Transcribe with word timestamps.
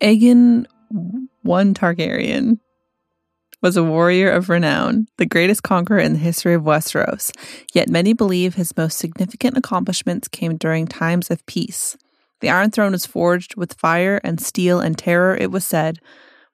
Aegon 0.00 0.66
one 1.42 1.74
Targaryen 1.74 2.58
was 3.62 3.76
a 3.76 3.82
warrior 3.82 4.30
of 4.30 4.48
renown, 4.48 5.06
the 5.16 5.26
greatest 5.26 5.62
conqueror 5.62 5.98
in 5.98 6.12
the 6.12 6.18
history 6.18 6.54
of 6.54 6.62
Westeros. 6.62 7.30
Yet 7.72 7.88
many 7.88 8.12
believe 8.12 8.54
his 8.54 8.76
most 8.76 8.98
significant 8.98 9.56
accomplishments 9.56 10.28
came 10.28 10.56
during 10.56 10.86
times 10.86 11.30
of 11.30 11.44
peace. 11.46 11.96
The 12.40 12.50
Iron 12.50 12.70
Throne 12.70 12.92
was 12.92 13.06
forged 13.06 13.56
with 13.56 13.74
fire 13.74 14.20
and 14.22 14.40
steel 14.40 14.78
and 14.80 14.96
terror, 14.96 15.36
it 15.36 15.50
was 15.50 15.64
said. 15.64 15.98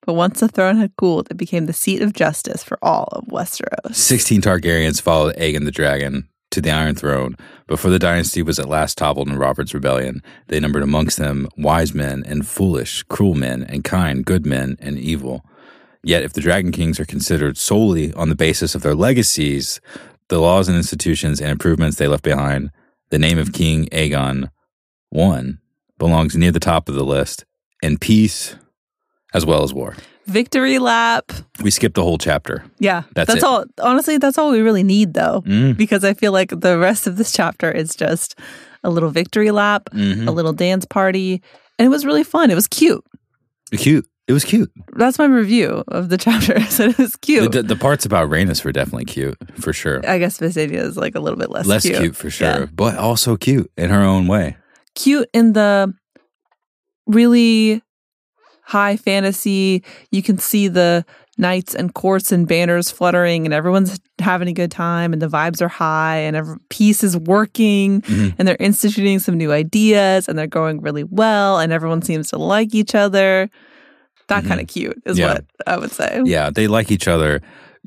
But 0.06 0.14
once 0.14 0.40
the 0.40 0.48
throne 0.48 0.76
had 0.76 0.96
cooled, 0.96 1.28
it 1.30 1.36
became 1.36 1.66
the 1.66 1.72
seat 1.72 2.02
of 2.02 2.12
justice 2.12 2.62
for 2.62 2.78
all 2.82 3.08
of 3.12 3.26
Westeros. 3.26 3.94
16 3.94 4.40
Targaryens 4.42 5.00
followed 5.00 5.36
Aegon 5.36 5.64
the 5.64 5.70
Dragon 5.70 6.28
to 6.52 6.60
the 6.60 6.70
Iron 6.70 6.94
Throne. 6.94 7.36
Before 7.66 7.90
the 7.90 7.98
dynasty 7.98 8.42
was 8.42 8.58
at 8.58 8.68
last 8.68 8.96
toppled 8.96 9.28
in 9.28 9.38
Robert's 9.38 9.74
rebellion, 9.74 10.22
they 10.48 10.60
numbered 10.60 10.82
amongst 10.82 11.18
them 11.18 11.48
wise 11.56 11.94
men 11.94 12.22
and 12.26 12.46
foolish, 12.46 13.02
cruel 13.04 13.34
men, 13.34 13.64
and 13.64 13.82
kind, 13.82 14.24
good 14.24 14.46
men, 14.46 14.76
and 14.80 14.98
evil. 14.98 15.44
Yet, 16.04 16.22
if 16.22 16.32
the 16.32 16.40
Dragon 16.40 16.72
Kings 16.72 17.00
are 17.00 17.04
considered 17.04 17.56
solely 17.56 18.12
on 18.14 18.28
the 18.28 18.34
basis 18.34 18.74
of 18.74 18.82
their 18.82 18.94
legacies, 18.94 19.80
the 20.28 20.40
laws 20.40 20.68
and 20.68 20.76
institutions 20.76 21.40
and 21.40 21.50
improvements 21.50 21.96
they 21.96 22.08
left 22.08 22.24
behind, 22.24 22.70
the 23.10 23.18
name 23.18 23.38
of 23.38 23.52
King 23.52 23.86
Aegon 23.86 24.50
I 25.16 25.52
belongs 25.98 26.36
near 26.36 26.52
the 26.52 26.60
top 26.60 26.88
of 26.88 26.94
the 26.94 27.04
list, 27.04 27.44
in 27.82 27.98
peace 27.98 28.56
as 29.34 29.46
well 29.46 29.62
as 29.62 29.72
war. 29.72 29.96
Victory 30.26 30.78
lap. 30.78 31.32
We 31.62 31.70
skipped 31.70 31.94
the 31.96 32.02
whole 32.02 32.18
chapter. 32.18 32.64
Yeah. 32.78 33.02
That's 33.14 33.34
it. 33.34 33.42
all. 33.42 33.64
Honestly, 33.80 34.18
that's 34.18 34.38
all 34.38 34.50
we 34.52 34.60
really 34.60 34.82
need, 34.84 35.14
though, 35.14 35.42
Mm. 35.46 35.76
because 35.76 36.04
I 36.04 36.14
feel 36.14 36.32
like 36.32 36.50
the 36.60 36.78
rest 36.78 37.06
of 37.06 37.16
this 37.16 37.32
chapter 37.32 37.70
is 37.70 37.96
just 37.96 38.38
a 38.84 38.90
little 38.90 39.10
victory 39.10 39.50
lap, 39.50 39.88
Mhm. 39.92 40.26
a 40.28 40.30
little 40.30 40.52
dance 40.52 40.84
party. 40.84 41.42
And 41.78 41.86
it 41.86 41.88
was 41.88 42.04
really 42.06 42.24
fun. 42.24 42.50
It 42.50 42.54
was 42.54 42.66
cute. 42.68 43.04
Cute. 43.72 44.06
It 44.28 44.32
was 44.32 44.44
cute. 44.44 44.70
That's 44.96 45.18
my 45.18 45.24
review 45.24 45.82
of 45.88 46.08
the 46.08 46.16
chapter. 46.26 46.56
I 46.56 46.64
said 46.66 46.90
it 46.90 46.98
was 46.98 47.16
cute. 47.16 47.50
the, 47.52 47.62
the 47.64 47.74
parts 47.76 48.04
about 48.06 48.30
Rhaenys 48.30 48.64
were 48.64 48.70
definitely 48.72 49.04
cute, 49.06 49.36
for 49.60 49.72
sure. 49.72 50.00
I 50.08 50.18
guess 50.18 50.38
Visenya 50.38 50.78
is 50.78 50.96
like 50.96 51.16
a 51.16 51.20
little 51.20 51.38
bit 51.38 51.50
less, 51.50 51.66
Less 51.66 51.82
cute. 51.82 51.98
cute, 51.98 52.16
for 52.16 52.30
sure, 52.30 52.46
Yeah. 52.46 52.66
but 52.72 52.96
also 52.96 53.36
cute 53.36 53.70
in 53.76 53.90
her 53.90 54.00
own 54.02 54.28
way. 54.28 54.56
Cute 54.94 55.28
in 55.34 55.54
the 55.54 55.92
really 57.06 57.82
high 58.72 58.96
fantasy. 58.96 59.82
You 60.10 60.22
can 60.22 60.38
see 60.38 60.68
the 60.68 61.04
knights 61.38 61.74
and 61.74 61.94
courts 61.94 62.32
and 62.32 62.46
banners 62.48 62.90
fluttering, 62.90 63.44
and 63.46 63.54
everyone's 63.54 63.98
having 64.18 64.48
a 64.48 64.52
good 64.52 64.70
time, 64.70 65.12
and 65.12 65.20
the 65.20 65.28
vibes 65.28 65.60
are 65.62 65.68
high, 65.68 66.18
and 66.18 66.36
every, 66.36 66.56
peace 66.68 67.02
is 67.02 67.16
working, 67.16 68.02
Mhm. 68.02 68.34
and 68.38 68.46
they're 68.46 68.56
instituting 68.60 69.18
some 69.18 69.36
new 69.36 69.50
ideas, 69.52 70.28
and 70.28 70.38
they're 70.38 70.46
going 70.60 70.80
really 70.80 71.04
well, 71.04 71.58
and 71.58 71.72
everyone 71.72 72.02
seems 72.02 72.28
to 72.30 72.38
like 72.38 72.74
each 72.74 72.94
other. 72.94 73.48
That 74.28 74.44
Mhm. 74.44 74.48
kind 74.48 74.60
of 74.60 74.66
cute 74.68 74.98
is 75.06 75.18
Yeah. 75.18 75.32
what 75.34 75.44
I 75.66 75.76
would 75.78 75.90
say. 75.92 76.20
Yeah, 76.24 76.50
they 76.50 76.66
like 76.66 76.90
each 76.90 77.08
other. 77.08 77.40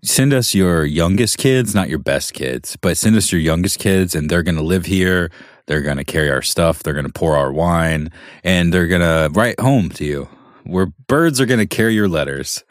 Send 0.03 0.33
us 0.33 0.53
your 0.53 0.83
youngest 0.85 1.37
kids, 1.37 1.73
not 1.73 1.87
your 1.89 1.99
best 1.99 2.33
kids, 2.33 2.77
but 2.81 2.97
send 2.97 3.15
us 3.15 3.31
your 3.31 3.41
youngest 3.41 3.79
kids, 3.79 4.13
and 4.15 4.29
they're 4.29 4.43
going 4.43 4.57
to 4.57 4.63
live 4.73 4.85
here. 4.85 5.29
They're 5.67 5.81
going 5.81 5.97
to 5.97 6.03
carry 6.03 6.29
our 6.29 6.41
stuff. 6.43 6.83
They're 6.83 6.93
going 6.93 7.07
to 7.07 7.13
pour 7.21 7.35
our 7.37 7.51
wine, 7.53 8.09
and 8.43 8.73
they're 8.73 8.87
going 8.87 9.01
to 9.01 9.29
write 9.33 9.59
home 9.59 9.89
to 9.91 10.03
you. 10.05 10.27
Where 10.65 10.87
birds 11.07 11.39
are 11.39 11.45
going 11.45 11.59
to 11.59 11.67
carry 11.67 11.93
your 11.93 12.07
letters 12.07 12.63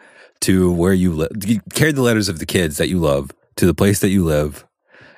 to 0.42 0.72
where 0.72 0.92
you 0.92 1.12
live. 1.12 1.30
Carry 1.72 1.92
the 1.92 2.02
letters 2.02 2.28
of 2.28 2.38
the 2.38 2.46
kids 2.46 2.76
that 2.76 2.88
you 2.88 2.98
love 2.98 3.30
to 3.56 3.66
the 3.66 3.74
place 3.74 4.00
that 4.00 4.10
you 4.10 4.24
live, 4.24 4.66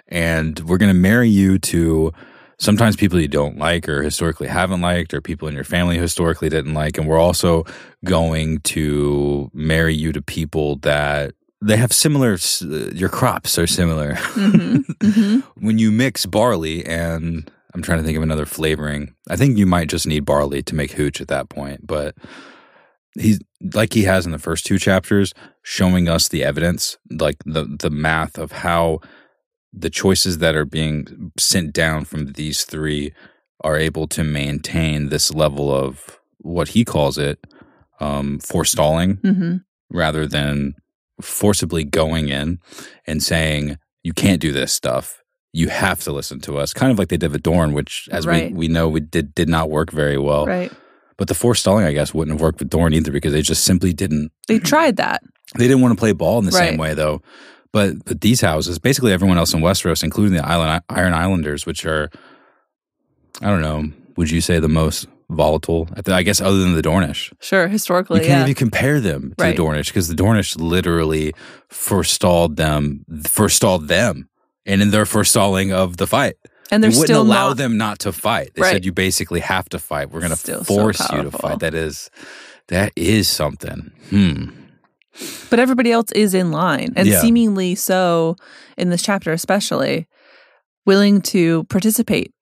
and 0.09 0.61
we're 0.61 0.79
going 0.79 0.93
to 0.93 0.99
marry 0.99 1.29
you 1.29 1.59
to 1.59 2.13
sometimes 2.59 2.97
people 2.97 3.21
you 3.21 3.29
don't 3.29 3.59
like 3.59 3.89
or 3.89 4.03
historically 4.03 4.49
haven't 4.49 4.81
liked 4.81 5.13
or 5.13 5.21
people 5.21 5.49
in 5.49 5.55
your 5.55 5.65
family 5.65 5.99
historically 5.99 6.49
didn't 6.49 6.75
like. 6.75 6.99
And 6.99 7.07
we're 7.07 7.19
also 7.19 7.65
going 8.05 8.61
to 8.61 9.51
marry 9.53 9.95
you 9.95 10.13
to 10.13 10.23
people 10.23 10.77
that 10.77 11.35
they 11.61 11.77
have 11.77 11.93
similar 11.93 12.37
your 12.61 13.09
crops 13.09 13.59
are 13.59 13.67
similar. 13.67 14.15
Hmm 14.17 14.79
hmm 15.03 15.39
when 15.59 15.79
you 15.79 15.91
mix 15.91 16.27
barley 16.27 16.85
and 16.85 17.51
i'm 17.75 17.83
trying 17.83 17.99
to 17.99 18.05
think 18.05 18.17
of 18.17 18.23
another 18.23 18.47
flavoring. 18.47 19.15
I 19.29 19.37
think 19.37 19.59
you 19.59 19.67
might 19.67 19.89
just 19.89 20.07
need 20.07 20.25
barley 20.25 20.63
to 20.63 20.75
make 20.75 20.93
hooch 20.93 21.21
at 21.21 21.29
that 21.29 21.49
point 21.49 21.87
but 21.87 22.15
he's 23.19 23.39
like 23.75 23.93
he 23.95 24.03
has 24.05 24.27
in 24.27 24.33
the 24.33 24.39
first 24.39 24.67
two 24.67 24.79
chapters 24.79 25.33
showing 25.63 26.09
us 26.09 26.29
the 26.29 26.45
evidence 26.45 26.97
like 27.11 27.37
the 27.45 27.65
the 27.65 27.91
math 27.91 28.39
of 28.39 28.53
how 28.53 29.01
the 29.73 29.91
choices 29.91 30.39
that 30.39 30.55
are 30.55 30.65
being 30.65 31.33
sent 31.39 31.73
down 31.73 32.05
from 32.05 32.33
these 32.33 32.65
three 32.65 33.13
are 33.65 33.77
able 33.77 34.07
to 34.07 34.23
maintain 34.25 35.09
this 35.09 35.33
level 35.35 35.73
of 35.75 36.19
what 36.39 36.69
he 36.69 36.85
calls 36.85 37.19
it 37.19 37.39
um 38.01 38.39
forestalling 38.39 39.17
hmm 39.23 39.57
rather 39.91 40.27
than 40.27 40.75
forcibly 41.21 41.85
going 41.85 42.29
in 42.29 42.59
and 43.07 43.23
saying 43.23 43.79
you 44.03 44.13
can't 44.13 44.41
do 44.41 44.53
this 44.53 44.73
stuff 44.73 45.23
you 45.53 45.69
have 45.69 46.01
to 46.03 46.13
listen 46.13 46.41
to 46.41 46.59
us 46.59 46.75
kind 46.75 46.91
of 46.93 46.99
like 46.99 47.09
they 47.09 47.17
did 47.17 47.31
with 47.33 47.43
dorn 47.43 47.73
which 47.73 48.09
as 48.13 48.27
Right. 48.27 48.51
we, 48.53 48.59
we 48.59 48.69
know 48.69 48.89
we 48.89 49.01
did 49.01 49.35
did 49.35 49.49
not 49.49 49.71
work 49.71 49.91
very 49.93 50.19
well 50.19 50.45
Right. 50.47 50.73
But 51.19 51.29
the 51.29 51.35
forestalling 51.35 51.85
i 51.85 51.93
guess 51.93 52.13
wouldn't 52.15 52.35
have 52.35 52.41
worked 52.41 52.59
with 52.59 52.71
dorn 52.71 52.93
either 52.93 53.13
because 53.13 53.33
they 53.33 53.43
just 53.43 53.65
simply 53.65 53.93
didn't 53.93 54.31
They 54.49 54.59
tried 54.59 54.97
that. 54.97 55.23
they 55.57 55.67
didn't 55.67 55.81
want 55.83 55.93
to 55.93 55.99
play 55.99 56.13
ball 56.13 56.39
in 56.39 56.45
the 56.45 56.53
same 56.53 56.77
way 56.77 56.95
though 56.95 57.23
but 57.73 58.05
but 58.05 58.21
these 58.21 58.41
houses 58.41 58.79
basically 58.79 59.13
everyone 59.13 59.39
else 59.39 59.55
in 59.55 59.61
westeros 59.61 60.03
including 60.03 60.35
the 60.35 60.45
island 60.47 60.83
iron 60.89 61.13
islanders 61.13 61.67
which 61.67 61.85
are 61.87 62.11
i 63.43 63.47
don't 63.49 63.61
know 63.63 63.85
would 64.17 64.31
you 64.31 64.41
say 64.41 64.59
the 64.59 64.69
most 64.69 65.07
volatile 65.29 65.89
I 65.97 66.13
i 66.13 66.23
guess 66.23 66.41
other 66.41 66.59
than 66.59 66.75
the 66.75 66.83
dornish 66.83 67.33
Sure. 67.41 67.67
Historically, 67.69 68.21
you 68.21 68.27
can't 68.27 68.39
yeah. 68.39 68.45
even 68.45 68.55
compare 68.55 69.01
them 69.01 69.35
to 69.37 69.45
Right. 69.45 69.57
the 69.57 69.63
Dornish 69.63 69.87
because 69.89 70.07
the 70.09 70.15
Dornish 70.15 70.57
literally 70.59 71.33
forestalled 71.69 72.57
them, 72.57 73.05
forestalled 73.27 73.89
them, 73.89 74.29
and 74.65 74.81
in 74.83 74.91
their 74.91 75.05
forestalling 75.05 75.73
of 75.73 75.97
the 75.97 76.07
fight, 76.07 76.37
and 76.71 76.83
they 76.83 76.89
they're 76.89 76.99
wouldn't 76.99 77.07
still 77.17 77.23
allow 77.23 77.49
not, 77.49 77.57
them 77.59 77.77
not 77.77 77.99
to 78.01 78.13
fight. 78.13 78.53
They 78.55 78.63
Right. 78.63 78.73
said 78.73 78.85
you 78.85 78.93
basically 78.93 79.41
have 79.41 79.69
to 79.71 79.79
fight. 79.79 80.11
We're 80.11 80.21
going 80.21 80.31
to 80.31 80.37
Still 80.37 80.65
so 80.65 80.75
force 80.75 81.01
you 81.13 81.23
to 81.23 81.31
fight. 81.31 81.61
That 81.61 81.75
is, 81.75 82.11
that 82.69 82.93
is 82.97 83.29
something. 83.29 83.93
Hmm. 84.11 84.51
but 85.49 85.59
everybody 85.59 85.91
else 85.93 86.13
is 86.13 86.35
in 86.35 86.51
line 86.51 86.93
and 86.95 87.09
Yeah. 87.09 87.21
seemingly 87.23 87.75
so 87.75 88.37
in 88.77 88.91
this 88.91 89.01
chapter 89.01 89.33
especially 89.33 90.07
willing 90.85 91.23
to 91.23 91.65
participate 91.71 92.35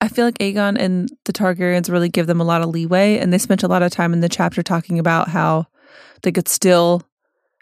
i 0.00 0.08
feel 0.08 0.24
like 0.24 0.38
aegon 0.38 0.78
and 0.80 1.10
the 1.26 1.34
targaryens 1.34 1.90
really 1.90 2.08
give 2.08 2.26
them 2.26 2.40
a 2.40 2.44
lot 2.44 2.62
of 2.62 2.70
leeway 2.70 3.18
and 3.18 3.30
they 3.30 3.36
spent 3.36 3.62
a 3.62 3.68
lot 3.68 3.82
of 3.82 3.90
time 3.92 4.14
in 4.14 4.20
the 4.20 4.28
chapter 4.28 4.62
talking 4.62 4.98
about 4.98 5.28
how 5.28 5.66
they 6.22 6.32
could 6.32 6.48
still 6.48 7.02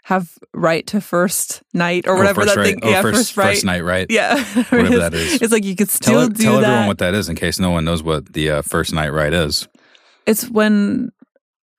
have 0.07 0.29
right 0.53 0.87
to 0.87 1.01
first 1.01 1.61
night 1.73 2.07
or 2.07 2.13
Oh, 2.13 2.17
whatever 2.19 2.41
first 2.41 2.55
that 2.55 2.61
right. 2.61 2.67
thing 2.75 2.79
Oh, 2.83 2.89
yeah 2.89 3.01
first, 3.01 3.17
first 3.33 3.37
right 3.37 3.49
first 3.53 3.65
night, 3.65 3.83
right? 3.83 4.07
yeah 4.09 4.41
Whatever 4.69 4.97
that 4.99 5.13
is. 5.13 5.41
it's 5.41 5.51
like 5.51 5.65
you 5.65 5.75
could 5.75 5.89
Tell, 5.89 5.95
still 5.95 6.21
it- 6.21 6.33
do 6.35 6.43
tell 6.43 6.55
that 6.61 6.63
everyone 6.65 6.87
what 6.87 6.97
that 6.99 7.13
is 7.13 7.27
in 7.29 7.35
case 7.35 7.59
no 7.59 7.71
one 7.71 7.83
knows 7.85 8.01
what 8.01 8.31
the 8.33 8.49
uh, 8.51 8.61
first 8.61 8.93
night 8.93 9.09
right 9.09 9.33
is. 9.33 9.67
it's 10.25 10.49
when 10.49 11.09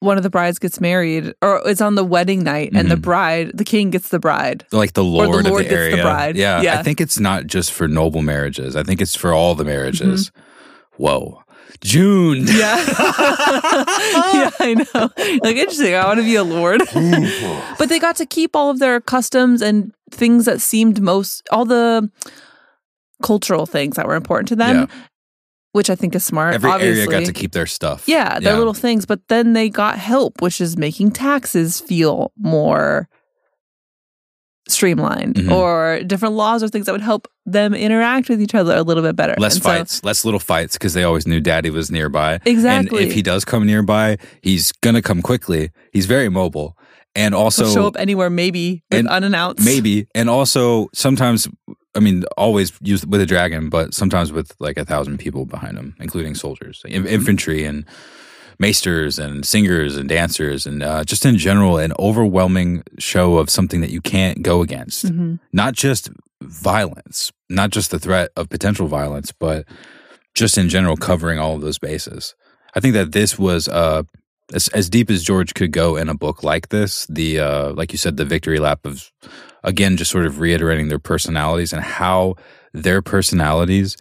one 0.00 0.16
of 0.16 0.22
the 0.22 0.30
brides 0.30 0.58
gets 0.58 0.78
married 0.80 1.32
or 1.42 1.60
it's 1.64 1.80
on 1.80 1.94
the 1.96 2.04
wedding 2.04 2.44
night 2.44 2.70
and 2.74 2.90
the 2.90 2.94
Mhm. 2.96 3.02
bride 3.02 3.50
the 3.54 3.64
king 3.64 3.90
gets 3.90 4.10
the 4.10 4.18
bride 4.20 4.64
Like 4.72 4.92
the 4.92 5.02
the 5.02 5.08
lord, 5.08 5.28
lord 5.30 5.46
of 5.46 5.52
gets 5.52 5.56
the 5.70 5.74
the 5.74 5.74
area. 5.80 6.02
bride. 6.02 6.36
Yeah, 6.36 6.60
Yeah. 6.62 6.78
I 6.78 6.82
think 6.82 7.00
it's 7.00 7.18
not 7.18 7.46
just 7.46 7.72
for 7.72 7.88
noble 7.88 8.22
marriages. 8.22 8.76
I 8.76 8.82
think 8.84 9.00
it's 9.00 9.16
for 9.16 9.32
all 9.32 9.54
the 9.56 9.64
marriages. 9.64 10.30
Whoa. 10.98 11.42
June. 11.80 12.46
Yeah. 12.46 12.76
yeah, 12.86 14.50
I 14.60 14.86
know. 14.94 15.10
Like 15.42 15.56
interesting. 15.56 15.94
I 15.94 16.06
want 16.06 16.18
to 16.18 16.24
be 16.24 16.34
a 16.34 16.44
lord. 16.44 16.82
but 17.78 17.88
they 17.88 17.98
got 17.98 18.16
to 18.16 18.26
keep 18.26 18.56
all 18.56 18.70
of 18.70 18.78
their 18.78 19.00
customs 19.00 19.62
and 19.62 19.92
things 20.10 20.44
that 20.46 20.60
seemed 20.60 21.00
most 21.00 21.46
all 21.50 21.64
the 21.64 22.10
cultural 23.22 23.66
things 23.66 23.96
that 23.96 24.06
were 24.06 24.14
important 24.14 24.48
to 24.48 24.56
them, 24.56 24.88
which 25.72 25.90
I 25.90 25.94
think 25.94 26.14
is 26.14 26.24
smart. 26.24 26.54
Every 26.54 26.70
obviously. 26.70 27.02
area 27.02 27.20
got 27.20 27.26
to 27.26 27.32
keep 27.32 27.52
their 27.52 27.66
stuff. 27.66 28.08
Yeah, 28.08 28.38
their 28.40 28.56
little 28.56 28.74
things, 28.74 29.06
but 29.06 29.20
then 29.28 29.52
they 29.52 29.68
got 29.68 29.98
help, 29.98 30.40
which 30.40 30.60
is 30.60 30.76
making 30.76 31.12
taxes 31.12 31.80
feel 31.80 32.32
more 32.36 33.08
streamlined 34.70 35.36
Mhm. 35.36 35.50
or 35.52 36.00
different 36.04 36.34
laws 36.34 36.62
or 36.62 36.68
things 36.68 36.86
that 36.86 36.92
would 36.92 37.00
help 37.00 37.26
them 37.46 37.74
interact 37.74 38.28
with 38.28 38.40
each 38.42 38.54
other 38.54 38.76
a 38.76 38.82
little 38.82 39.02
bit 39.02 39.16
better. 39.16 39.34
Less 39.38 39.54
And 39.54 39.62
so- 39.62 39.68
fights, 39.70 40.04
less 40.04 40.24
little 40.24 40.40
fights 40.40 40.74
because 40.74 40.94
they 40.94 41.04
always 41.04 41.26
knew 41.26 41.40
daddy 41.40 41.70
was 41.70 41.90
nearby. 41.90 42.40
Exactly. 42.44 43.02
And 43.02 43.08
if 43.08 43.14
he 43.14 43.22
does 43.22 43.44
come 43.44 43.66
nearby, 43.66 44.18
he's 44.42 44.72
going 44.82 44.94
to 44.94 45.02
come 45.02 45.22
quickly. 45.22 45.70
He's 45.92 46.06
very 46.06 46.28
mobile. 46.28 46.76
And 47.14 47.34
also, 47.34 47.64
He'll 47.64 47.74
show 47.74 47.86
up 47.86 47.96
anywhere, 47.98 48.30
maybe 48.30 48.84
And 48.90 49.08
unannounced. 49.08 49.64
maybe. 49.64 50.06
And 50.14 50.28
also, 50.30 50.88
sometimes, 50.94 51.48
I 51.96 52.00
mean, 52.00 52.24
always 52.36 52.72
used 52.82 53.10
with 53.10 53.20
a 53.20 53.26
dragon, 53.26 53.70
but 53.70 53.94
sometimes 53.94 54.30
with 54.30 54.52
like 54.60 54.76
a 54.78 54.84
thousand 54.84 55.18
people 55.18 55.44
behind 55.46 55.76
him, 55.78 55.94
including 55.98 56.34
soldiers, 56.36 56.82
in- 56.84 57.06
infantry, 57.06 57.64
and 57.64 57.84
maesters, 58.58 59.18
and 59.18 59.46
singers, 59.46 59.96
and 59.96 60.08
dancers, 60.08 60.66
and 60.66 60.82
uh, 60.82 61.04
just 61.04 61.24
in 61.24 61.38
general, 61.38 61.78
an 61.78 61.92
overwhelming 61.98 62.82
show 62.98 63.38
of 63.38 63.50
something 63.50 63.80
that 63.80 63.90
you 63.90 64.00
can't 64.00 64.42
go 64.42 64.62
against. 64.62 65.06
Mhm. 65.06 65.38
not 65.52 65.74
just 65.74 66.10
violence, 66.42 67.32
not 67.48 67.70
just 67.70 67.90
the 67.90 67.98
threat 67.98 68.30
of 68.36 68.48
potential 68.48 68.86
violence, 68.86 69.32
but 69.32 69.64
just 70.34 70.56
in 70.58 70.68
general 70.68 70.96
covering 70.96 71.38
all 71.38 71.54
of 71.56 71.60
those 71.62 71.78
bases. 71.78 72.34
I 72.74 72.80
think 72.80 72.94
that 72.94 73.12
this 73.12 73.38
was 73.38 73.68
a 73.68 74.06
as 74.54 74.68
as 74.68 74.88
deep 74.88 75.10
as 75.10 75.22
George 75.24 75.52
could 75.54 75.72
go 75.72 75.96
in 75.96 76.08
a 76.08 76.14
book 76.14 76.42
like 76.42 76.68
this, 76.70 77.06
the 77.08 77.38
uh, 77.40 77.72
like 77.72 77.92
you 77.92 77.98
said, 77.98 78.16
the 78.16 78.24
victory 78.24 78.58
lap 78.58 78.80
of 78.86 79.10
again 79.64 79.96
just 79.96 80.10
sort 80.10 80.26
of 80.26 80.40
reiterating 80.40 80.88
their 80.88 80.98
personalities 80.98 81.72
and 81.72 81.82
how 81.82 82.34
their 82.72 83.02
personalities 83.02 83.96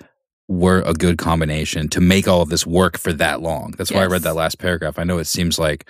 were 0.48 0.82
a 0.86 0.94
good 0.94 1.18
combination 1.18 1.90
to 1.90 2.02
make 2.02 2.28
all 2.28 2.42
of 2.42 2.50
this 2.50 2.66
work 2.66 2.98
for 2.98 3.12
that 3.14 3.42
long. 3.42 3.74
That's 3.78 3.92
why 3.92 4.04
I 4.04 4.08
read 4.08 4.22
that 4.22 4.36
last 4.36 4.60
paragraph. 4.60 4.98
I 4.98 5.04
know 5.04 5.18
it 5.18 5.26
seems 5.26 5.60
like 5.60 5.90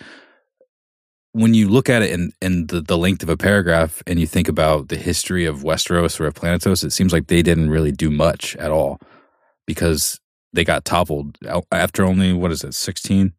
when 1.33 1.54
you 1.54 1.69
look 1.69 1.89
at 1.89 2.01
it 2.01 2.12
in, 2.12 2.31
in 2.42 2.65
the, 2.68 2.81
the 2.81 2.98
length 2.98 3.21
of 3.21 3.30
a 3.30 3.38
paragraph 3.38 4.01
and 4.07 4.19
you 4.19 4.25
think 4.25 4.48
about 4.48 4.88
the 4.88 4.95
history 4.95 5.45
of 5.45 5.62
Westeros 5.62 6.19
or 6.19 6.25
of 6.25 6.33
Planetos, 6.33 6.83
it 6.83 6.92
seems 6.92 7.13
like 7.13 7.27
they 7.27 7.44
didn't 7.44 7.69
really 7.69 7.92
do 7.92 8.09
much 8.09 8.56
at 8.56 8.71
all 8.71 9.00
because 9.68 10.19
they 10.54 10.63
got 10.63 10.86
toppled 10.86 11.38
after 11.71 12.03
only, 12.03 12.33
what 12.33 12.51
is 12.51 12.63
it, 12.63 12.74
16? 12.74 13.33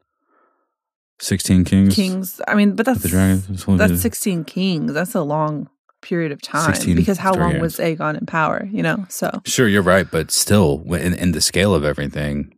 16 1.20 1.64
kings? 1.64 1.94
Kings. 1.94 2.40
I 2.46 2.54
mean, 2.54 2.76
but 2.76 2.86
that's 2.86 3.02
The 3.02 3.08
dragon. 3.08 3.76
That's 3.76 4.00
sixteen 4.00 4.44
kings. 4.44 4.92
That's 4.92 5.16
a 5.16 5.22
long 5.22 5.68
period 6.02 6.32
of 6.32 6.40
time 6.42 6.72
16 6.74 6.96
because 6.96 7.18
how 7.18 7.32
long 7.34 7.54
Targaryens. 7.54 7.60
was 7.60 7.76
Aegon 7.78 8.18
in 8.18 8.26
power? 8.26 8.68
You 8.70 8.82
know, 8.82 9.04
so 9.08 9.30
Sure, 9.44 9.68
you're 9.68 9.82
right, 9.82 10.06
but 10.10 10.30
still, 10.30 10.82
in, 10.94 11.14
in 11.14 11.32
the 11.32 11.40
scale 11.40 11.74
of 11.74 11.84
everything, 11.84 12.54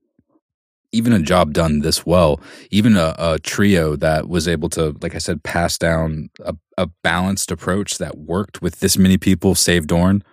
even 0.93 1.13
a 1.13 1.21
job 1.21 1.53
done 1.53 1.81
this 1.81 2.05
well, 2.05 2.41
even 2.71 2.97
a, 2.97 3.15
a 3.19 3.39
trio 3.39 3.95
that 3.97 4.29
was 4.29 4.49
able 4.49 4.69
to, 4.71 4.97
like 5.01 5.15
I 5.15 5.19
said, 5.19 5.43
pass 5.45 5.79
down 5.79 6.31
a, 6.45 6.55
a 6.77 6.87
balanced 7.03 7.51
approach 7.53 7.99
that 7.99 8.19
worked 8.19 8.61
with 8.61 8.81
this 8.81 8.99
many 8.99 9.17
people, 9.17 9.55
save 9.55 9.87
Dorn, 9.87 10.25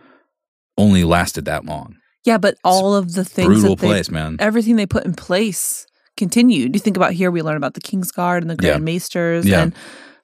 only 0.77 1.03
lasted 1.03 1.45
that 1.45 1.65
long. 1.65 1.95
yeah. 2.25 2.37
But 2.37 2.57
all 2.63 2.95
of 2.95 3.13
the 3.13 3.23
things 3.23 3.47
Brutal 3.47 3.75
that 3.75 3.81
they, 3.81 3.87
place, 3.87 4.09
man. 4.09 4.37
everything 4.39 4.75
they 4.75 4.85
put 4.85 5.05
in 5.05 5.13
place 5.13 5.85
continued. 6.17 6.73
You 6.73 6.79
think 6.79 6.97
about 6.97 7.13
here, 7.13 7.29
we 7.31 7.41
learn 7.43 7.57
about 7.57 7.75
the 7.75 7.81
King's 7.81 8.11
Guard 8.11 8.43
and 8.43 8.49
the 8.49 8.55
Yeah. 8.63 8.71
Grand 8.73 8.85
Maesters, 8.85 9.45
Yeah. 9.45 9.61
and 9.61 9.75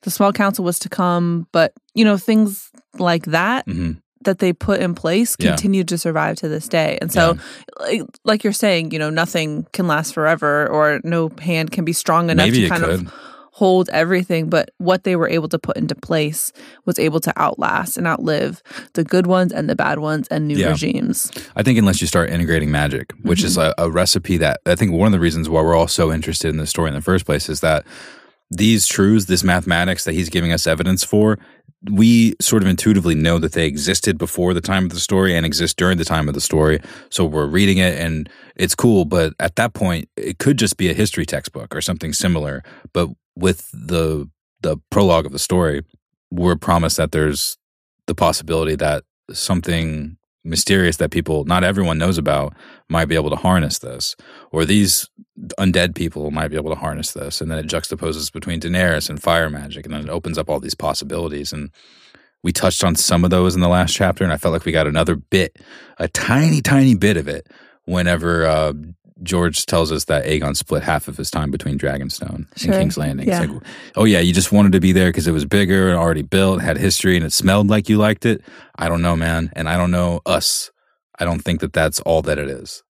the 0.02 0.10
Small 0.12 0.34
Council 0.34 0.66
was 0.66 0.80
to 0.80 0.90
come. 0.90 1.48
But 1.52 1.74
you 1.94 2.04
know, 2.04 2.18
things 2.18 2.72
like 3.00 3.26
that 3.26 3.66
hmm 3.66 3.92
that 4.26 4.40
they 4.40 4.54
put 4.54 4.80
in 4.80 4.96
place 4.96 5.36
Yeah. 5.38 5.50
continue 5.50 5.84
to 5.84 5.98
survive 5.98 6.38
to 6.38 6.48
this 6.48 6.70
day. 6.70 6.98
And 7.02 7.12
so, 7.12 7.36
like, 7.82 8.04
like 8.24 8.44
you're 8.46 8.54
saying, 8.54 8.92
you 8.92 8.98
know, 9.00 9.10
nothing 9.10 9.68
can 9.74 9.86
last 9.86 10.14
forever, 10.14 10.66
or 10.70 11.02
no 11.04 11.30
hand 11.42 11.72
can 11.72 11.84
be 11.84 11.92
strong 11.92 12.30
enough 12.30 12.46
Maybe 12.46 12.62
to 12.62 12.70
kind 12.70 12.84
could. 12.86 13.02
of 13.08 13.14
hold 13.52 13.90
everything. 13.90 14.50
But 14.50 14.72
what 14.78 15.04
they 15.04 15.18
were 15.18 15.28
able 15.28 15.50
to 15.50 15.60
put 15.60 15.76
into 15.76 15.94
place 15.94 16.54
was 16.86 16.98
able 17.00 17.20
to 17.20 17.34
outlast 17.38 17.98
and 17.98 18.08
outlive 18.08 18.64
the 18.94 19.04
good 19.04 19.28
ones 19.28 19.52
and 19.52 19.70
the 19.70 19.76
bad 19.76 20.00
ones 20.00 20.30
and 20.30 20.48
new 20.48 20.56
Yeah. 20.58 20.70
regimes. 20.70 21.30
I 21.58 21.62
think 21.64 21.78
unless 21.78 22.00
you 22.00 22.08
start 22.08 22.30
integrating 22.30 22.72
magic, 22.72 23.12
which 23.24 23.44
is 23.44 23.58
a, 23.58 23.74
a 23.78 23.92
recipe 23.92 24.38
that 24.38 24.62
I 24.66 24.76
think 24.76 24.94
one 24.94 25.08
of 25.08 25.12
the 25.12 25.20
reasons 25.20 25.50
why 25.50 25.62
we're 25.62 25.76
all 25.76 25.90
so 25.90 26.14
interested 26.14 26.48
in 26.48 26.56
this 26.56 26.70
story 26.70 26.88
in 26.88 26.94
the 26.96 27.02
first 27.02 27.26
place 27.26 27.50
is 27.50 27.60
that 27.60 27.86
these 28.50 28.88
truths, 28.88 29.26
this 29.26 29.44
mathematics 29.44 30.06
that 30.06 30.14
he's 30.14 30.30
giving 30.30 30.54
us 30.54 30.66
evidence 30.66 31.04
for, 31.04 31.38
we 31.92 32.36
sort 32.40 32.64
of 32.64 32.70
intuitively 32.70 33.16
know 33.16 33.40
that 33.40 33.54
they 33.54 33.66
existed 33.66 34.18
before 34.18 34.54
the 34.54 34.62
time 34.62 34.86
of 34.86 34.92
the 34.92 35.00
story 35.00 35.36
and 35.36 35.46
exist 35.46 35.78
during 35.78 35.98
the 35.98 36.06
time 36.06 36.28
of 36.28 36.34
the 36.34 36.42
story. 36.42 36.80
So 37.10 37.26
we're 37.26 37.46
reading 37.46 37.78
it 37.78 38.00
and 38.00 38.30
it's 38.56 38.76
cool, 38.76 39.06
but 39.06 39.34
at 39.40 39.56
that 39.58 39.74
point, 39.74 40.08
it 40.16 40.40
could 40.40 40.58
just 40.58 40.78
be 40.78 40.90
a 40.90 40.94
history 40.94 41.26
textbook 41.26 41.76
or 41.76 41.82
something 41.82 42.14
similar. 42.14 42.64
But 42.94 43.10
with 43.36 43.70
the 43.74 44.30
the 44.62 44.78
prologue 44.90 45.26
of 45.26 45.34
the 45.34 45.40
story, 45.40 45.84
we're 46.32 46.56
promised 46.56 46.98
that 46.98 47.12
there's 47.12 47.58
the 48.08 48.16
possibility 48.16 48.76
that 48.76 49.04
something 49.32 50.18
mysterious 50.44 50.98
that 50.98 51.12
people 51.12 51.46
not 51.46 51.64
everyone 51.64 51.98
knows 51.98 52.18
about 52.18 52.54
might 52.90 53.06
be 53.06 53.16
able 53.16 53.30
to 53.30 53.36
harness 53.36 53.80
this. 53.80 54.16
Or 54.52 54.66
these 54.66 55.10
undead 55.58 55.96
people 55.96 56.32
might 56.32 56.50
be 56.50 56.58
able 56.58 56.74
to 56.74 56.80
harness 56.80 57.14
this. 57.14 57.42
And 57.42 57.50
then 57.50 57.60
it 57.60 57.68
juxtaposes 57.68 58.32
between 58.32 58.60
Daenerys 58.60 59.10
and 59.10 59.22
fire 59.22 59.50
magic. 59.50 59.86
And 59.86 59.94
then 59.94 60.02
it 60.02 60.10
opens 60.10 60.38
up 60.38 60.50
all 60.50 60.60
these 60.60 60.76
possibilities. 60.76 61.54
And 61.54 61.72
we 62.44 62.52
touched 62.52 62.84
on 62.84 62.96
some 62.96 63.24
of 63.24 63.30
those 63.30 63.56
in 63.56 63.62
the 63.62 63.70
last 63.70 63.94
chapter. 63.94 64.24
And 64.24 64.34
I 64.34 64.38
felt 64.38 64.54
like 64.54 64.66
we 64.66 64.72
got 64.72 64.88
another 64.88 65.16
bit 65.16 65.58
a 65.98 66.08
tiny 66.08 66.62
tiny 66.62 66.96
bit 66.96 67.18
of 67.18 67.28
it 67.28 67.48
whenever 67.86 68.46
uh, 68.46 68.74
George 69.24 69.66
tells 69.66 69.92
us 69.92 70.06
that 70.06 70.26
Aegon 70.26 70.56
split 70.56 70.84
half 70.84 71.08
of 71.08 71.18
his 71.18 71.32
time 71.32 71.50
between 71.52 71.78
Dragonstone 71.80 72.46
Sure. 72.58 72.72
and 72.74 72.82
King's 72.82 72.98
Landing. 72.98 73.28
It's 73.30 73.40
Yeah. 73.40 73.52
like, 73.54 73.64
oh 73.96 74.04
yeah, 74.06 74.20
you 74.20 74.34
just 74.34 74.52
wanted 74.52 74.72
to 74.74 74.80
be 74.80 74.92
there 74.92 75.10
because 75.10 75.28
it 75.28 75.32
was 75.32 75.46
bigger 75.46 75.90
and 75.90 75.98
already 75.98 76.22
built, 76.22 76.62
had 76.62 76.78
history, 76.78 77.16
and 77.16 77.26
it 77.26 77.34
smelled 77.34 77.70
like 77.70 77.90
you 77.90 77.98
liked 77.98 78.26
it. 78.26 78.42
I 78.78 78.90
don't 78.90 79.02
know, 79.02 79.16
man, 79.16 79.52
and 79.56 79.68
I 79.70 79.78
don't 79.78 79.92
know 79.92 80.22
us. 80.26 80.72
I 81.20 81.26
don't 81.26 81.40
think 81.42 81.62
that 81.62 81.74
that's 81.74 82.00
all 82.02 82.22
that 82.24 82.38
it 82.38 82.50
is. 82.50 82.84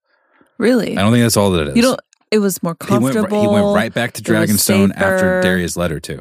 Really, 0.58 0.96
I 0.96 1.02
don't 1.02 1.12
think 1.12 1.24
that's 1.24 1.36
all 1.36 1.50
that 1.52 1.62
it 1.62 1.68
is. 1.70 1.76
you 1.76 1.82
don't. 1.82 2.00
It 2.30 2.38
was 2.38 2.62
more 2.62 2.76
he 2.88 2.98
went, 2.98 3.14
comfortable. 3.14 3.40
he 3.42 3.46
went 3.48 3.66
right 3.76 3.92
back 3.94 4.12
to 4.14 4.22
Dragonstone 4.22 4.90
after. 4.96 5.40
Darius' 5.42 5.76
letter 5.76 6.00
too. 6.00 6.20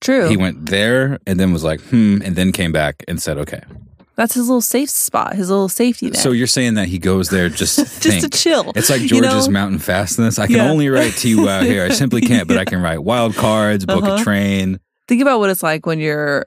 True. 0.00 0.28
He 0.28 0.36
went 0.36 0.66
there 0.66 1.20
and 1.26 1.38
then 1.38 1.52
was 1.52 1.62
like, 1.62 1.80
hmm, 1.80 2.18
and 2.24 2.34
then 2.34 2.50
came 2.50 2.72
back 2.72 3.04
and 3.06 3.22
said, 3.22 3.38
okay. 3.38 3.62
That's 4.14 4.34
his 4.34 4.46
little 4.48 4.60
safe 4.60 4.90
spot. 4.90 5.34
His 5.34 5.48
little 5.50 5.68
safety 5.70 6.06
net. 6.06 6.16
So 6.16 6.32
you're 6.32 6.46
saying 6.46 6.74
that 6.74 6.88
he 6.88 6.98
goes 6.98 7.30
there 7.30 7.48
just 7.48 7.78
to 7.78 8.00
just 8.00 8.20
to 8.20 8.28
chill. 8.28 8.72
It's 8.76 8.90
like 8.90 9.00
You 9.00 9.08
George's 9.08 9.48
know? 9.48 9.52
mountain 9.52 9.78
fastness. 9.78 10.38
I 10.38 10.46
can 10.46 10.56
Yeah. 10.56 10.70
only 10.70 10.88
write 10.88 11.14
to 11.18 11.28
you 11.28 11.48
out 11.48 11.64
here. 11.64 11.84
I 11.84 11.88
simply 11.90 12.20
can't, 12.20 12.46
but 12.46 12.58
I 12.58 12.64
can 12.64 12.82
write 12.82 12.98
wild 13.02 13.34
cards, 13.34 13.86
book 13.86 14.04
Uh-huh. 14.04 14.16
a 14.20 14.22
train. 14.24 14.80
Think 15.08 15.22
about 15.22 15.38
what 15.40 15.50
it's 15.50 15.62
like 15.62 15.86
when 15.86 15.98
you're 15.98 16.46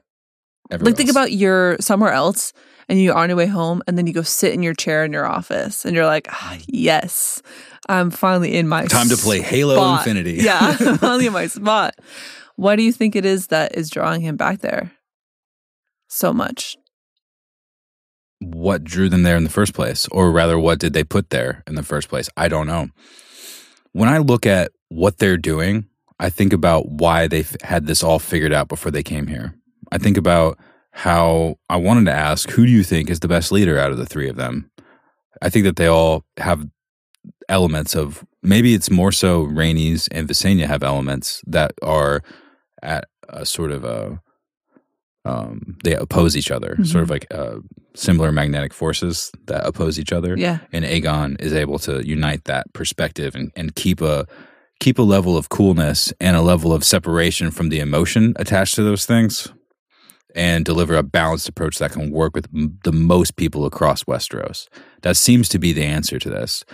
everywhere 0.70 0.90
like 0.92 0.96
think 0.96 1.08
else. 1.08 1.16
about 1.16 1.32
you're 1.32 1.76
somewhere 1.80 2.12
else 2.12 2.52
and 2.88 3.00
you're 3.00 3.14
on 3.14 3.28
your 3.28 3.36
way 3.36 3.46
home 3.46 3.82
and 3.86 3.96
then 3.98 4.06
you 4.06 4.12
go 4.12 4.22
sit 4.22 4.52
in 4.54 4.62
your 4.62 4.74
chair 4.74 5.04
in 5.04 5.12
your 5.12 5.24
office 5.26 5.84
and 5.84 5.94
you're 5.94 6.06
like 6.06 6.26
ah, 6.30 6.58
yes 6.66 7.40
i'm 7.88 8.10
finally 8.10 8.56
in 8.56 8.66
my 8.66 8.84
time 8.86 9.08
to 9.08 9.16
play 9.16 9.40
Halo 9.40 9.76
spot." 9.76 10.00
Infinity. 10.06 10.32
yeah 10.42 10.76
i'm 10.80 10.98
finally 10.98 11.26
in 11.28 11.32
my 11.32 11.46
spot 11.46 11.94
why 12.56 12.74
do 12.74 12.82
you 12.82 12.90
think 12.90 13.14
it 13.14 13.24
is 13.24 13.46
that 13.48 13.76
is 13.76 13.88
drawing 13.90 14.22
him 14.22 14.36
back 14.36 14.58
there 14.60 14.90
so 16.08 16.32
much 16.32 16.76
what 18.40 18.84
drew 18.84 19.08
them 19.08 19.22
there 19.22 19.36
in 19.36 19.44
the 19.44 19.50
first 19.50 19.74
place, 19.74 20.06
or 20.08 20.30
rather, 20.30 20.58
what 20.58 20.78
did 20.78 20.92
they 20.92 21.04
put 21.04 21.30
there 21.30 21.62
in 21.66 21.74
the 21.74 21.82
first 21.82 22.08
place? 22.08 22.28
I 22.36 22.48
don't 22.48 22.66
know. 22.66 22.88
When 23.92 24.08
I 24.08 24.18
look 24.18 24.46
at 24.46 24.72
what 24.88 25.18
they're 25.18 25.38
doing, 25.38 25.86
I 26.18 26.30
think 26.30 26.52
about 26.52 26.88
why 26.88 27.26
they 27.26 27.44
had 27.62 27.86
this 27.86 28.02
all 28.02 28.18
figured 28.18 28.52
out 28.52 28.68
before 28.68 28.90
they 28.90 29.02
came 29.02 29.26
here. 29.26 29.54
I 29.92 29.98
think 29.98 30.16
about 30.16 30.58
how 30.92 31.56
I 31.68 31.76
wanted 31.76 32.06
to 32.06 32.12
ask, 32.12 32.50
who 32.50 32.64
do 32.66 32.72
you 32.72 32.82
think 32.82 33.10
is 33.10 33.20
the 33.20 33.28
best 33.28 33.52
leader 33.52 33.78
out 33.78 33.92
of 33.92 33.98
the 33.98 34.06
three 34.06 34.28
of 34.28 34.36
them? 34.36 34.70
I 35.42 35.50
think 35.50 35.64
that 35.64 35.76
they 35.76 35.86
all 35.86 36.24
have 36.38 36.66
elements 37.48 37.94
of 37.94 38.24
maybe 38.42 38.74
it's 38.74 38.90
more 38.90 39.12
so 39.12 39.44
Rhaenys 39.44 40.08
and 40.10 40.28
Visenya 40.28 40.66
have 40.66 40.82
elements 40.82 41.42
that 41.46 41.72
are 41.82 42.22
at 42.82 43.08
a 43.28 43.44
sort 43.44 43.72
of 43.72 43.84
a 43.84 44.20
um, 45.26 45.76
they 45.84 45.94
oppose 45.94 46.36
each 46.40 46.50
other, 46.56 46.76
sort 46.84 47.04
of 47.04 47.10
like 47.10 47.26
uh, 47.30 47.56
similar 47.94 48.30
magnetic 48.32 48.72
forces 48.72 49.32
that 49.46 49.66
oppose 49.66 49.98
each 50.02 50.12
other. 50.12 50.32
yeah 50.38 50.58
And 50.72 50.84
Aegon 50.84 51.40
is 51.40 51.52
able 51.52 51.78
to 51.80 51.92
unite 52.16 52.44
that 52.44 52.64
perspective 52.72 53.34
and, 53.38 53.50
and 53.56 53.74
keep 53.74 54.00
a 54.00 54.26
keep 54.78 54.98
a 54.98 55.02
level 55.16 55.36
of 55.36 55.48
coolness 55.48 56.12
and 56.20 56.36
a 56.36 56.42
level 56.42 56.72
of 56.72 56.84
separation 56.84 57.50
from 57.50 57.70
the 57.70 57.80
emotion 57.80 58.34
attached 58.36 58.74
to 58.76 58.82
those 58.82 59.06
things, 59.06 59.52
and 60.34 60.64
deliver 60.64 60.94
a 60.96 61.02
balanced 61.02 61.48
approach 61.48 61.78
that 61.78 61.92
can 61.92 62.10
work 62.10 62.34
with 62.34 62.46
m- 62.54 62.78
the 62.84 62.92
most 62.92 63.36
people 63.36 63.64
across 63.64 64.04
Westeros. 64.04 64.68
That 65.02 65.16
seems 65.16 65.48
to 65.48 65.58
be 65.58 65.72
the 65.72 65.84
answer 65.84 66.18
to 66.18 66.28
this. 66.28 66.64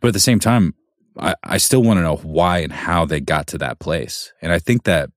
But 0.00 0.08
at 0.08 0.14
the 0.14 0.20
same 0.20 0.38
time, 0.38 0.74
I, 1.18 1.34
I 1.42 1.58
still 1.58 1.82
want 1.82 1.98
to 1.98 2.02
know 2.02 2.16
why 2.22 2.58
and 2.58 2.72
how 2.72 3.04
they 3.04 3.20
got 3.20 3.46
to 3.48 3.58
that 3.58 3.80
place. 3.80 4.32
And 4.40 4.52
I 4.52 4.60
think 4.60 4.84
that 4.84 5.10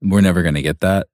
we're 0.00 0.22
never 0.22 0.42
going 0.42 0.54
to 0.54 0.62
get 0.62 0.80
that. 0.80 1.06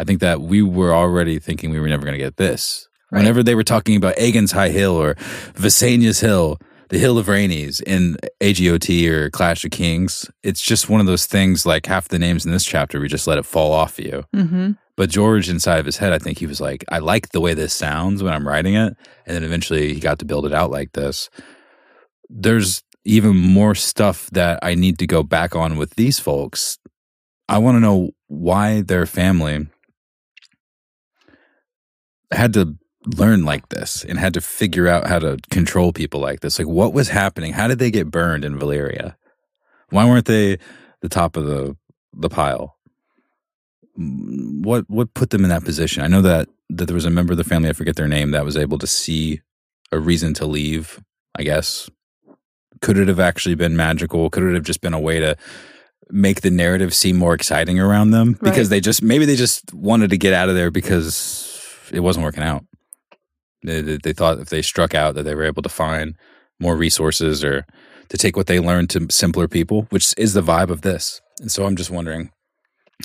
I 0.00 0.04
think 0.04 0.20
that 0.20 0.40
we 0.40 0.62
were 0.62 0.94
already 0.94 1.38
thinking 1.38 1.70
we 1.70 1.78
were 1.78 1.88
never 1.88 2.04
going 2.04 2.18
to 2.18 2.24
get 2.24 2.38
this. 2.38 2.88
Right. 3.12 3.18
Whenever 3.18 3.42
they 3.42 3.54
were 3.54 3.62
talking 3.62 3.96
about 3.96 4.14
Aegon's 4.16 4.52
High 4.52 4.70
Hill 4.70 4.96
or 4.96 5.14
Visenya's 5.54 6.20
Hill, 6.20 6.58
the 6.88 6.98
Hill 6.98 7.18
of 7.18 7.26
Rhaenys 7.26 7.82
in 7.82 8.16
AGOT 8.40 9.06
or 9.08 9.28
Clash 9.28 9.62
of 9.64 9.72
Kings, 9.72 10.30
it's 10.42 10.62
just 10.62 10.88
one 10.88 11.00
of 11.00 11.06
those 11.06 11.26
things 11.26 11.66
like 11.66 11.84
half 11.84 12.08
the 12.08 12.18
names 12.18 12.46
in 12.46 12.50
this 12.50 12.64
chapter, 12.64 12.98
we 12.98 13.08
just 13.08 13.26
let 13.26 13.36
it 13.36 13.44
fall 13.44 13.72
off 13.72 13.98
of 13.98 14.04
you. 14.06 14.24
mm-hmm. 14.34 14.70
But 14.96 15.10
George, 15.10 15.48
inside 15.48 15.78
of 15.78 15.86
his 15.86 15.96
head, 15.96 16.12
I 16.12 16.18
think 16.18 16.38
he 16.38 16.46
was 16.46 16.60
like, 16.60 16.84
I 16.90 16.98
like 16.98 17.30
the 17.30 17.40
way 17.40 17.54
this 17.54 17.72
sounds 17.72 18.22
when 18.22 18.32
I'm 18.32 18.46
writing 18.46 18.74
it. 18.74 18.94
And 19.26 19.34
then 19.34 19.44
eventually 19.44 19.94
he 19.94 20.00
got 20.00 20.18
to 20.18 20.26
build 20.26 20.44
it 20.46 20.52
out 20.52 20.70
like 20.70 20.92
this. 20.92 21.30
There's 22.28 22.82
even 23.04 23.36
more 23.36 23.74
stuff 23.74 24.28
that 24.32 24.58
I 24.62 24.74
need 24.74 24.98
to 24.98 25.06
go 25.06 25.22
back 25.22 25.56
on 25.56 25.78
with 25.78 25.94
these 25.94 26.18
folks. 26.18 26.78
I 27.48 27.58
want 27.58 27.76
to 27.76 27.80
know 27.80 28.10
why 28.28 28.82
their 28.82 29.06
family 29.06 29.68
had 32.30 32.52
to 32.54 32.76
learn 33.16 33.44
like 33.44 33.68
this 33.70 34.04
and 34.04 34.18
had 34.18 34.34
to 34.34 34.40
figure 34.40 34.86
out 34.86 35.06
how 35.06 35.18
to 35.18 35.38
control 35.50 35.92
people 35.92 36.20
like 36.20 36.40
this. 36.40 36.58
Like, 36.58 36.68
what 36.68 36.92
was 36.92 37.08
happening? 37.08 37.52
How 37.52 37.68
did 37.68 37.78
they 37.78 37.90
get 37.90 38.10
burned 38.10 38.44
in 38.44 38.58
Valyria? 38.58 39.16
Why 39.90 40.06
weren't 40.06 40.26
they 40.26 40.58
the 41.00 41.08
top 41.08 41.36
of 41.36 41.46
the 41.46 41.76
the 42.12 42.28
pile? 42.28 42.76
What 43.96 44.88
what 44.88 45.14
put 45.14 45.30
them 45.30 45.44
in 45.44 45.50
that 45.50 45.64
position? 45.64 46.02
I 46.02 46.06
know 46.06 46.22
that 46.22 46.48
that 46.68 46.86
there 46.86 46.94
was 46.94 47.04
a 47.04 47.10
member 47.10 47.32
of 47.32 47.38
the 47.38 47.44
family, 47.44 47.68
I 47.68 47.72
forget 47.72 47.96
their 47.96 48.08
name, 48.08 48.30
that 48.30 48.44
was 48.44 48.56
able 48.56 48.78
to 48.78 48.86
see 48.86 49.40
a 49.90 49.98
reason 49.98 50.34
to 50.34 50.46
leave. 50.46 51.02
I 51.34 51.42
guess 51.42 51.90
could 52.80 52.98
it 52.98 53.08
have 53.08 53.20
actually 53.20 53.54
been 53.54 53.76
magical? 53.76 54.30
Could 54.30 54.44
it 54.44 54.54
have 54.54 54.64
just 54.64 54.80
been 54.80 54.94
a 54.94 55.00
way 55.00 55.20
to 55.20 55.36
make 56.10 56.40
the 56.40 56.50
narrative 56.50 56.94
seem 56.94 57.16
more 57.16 57.34
exciting 57.34 57.78
around 57.78 58.10
them 58.10 58.36
because 58.42 58.68
they 58.68 58.80
just 58.80 59.02
maybe 59.02 59.24
they 59.24 59.36
just 59.36 59.72
wanted 59.72 60.10
to 60.10 60.18
get 60.18 60.32
out 60.32 60.48
of 60.48 60.54
there 60.54 60.70
because 60.70 61.49
it 61.92 62.00
wasn't 62.00 62.24
working 62.24 62.42
out. 62.42 62.64
They, 63.62 63.80
they, 63.82 63.96
they 63.98 64.12
thought 64.12 64.38
if 64.38 64.48
they 64.48 64.62
struck 64.62 64.94
out 64.94 65.14
that 65.14 65.24
they 65.24 65.34
were 65.34 65.44
able 65.44 65.62
to 65.62 65.68
find 65.68 66.14
more 66.58 66.76
resources 66.76 67.44
or 67.44 67.66
to 68.08 68.16
take 68.16 68.36
what 68.36 68.46
they 68.46 68.58
learned 68.60 68.90
to 68.90 69.06
simpler 69.10 69.48
people, 69.48 69.86
which 69.90 70.14
is 70.16 70.34
the 70.34 70.40
vibe 70.42 70.70
of 70.70 70.82
this. 70.82 71.20
And 71.40 71.50
so 71.50 71.64
I'm 71.66 71.76
just 71.76 71.90
wondering 71.90 72.30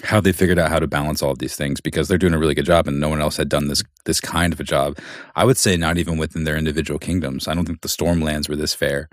how 0.04 0.20
they 0.20 0.32
figured 0.34 0.60
out 0.60 0.70
how 0.70 0.80
to 0.80 0.88
balance 0.88 1.22
all 1.22 1.32
of 1.32 1.40
these 1.40 1.56
things 1.56 1.80
because 1.80 2.08
they're 2.08 2.18
doing 2.18 2.34
a 2.34 2.38
really 2.40 2.54
good 2.54 2.66
job 2.66 2.88
and 2.88 3.00
no 3.00 3.08
one 3.08 3.22
else 3.22 3.38
had 3.38 3.48
done 3.48 3.68
this 3.70 3.82
this 4.06 4.20
kind 4.20 4.52
of 4.52 4.60
a 4.60 4.64
job. 4.64 4.98
I 5.36 5.46
would 5.46 5.58
say 5.58 5.78
not 5.78 5.98
even 5.98 6.18
within 6.18 6.44
their 6.44 6.58
individual 6.58 7.00
kingdoms. 7.00 7.48
I 7.48 7.54
don't 7.54 7.66
think 7.66 7.82
the 7.82 7.88
Stormlands 7.88 8.50
were 8.50 8.58
this 8.58 8.74
fair. 8.74 9.08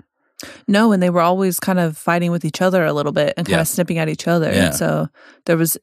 No, 0.67 0.91
and 0.91 1.01
they 1.01 1.11
were 1.11 1.21
always 1.21 1.61
kind 1.61 1.79
of 1.79 1.97
fighting 1.97 2.33
with 2.33 2.45
each 2.45 2.61
other 2.61 2.85
a 2.85 2.93
little 2.93 3.13
bit 3.13 3.35
and 3.37 3.47
kind 3.47 3.57
Yeah. 3.59 3.61
of 3.61 3.69
snipping 3.69 3.99
at 3.99 4.09
each 4.09 4.27
other. 4.27 4.51
Yeah. 4.51 4.67
And 4.67 4.75
so 4.75 5.07
there 5.47 5.57
was 5.57 5.79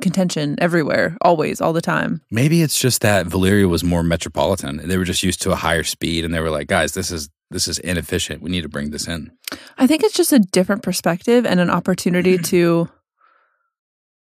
contention 0.00 0.56
everywhere, 0.58 1.16
always, 1.20 1.60
all 1.60 1.72
the 1.72 1.80
time. 1.80 2.20
Maybe 2.30 2.62
it's 2.62 2.78
just 2.78 3.02
that 3.02 3.26
Valyria 3.26 3.68
was 3.68 3.84
more 3.84 4.02
metropolitan. 4.02 4.80
They 4.88 4.96
were 4.96 5.04
just 5.04 5.22
used 5.22 5.42
to 5.42 5.52
a 5.52 5.56
higher 5.56 5.82
speed, 5.82 6.24
and 6.24 6.32
they 6.34 6.40
were 6.40 6.50
like, 6.50 6.68
"Guys, 6.68 6.92
this 6.92 7.10
is 7.10 7.28
this 7.50 7.68
is 7.68 7.78
inefficient. 7.78 8.42
We 8.42 8.50
need 8.50 8.62
to 8.62 8.68
bring 8.68 8.90
this 8.90 9.08
in." 9.08 9.30
I 9.78 9.86
think 9.86 10.02
it's 10.02 10.16
just 10.16 10.32
a 10.32 10.38
different 10.38 10.82
perspective 10.82 11.46
and 11.46 11.60
an 11.60 11.70
opportunity 11.70 12.34
mm-hmm. 12.34 12.44
to 12.44 12.88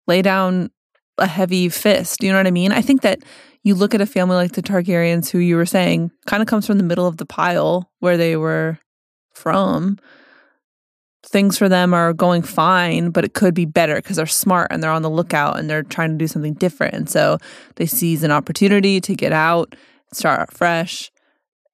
lay 0.07 0.23
down 0.23 0.71
a 1.19 1.27
heavy 1.27 1.69
fist. 1.69 2.21
Do 2.21 2.27
you 2.27 2.33
know 2.33 2.39
what 2.39 2.47
I 2.47 2.53
mean? 2.53 2.73
I 2.73 2.83
think 2.83 3.03
that 3.03 3.21
you 3.63 3.75
look 3.75 3.95
at 3.95 4.01
a 4.01 4.07
family 4.07 4.37
like 4.37 4.53
the 4.53 4.63
Targaryens, 4.63 5.31
who 5.31 5.39
you 5.39 5.57
were 5.57 5.67
saying 5.67 6.11
kind 6.27 6.43
of 6.43 6.49
comes 6.49 6.67
from 6.67 6.79
the 6.79 6.85
middle 6.85 7.07
of 7.07 7.17
the 7.17 7.27
pile 7.27 7.91
where 8.01 8.17
they 8.17 8.37
were 8.37 8.79
from. 9.35 9.99
Things 11.29 11.59
for 11.59 11.69
them 11.69 11.93
are 11.93 12.13
going 12.13 12.43
fine, 12.43 13.11
but 13.11 13.25
it 13.25 13.35
could 13.35 13.53
be 13.53 13.65
better 13.65 13.97
because 13.97 14.17
they're 14.17 14.27
smart 14.27 14.69
and 14.71 14.81
they're 14.83 14.91
on 14.93 15.03
the 15.03 15.11
lookout 15.11 15.59
and 15.59 15.69
they're 15.69 15.83
trying 15.83 16.11
to 16.13 16.17
do 16.17 16.29
something 16.29 16.55
different. 16.55 16.95
And 16.95 17.11
so 17.11 17.39
they 17.75 17.87
seize 17.87 18.23
an 18.23 18.31
opportunity 18.31 19.01
to 19.01 19.15
get 19.15 19.33
out, 19.33 19.75
start 20.13 20.53
fresh, 20.53 21.11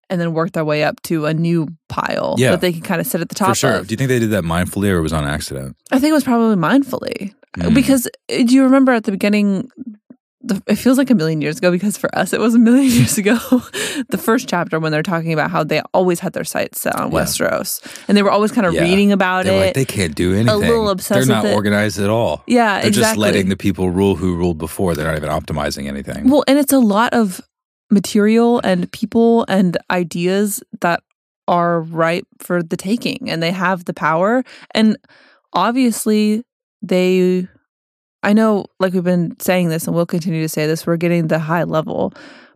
and 0.09 0.21
then 0.21 0.33
work 0.33 0.53
their 0.53 0.65
way 0.65 0.85
up 0.85 1.01
to 1.03 1.27
a 1.27 1.35
new 1.35 1.69
pile 1.89 2.35
Yeah. 2.39 2.53
that 2.53 2.61
they 2.63 2.73
can 2.73 2.81
kind 2.83 3.01
of 3.01 3.07
sit 3.07 3.21
at 3.21 3.29
the 3.29 3.35
top 3.35 3.51
For 3.51 3.55
sure. 3.55 3.75
of. 3.77 3.89
Do 3.89 3.93
you 3.93 3.97
think 3.99 4.09
they 4.09 4.19
did 4.19 4.31
that 4.31 4.45
mindfully 4.45 4.91
or 4.91 4.97
it 4.99 5.03
was 5.03 5.13
on 5.13 5.25
accident? 5.25 5.77
I 5.91 5.99
think 5.99 6.11
it 6.11 6.15
was 6.15 6.25
probably 6.25 6.57
mindfully 6.57 7.35
Mm. 7.59 7.75
because 7.75 8.07
uh, 8.07 8.37
do 8.45 8.55
you 8.55 8.63
remember 8.65 8.93
at 8.93 9.05
the 9.05 9.13
beginning? 9.13 9.69
The, 10.45 10.61
it 10.67 10.75
feels 10.75 10.99
like 10.99 11.09
a 11.11 11.15
million 11.15 11.41
years 11.41 11.59
ago 11.59 11.71
because 11.71 11.97
for 11.97 12.13
us 12.19 12.33
it 12.33 12.41
was 12.41 12.55
a 12.57 12.59
million 12.59 12.91
years 12.99 13.17
ago. 13.17 13.37
the 14.09 14.19
first 14.19 14.49
chapter 14.49 14.81
when 14.81 14.91
they're 14.91 15.03
talking 15.03 15.33
about 15.33 15.51
how 15.53 15.63
they 15.63 15.81
always 15.95 16.19
had 16.19 16.33
their 16.33 16.43
sights 16.45 16.81
set 16.81 16.97
on 16.99 17.13
Yeah. 17.13 17.19
Westeros 17.21 17.81
and 18.09 18.17
they 18.17 18.23
were 18.23 18.31
always 18.31 18.51
kind 18.51 18.67
of 18.67 18.75
Yeah. 18.75 18.83
reading 18.83 19.13
about 19.13 19.45
They're 19.45 19.55
it. 19.55 19.67
like 19.67 19.75
they 19.75 19.85
can't 19.85 20.15
do 20.17 20.33
anything. 20.35 20.49
A 20.49 20.57
little 20.57 20.89
obsessed 20.89 21.29
They're 21.29 21.37
not 21.37 21.45
it. 21.47 21.55
organized 21.55 22.01
at 22.01 22.11
all. 22.11 22.43
yeah, 22.49 22.81
They're 22.81 22.89
exactly. 22.89 23.03
just 23.03 23.17
letting 23.19 23.49
the 23.51 23.57
people 23.57 23.91
rule 23.91 24.17
who 24.17 24.35
ruled 24.37 24.59
before. 24.59 24.95
They're 24.97 25.07
not 25.07 25.17
even 25.17 25.29
optimizing 25.31 25.87
anything. 25.87 26.29
Well, 26.29 26.43
and 26.49 26.59
it's 26.59 26.73
a 26.73 26.81
lot 26.81 27.15
of 27.15 27.41
material 27.91 28.61
and 28.65 28.91
people 28.91 29.45
and 29.49 29.77
ideas 29.91 30.61
that 30.81 31.03
are 31.47 31.83
ripe 31.83 32.27
for 32.41 32.63
the 32.63 32.77
taking 32.77 33.31
and 33.31 33.43
they 33.43 33.53
have 33.53 33.85
the 33.85 33.95
power. 33.95 34.43
And 34.75 34.97
obviously, 35.53 36.43
they, 36.81 37.47
I 38.23 38.33
know, 38.33 38.67
like 38.79 38.93
we've 38.93 39.03
been 39.03 39.39
saying 39.41 39.69
this 39.69 39.87
and 39.87 39.97
we'll 39.97 40.07
continue 40.07 40.43
to 40.43 40.49
say 40.49 40.67
this, 40.67 40.87
we're 40.87 40.97
getting 40.97 41.29
the 41.29 41.39
high 41.39 41.65
level, 41.65 42.13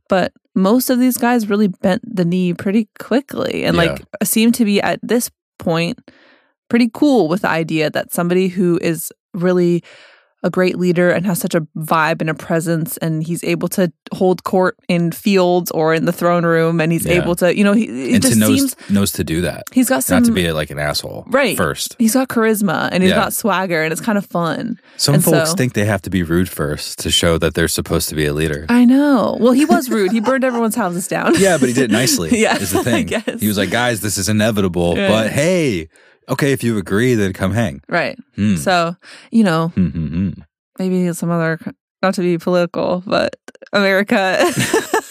but 0.09 0.33
most 0.55 0.91
of 0.91 0.99
these 0.99 1.19
guys 1.19 1.49
really 1.49 1.69
bent 1.69 2.03
the 2.05 2.25
knee 2.25 2.55
pretty 2.55 2.89
quickly 2.99 3.65
and 3.65 3.77
like 3.77 4.03
seem 4.23 4.53
to 4.53 4.65
be 4.65 4.81
at 4.81 5.01
this 5.03 5.31
point 5.59 5.99
pretty 6.69 6.91
cool 6.93 7.29
with 7.29 7.43
the 7.43 7.49
idea 7.49 7.91
that 7.91 8.13
somebody 8.13 8.49
who 8.49 8.79
is 8.83 9.13
really 9.35 9.83
a 10.47 10.51
great 10.51 10.77
leader 10.79 11.11
and 11.11 11.27
has 11.27 11.39
such 11.41 11.55
a 11.55 11.61
vibe 11.77 12.21
and 12.21 12.31
a 12.31 12.35
presence 12.35 12.97
and 12.99 13.25
he's 13.27 13.43
able 13.45 13.69
to 13.69 13.93
hold 14.15 14.45
court 14.45 14.77
in 14.89 15.11
fields 15.11 15.71
or 15.73 15.93
in 15.93 16.05
the 16.05 16.13
throne 16.13 16.47
room 16.47 16.81
and 16.81 16.93
he's 16.93 17.05
Yeah. 17.05 17.21
able 17.23 17.35
to 17.43 17.57
you 17.59 17.65
know 17.65 17.73
he 17.73 17.87
to 18.13 18.21
just 18.21 18.37
knows 18.39 18.59
seems 18.59 18.77
knows 18.91 19.11
to 19.13 19.25
do 19.25 19.41
that. 19.43 19.65
he's 19.73 19.89
got 19.89 20.05
some 20.05 20.23
not 20.23 20.27
to 20.29 20.33
be 20.33 20.53
like 20.53 20.71
an 20.71 20.79
asshole. 20.79 21.25
Right. 21.29 21.57
First. 21.57 21.97
he's 21.99 22.15
got 22.15 22.29
charisma 22.29 22.89
and 22.93 23.03
he's 23.03 23.11
Yeah. 23.11 23.17
got 23.25 23.33
swagger 23.35 23.83
and 23.83 23.91
it's 23.93 24.01
kind 24.01 24.17
of 24.19 24.25
fun 24.27 24.79
Some 24.97 25.17
And 25.17 25.25
folks 25.25 25.51
so- 25.51 25.57
think 25.57 25.73
they 25.75 25.85
have 25.85 26.03
to 26.03 26.11
be 26.11 26.23
rude 26.23 26.49
first 26.49 27.01
to 27.01 27.11
show 27.11 27.37
that 27.39 27.55
they're 27.55 27.69
supposed 27.69 28.09
to 28.11 28.15
be 28.15 28.25
a 28.27 28.33
leader. 28.33 28.65
i 28.69 28.85
know 28.85 29.37
well 29.41 29.53
he 29.53 29.65
was 29.65 29.91
rude 29.91 30.13
he 30.13 30.21
burned 30.21 30.45
everyone's 30.45 30.77
houses 30.77 31.09
down 31.09 31.35
Yeah, 31.39 31.59
but 31.59 31.69
he 31.69 31.75
did 31.75 31.85
it 31.85 31.91
nicely. 31.91 32.31
Yeah, 32.47 32.57
is 32.57 32.71
the 32.71 32.85
thing. 32.85 33.09
He 33.41 33.49
was 33.49 33.59
like, 33.59 33.71
"Guys, 33.71 34.01
this 34.01 34.17
is 34.19 34.29
inevitable, 34.29 34.95
Yeah. 34.97 35.09
but 35.09 35.31
hey, 35.31 35.89
okay, 36.29 36.53
if 36.53 36.63
you 36.65 36.79
agree, 36.79 37.15
then 37.15 37.33
come 37.33 37.53
hang." 37.53 37.81
right 37.89 38.19
Hmm. 38.35 38.57
so 38.57 38.97
you 39.31 39.45
know 39.45 39.69
Hmm, 39.69 39.89
hmm, 39.89 40.07
hmm. 40.09 40.31
maybe 40.79 41.13
some 41.13 41.31
other 41.31 41.59
not 42.03 42.15
to 42.15 42.21
be 42.21 42.37
political 42.39 43.03
but 43.07 43.37
america 43.73 44.39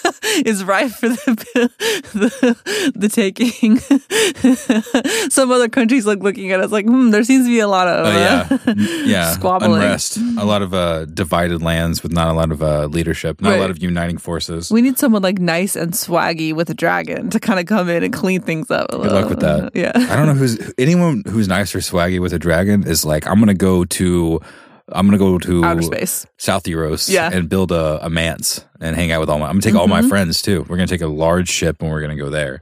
is 0.45 0.63
ripe 0.63 0.91
for 0.91 1.09
the 1.09 1.71
the, 2.13 2.91
the 2.95 3.09
taking 3.09 3.77
some 5.29 5.51
other 5.51 5.69
countries 5.69 6.05
like 6.05 6.19
looking 6.19 6.51
at 6.51 6.59
us 6.59 6.71
like 6.71 6.85
hmm 6.85 7.09
there 7.11 7.23
seems 7.23 7.45
to 7.45 7.49
be 7.49 7.59
a 7.59 7.67
lot 7.67 7.87
of 7.87 8.05
Oh 8.05 8.09
yeah, 8.17 8.47
uh, 8.51 8.57
N- 8.67 8.75
yeah. 9.05 9.31
squabbling 9.33 9.73
Unrest. 9.81 10.17
A 10.37 10.45
lot 10.45 10.61
of 10.61 10.73
uh, 10.73 11.05
divided 11.05 11.61
lands 11.61 12.03
with 12.03 12.11
not 12.11 12.27
a 12.27 12.33
lot 12.33 12.51
of 12.51 12.61
uh, 12.61 12.85
leadership, 12.87 13.41
not 13.41 13.53
a 13.53 13.59
lot 13.59 13.69
of 13.69 13.81
uniting 13.81 14.17
forces. 14.17 14.71
we 14.71 14.81
need 14.81 14.97
someone 14.97 15.21
like 15.21 15.39
nice 15.39 15.75
and 15.75 15.93
swaggy 15.93 16.53
with 16.53 16.69
a 16.69 16.73
dragon 16.73 17.29
to 17.29 17.39
kind 17.39 17.59
of 17.59 17.65
come 17.65 17.89
in 17.89 18.03
and 18.03 18.13
clean 18.13 18.41
things 18.41 18.69
up 18.71 18.87
a 18.93 18.97
Good 18.97 19.11
luck 19.11 19.29
with 19.29 19.39
that. 19.39 19.71
yeah 19.75 19.91
I 19.95 20.15
don't 20.15 20.27
know 20.27 20.33
who's 20.33 20.73
anyone 20.77 21.23
who's 21.27 21.47
nice 21.47 21.73
or 21.75 21.79
swaggy 21.79 22.19
with 22.19 22.33
a 22.33 22.39
dragon 22.39 22.85
is 22.87 23.05
like 23.05 23.25
I'm 23.27 23.39
gonna 23.39 23.53
go 23.53 23.85
to 23.85 24.39
I'm 24.89 25.07
gonna 25.07 25.17
go 25.17 25.37
to 25.39 25.63
outer 25.65 25.81
space 25.81 26.27
Sothoryos 26.37 27.09
Yeah. 27.09 27.29
and 27.31 27.49
build 27.49 27.71
a, 27.71 28.05
a 28.05 28.09
manse 28.09 28.63
and 28.85 28.95
hang 28.95 29.11
out 29.11 29.19
with 29.19 29.29
all 29.29 29.39
my 29.39 29.45
I'm 29.47 29.53
gonna 29.53 29.61
take 29.61 29.75
all 29.75 29.87
my 29.87 30.01
Mhm. 30.01 30.09
friends 30.09 30.41
too. 30.41 30.65
We're 30.69 30.77
gonna 30.77 30.87
take 30.87 31.01
a 31.01 31.07
large 31.07 31.49
ship 31.49 31.81
and 31.81 31.89
we're 31.91 32.01
gonna 32.01 32.15
go 32.15 32.29
there. 32.29 32.61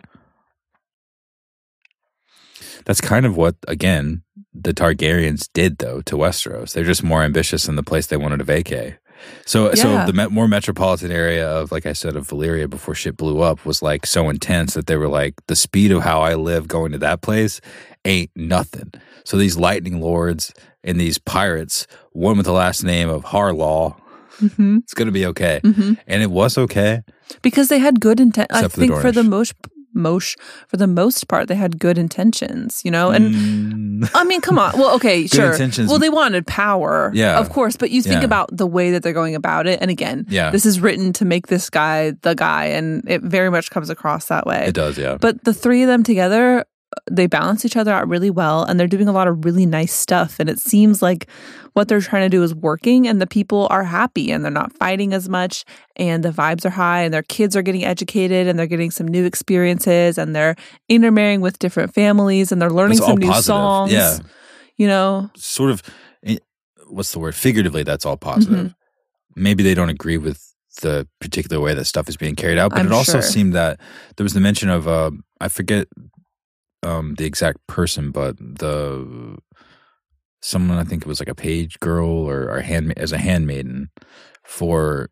That's 2.85 3.01
kind 3.01 3.25
of 3.25 3.37
what 3.37 3.55
again 3.67 4.23
the 4.53 4.73
Targaryens 4.73 5.49
did 5.53 5.77
though 5.77 6.01
to 6.01 6.15
Westeros. 6.15 6.73
They're 6.73 6.83
just 6.83 7.03
more 7.03 7.23
ambitious 7.23 7.67
in 7.67 7.75
the 7.75 7.83
place 7.83 8.07
they 8.07 8.17
wanted 8.17 8.37
to 8.37 8.43
vacate. 8.43 8.95
So 9.45 9.73
so 9.73 10.05
the 10.05 10.11
me- 10.13 10.27
more 10.27 10.49
metropolitan 10.49 11.11
area 11.11 11.47
of 11.49 11.71
like 11.71 11.85
I 11.85 11.93
said 11.93 12.15
of 12.17 12.27
Valyria 12.27 12.69
before 12.69 12.93
shit 12.93 13.15
blew 13.15 13.41
up 13.41 13.65
was 13.65 13.81
like 13.81 14.05
so 14.05 14.29
intense 14.29 14.73
that 14.73 14.87
they 14.87 14.97
were 14.97 15.07
like 15.07 15.35
the 15.47 15.55
speed 15.55 15.91
of 15.93 16.03
how 16.03 16.21
I 16.21 16.35
live 16.35 16.67
going 16.67 16.91
to 16.91 16.97
that 16.99 17.21
place 17.21 17.61
ain't 18.03 18.31
nothing. 18.35 18.91
So 19.23 19.37
these 19.37 19.55
lightning 19.55 20.01
lords 20.01 20.53
and 20.83 20.99
these 20.99 21.17
pirates, 21.17 21.87
one 22.11 22.35
with 22.35 22.45
the 22.45 22.51
last 22.51 22.83
name 22.83 23.07
of 23.07 23.23
Harlaw, 23.23 23.95
hmm 24.39 24.77
it's 24.83 24.93
gonna 24.93 25.11
be 25.11 25.25
okay. 25.27 25.59
hmm 25.63 25.93
And 26.07 26.21
it 26.23 26.31
was 26.31 26.57
okay. 26.57 27.01
because 27.41 27.67
they 27.69 27.79
had 27.79 27.99
good 27.99 28.19
intent 28.19 28.47
i 28.51 28.61
for 28.63 28.67
the 28.67 28.87
think 28.87 29.01
for 29.01 29.11
the 29.11 29.23
most 29.23 29.53
most 29.95 30.37
for 30.67 30.77
the 30.77 30.87
most 30.87 31.27
part 31.27 31.47
they 31.47 31.55
had 31.55 31.77
good 31.79 31.97
intentions 31.99 32.81
you 32.83 32.89
know 32.91 33.11
and 33.11 33.35
Mm, 34.03 34.09
I 34.15 34.23
mean, 34.25 34.41
come 34.41 34.57
on. 34.59 34.77
Well, 34.77 34.95
okay, 34.95 35.27
sure. 35.35 35.51
intentions. 35.51 35.87
Well, 35.89 35.99
they 35.99 36.09
wanted 36.09 36.45
power, 36.45 37.11
Yeah. 37.13 37.39
of 37.39 37.49
course. 37.49 37.77
But 37.77 37.89
you 37.91 38.01
think 38.01 38.19
Yeah. 38.21 38.25
about 38.25 38.49
the 38.51 38.67
way 38.67 38.91
that 38.91 39.01
they're 39.03 39.13
going 39.13 39.35
about 39.35 39.65
it, 39.67 39.79
and 39.81 39.89
again, 39.91 40.25
Yeah. 40.29 40.49
this 40.51 40.65
is 40.65 40.81
written 40.81 41.13
to 41.13 41.25
make 41.25 41.47
this 41.47 41.69
guy 41.69 42.11
the 42.21 42.35
guy, 42.35 42.65
and 42.65 43.03
it 43.07 43.21
very 43.21 43.49
much 43.49 43.69
comes 43.69 43.89
across 43.89 44.25
that 44.25 44.45
way. 44.45 44.65
it 44.67 44.73
does, 44.75 44.97
yeah. 44.97 45.15
But 45.21 45.43
the 45.45 45.53
three 45.53 45.83
of 45.83 45.87
them 45.87 46.03
together, 46.03 46.65
they 47.09 47.27
balance 47.27 47.65
each 47.65 47.77
other 47.77 47.91
out 47.91 48.07
really 48.07 48.29
well, 48.29 48.63
and 48.63 48.79
they're 48.79 48.87
doing 48.87 49.07
a 49.07 49.11
lot 49.11 49.27
of 49.27 49.45
really 49.45 49.65
nice 49.65 49.93
stuff. 49.93 50.39
And 50.39 50.49
it 50.49 50.59
seems 50.59 51.01
like 51.01 51.27
what 51.73 51.87
they're 51.87 52.01
trying 52.01 52.23
to 52.23 52.29
do 52.29 52.43
is 52.43 52.53
working, 52.53 53.07
and 53.07 53.21
the 53.21 53.27
people 53.27 53.67
are 53.69 53.83
happy, 53.83 54.31
and 54.31 54.43
they're 54.43 54.51
not 54.51 54.73
fighting 54.73 55.13
as 55.13 55.27
much, 55.29 55.65
and 55.95 56.23
the 56.23 56.29
vibes 56.29 56.65
are 56.65 56.69
high, 56.71 57.01
and 57.01 57.13
their 57.13 57.23
kids 57.23 57.55
are 57.55 57.61
getting 57.61 57.83
educated, 57.83 58.47
and 58.47 58.57
they're 58.57 58.67
getting 58.67 58.91
some 58.91 59.07
new 59.07 59.25
experiences, 59.25 60.17
and 60.17 60.35
they're 60.35 60.55
intermarrying 60.89 61.41
with 61.41 61.59
different 61.59 61.93
families, 61.93 62.51
and 62.51 62.61
they're 62.61 62.69
learning 62.69 62.97
It's 62.97 63.05
some 63.05 63.17
new 63.17 63.27
positive. 63.27 63.45
songs. 63.45 63.91
Yeah. 63.93 64.17
You 64.77 64.87
know, 64.87 65.29
Sort 65.35 65.69
of 65.71 65.83
eh, 66.25 66.37
what's 66.87 67.11
the 67.11 67.19
word? 67.19 67.35
Figuratively 67.35 67.83
that's 67.83 68.05
all 68.05 68.17
positive. 68.17 68.57
Mm-hmm. 68.57 69.41
Maybe 69.41 69.63
they 69.63 69.73
don't 69.73 69.89
agree 69.89 70.17
with 70.17 70.53
the 70.81 71.07
particular 71.19 71.61
way 71.61 71.73
that 71.75 71.85
stuff 71.85 72.09
is 72.09 72.17
being 72.17 72.35
carried 72.35 72.57
out, 72.57 72.71
but 72.71 72.79
I'm 72.79 72.87
it 72.87 72.91
also 72.91 73.13
sure. 73.13 73.21
seemed 73.21 73.53
that 73.53 73.79
there 74.17 74.23
was 74.23 74.33
the 74.33 74.39
mention 74.39 74.69
of 74.69 74.87
uh, 74.87 75.11
I 75.39 75.47
forget 75.47 75.87
um, 76.83 77.15
the 77.15 77.25
exact 77.25 77.65
person, 77.67 78.11
but 78.11 78.37
the 78.37 79.37
someone 80.41 80.77
I 80.77 80.83
think 80.83 81.03
it 81.03 81.07
was 81.07 81.19
like 81.19 81.29
a 81.29 81.35
page 81.35 81.79
girl 81.79 82.09
or, 82.09 82.49
or 82.49 82.59
hand 82.61 82.93
as 82.97 83.11
a 83.11 83.17
handmaiden 83.17 83.89
for 84.43 85.09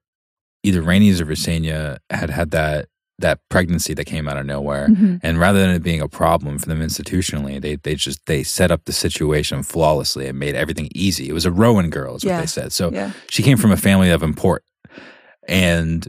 either 0.63 0.81
Rhaenys 0.81 1.21
or 1.21 1.25
Visenya 1.25 1.97
had 2.09 2.29
had 2.29 2.51
that 2.51 2.87
that 3.19 3.39
pregnancy 3.49 3.93
that 3.93 4.05
came 4.05 4.27
out 4.27 4.35
of 4.37 4.45
nowhere. 4.47 4.87
Mhm. 4.87 5.19
And 5.21 5.39
rather 5.39 5.59
than 5.61 5.69
it 5.69 5.83
being 5.83 6.01
a 6.01 6.07
problem 6.07 6.57
for 6.57 6.65
them 6.65 6.81
institutionally, 6.81 7.61
they 7.61 7.75
they 7.75 7.95
just 7.95 8.25
they 8.25 8.43
set 8.43 8.71
up 8.71 8.85
the 8.85 8.93
situation 8.93 9.63
flawlessly 9.63 10.27
and 10.27 10.37
made 10.39 10.55
everything 10.55 10.89
easy. 10.93 11.29
It 11.29 11.33
was 11.33 11.45
a 11.45 11.51
Rowan 11.51 11.89
girl, 11.89 12.15
is 12.15 12.25
what 12.25 12.39
they 12.39 12.45
said. 12.47 12.73
So 12.73 12.91
yeah, 12.91 13.11
she 13.29 13.43
came 13.43 13.57
from 13.57 13.71
a 13.71 13.77
family 13.77 14.09
of 14.09 14.23
import. 14.23 14.63
And 15.47 16.07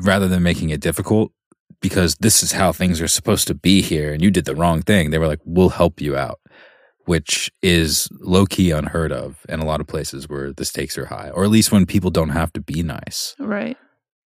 rather 0.00 0.28
than 0.28 0.42
making 0.42 0.70
it 0.70 0.80
difficult, 0.80 1.32
because 1.82 2.14
this 2.20 2.42
is 2.42 2.52
how 2.52 2.72
things 2.72 3.00
are 3.02 3.08
supposed 3.08 3.46
to 3.48 3.54
be 3.54 3.82
here 3.82 4.12
and 4.14 4.22
you 4.22 4.30
did 4.30 4.46
the 4.46 4.54
wrong 4.56 4.80
thing, 4.82 5.10
they 5.10 5.18
were 5.18 5.26
like, 5.28 5.40
We'll 5.44 5.68
help 5.70 6.00
you 6.00 6.16
out. 6.16 6.38
which 7.04 7.50
is 7.62 8.08
low 8.20 8.46
key 8.46 8.70
unheard 8.70 9.12
of 9.12 9.44
in 9.48 9.58
a 9.60 9.64
lot 9.64 9.80
of 9.80 9.86
places 9.88 10.28
where 10.28 10.52
the 10.52 10.64
stakes 10.64 10.96
are 10.96 11.06
high, 11.06 11.30
or 11.30 11.42
at 11.44 11.50
least 11.50 11.72
when 11.72 11.84
people 11.84 12.10
don't 12.10 12.28
have 12.30 12.52
to 12.54 12.60
be 12.60 12.82
nice. 12.82 13.34
Right. 13.40 13.76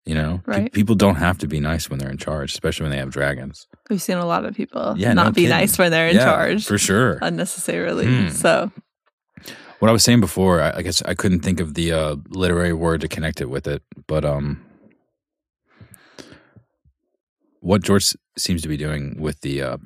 You 0.04 0.14
know, 0.14 0.42
Pe- 0.50 0.68
people 0.68 0.96
don't 0.96 1.14
have 1.14 1.38
to 1.38 1.46
be 1.46 1.60
nice 1.60 1.88
when 1.88 1.98
they're 1.98 2.10
in 2.10 2.18
charge, 2.18 2.52
especially 2.52 2.84
when 2.84 2.90
they 2.90 2.98
have 2.98 3.10
dragons. 3.10 3.66
We've 3.88 4.02
seen 4.02 4.18
a 4.18 4.26
lot 4.26 4.44
of 4.44 4.54
people 4.54 4.94
Yeah, 4.98 5.12
not 5.14 5.24
no 5.26 5.30
be 5.30 5.42
kidding. 5.42 5.56
nice 5.56 5.78
when 5.78 5.90
they're 5.92 6.08
in 6.08 6.16
Yeah, 6.16 6.24
charge 6.24 6.66
for 6.66 6.76
sure. 6.76 7.18
unnecessarily. 7.22 8.06
Hmm. 8.06 8.28
So 8.30 8.70
What 9.78 9.88
I 9.88 9.92
was 9.92 10.02
saying 10.02 10.20
before, 10.20 10.60
I, 10.60 10.78
I 10.78 10.82
guess 10.82 11.00
I 11.02 11.14
couldn't 11.14 11.40
think 11.40 11.60
of 11.60 11.74
the 11.74 11.92
uh, 11.92 12.16
literary 12.28 12.72
word 12.72 13.00
to 13.02 13.08
connect 13.08 13.40
it 13.40 13.48
with 13.50 13.66
it, 13.66 13.82
but 14.06 14.24
um, 14.24 14.63
what 17.64 17.82
George 17.82 18.14
seems 18.36 18.60
to 18.60 18.68
be 18.68 18.76
doing 18.76 19.16
with 19.18 19.40
the 19.40 19.62
uh, 19.62 19.78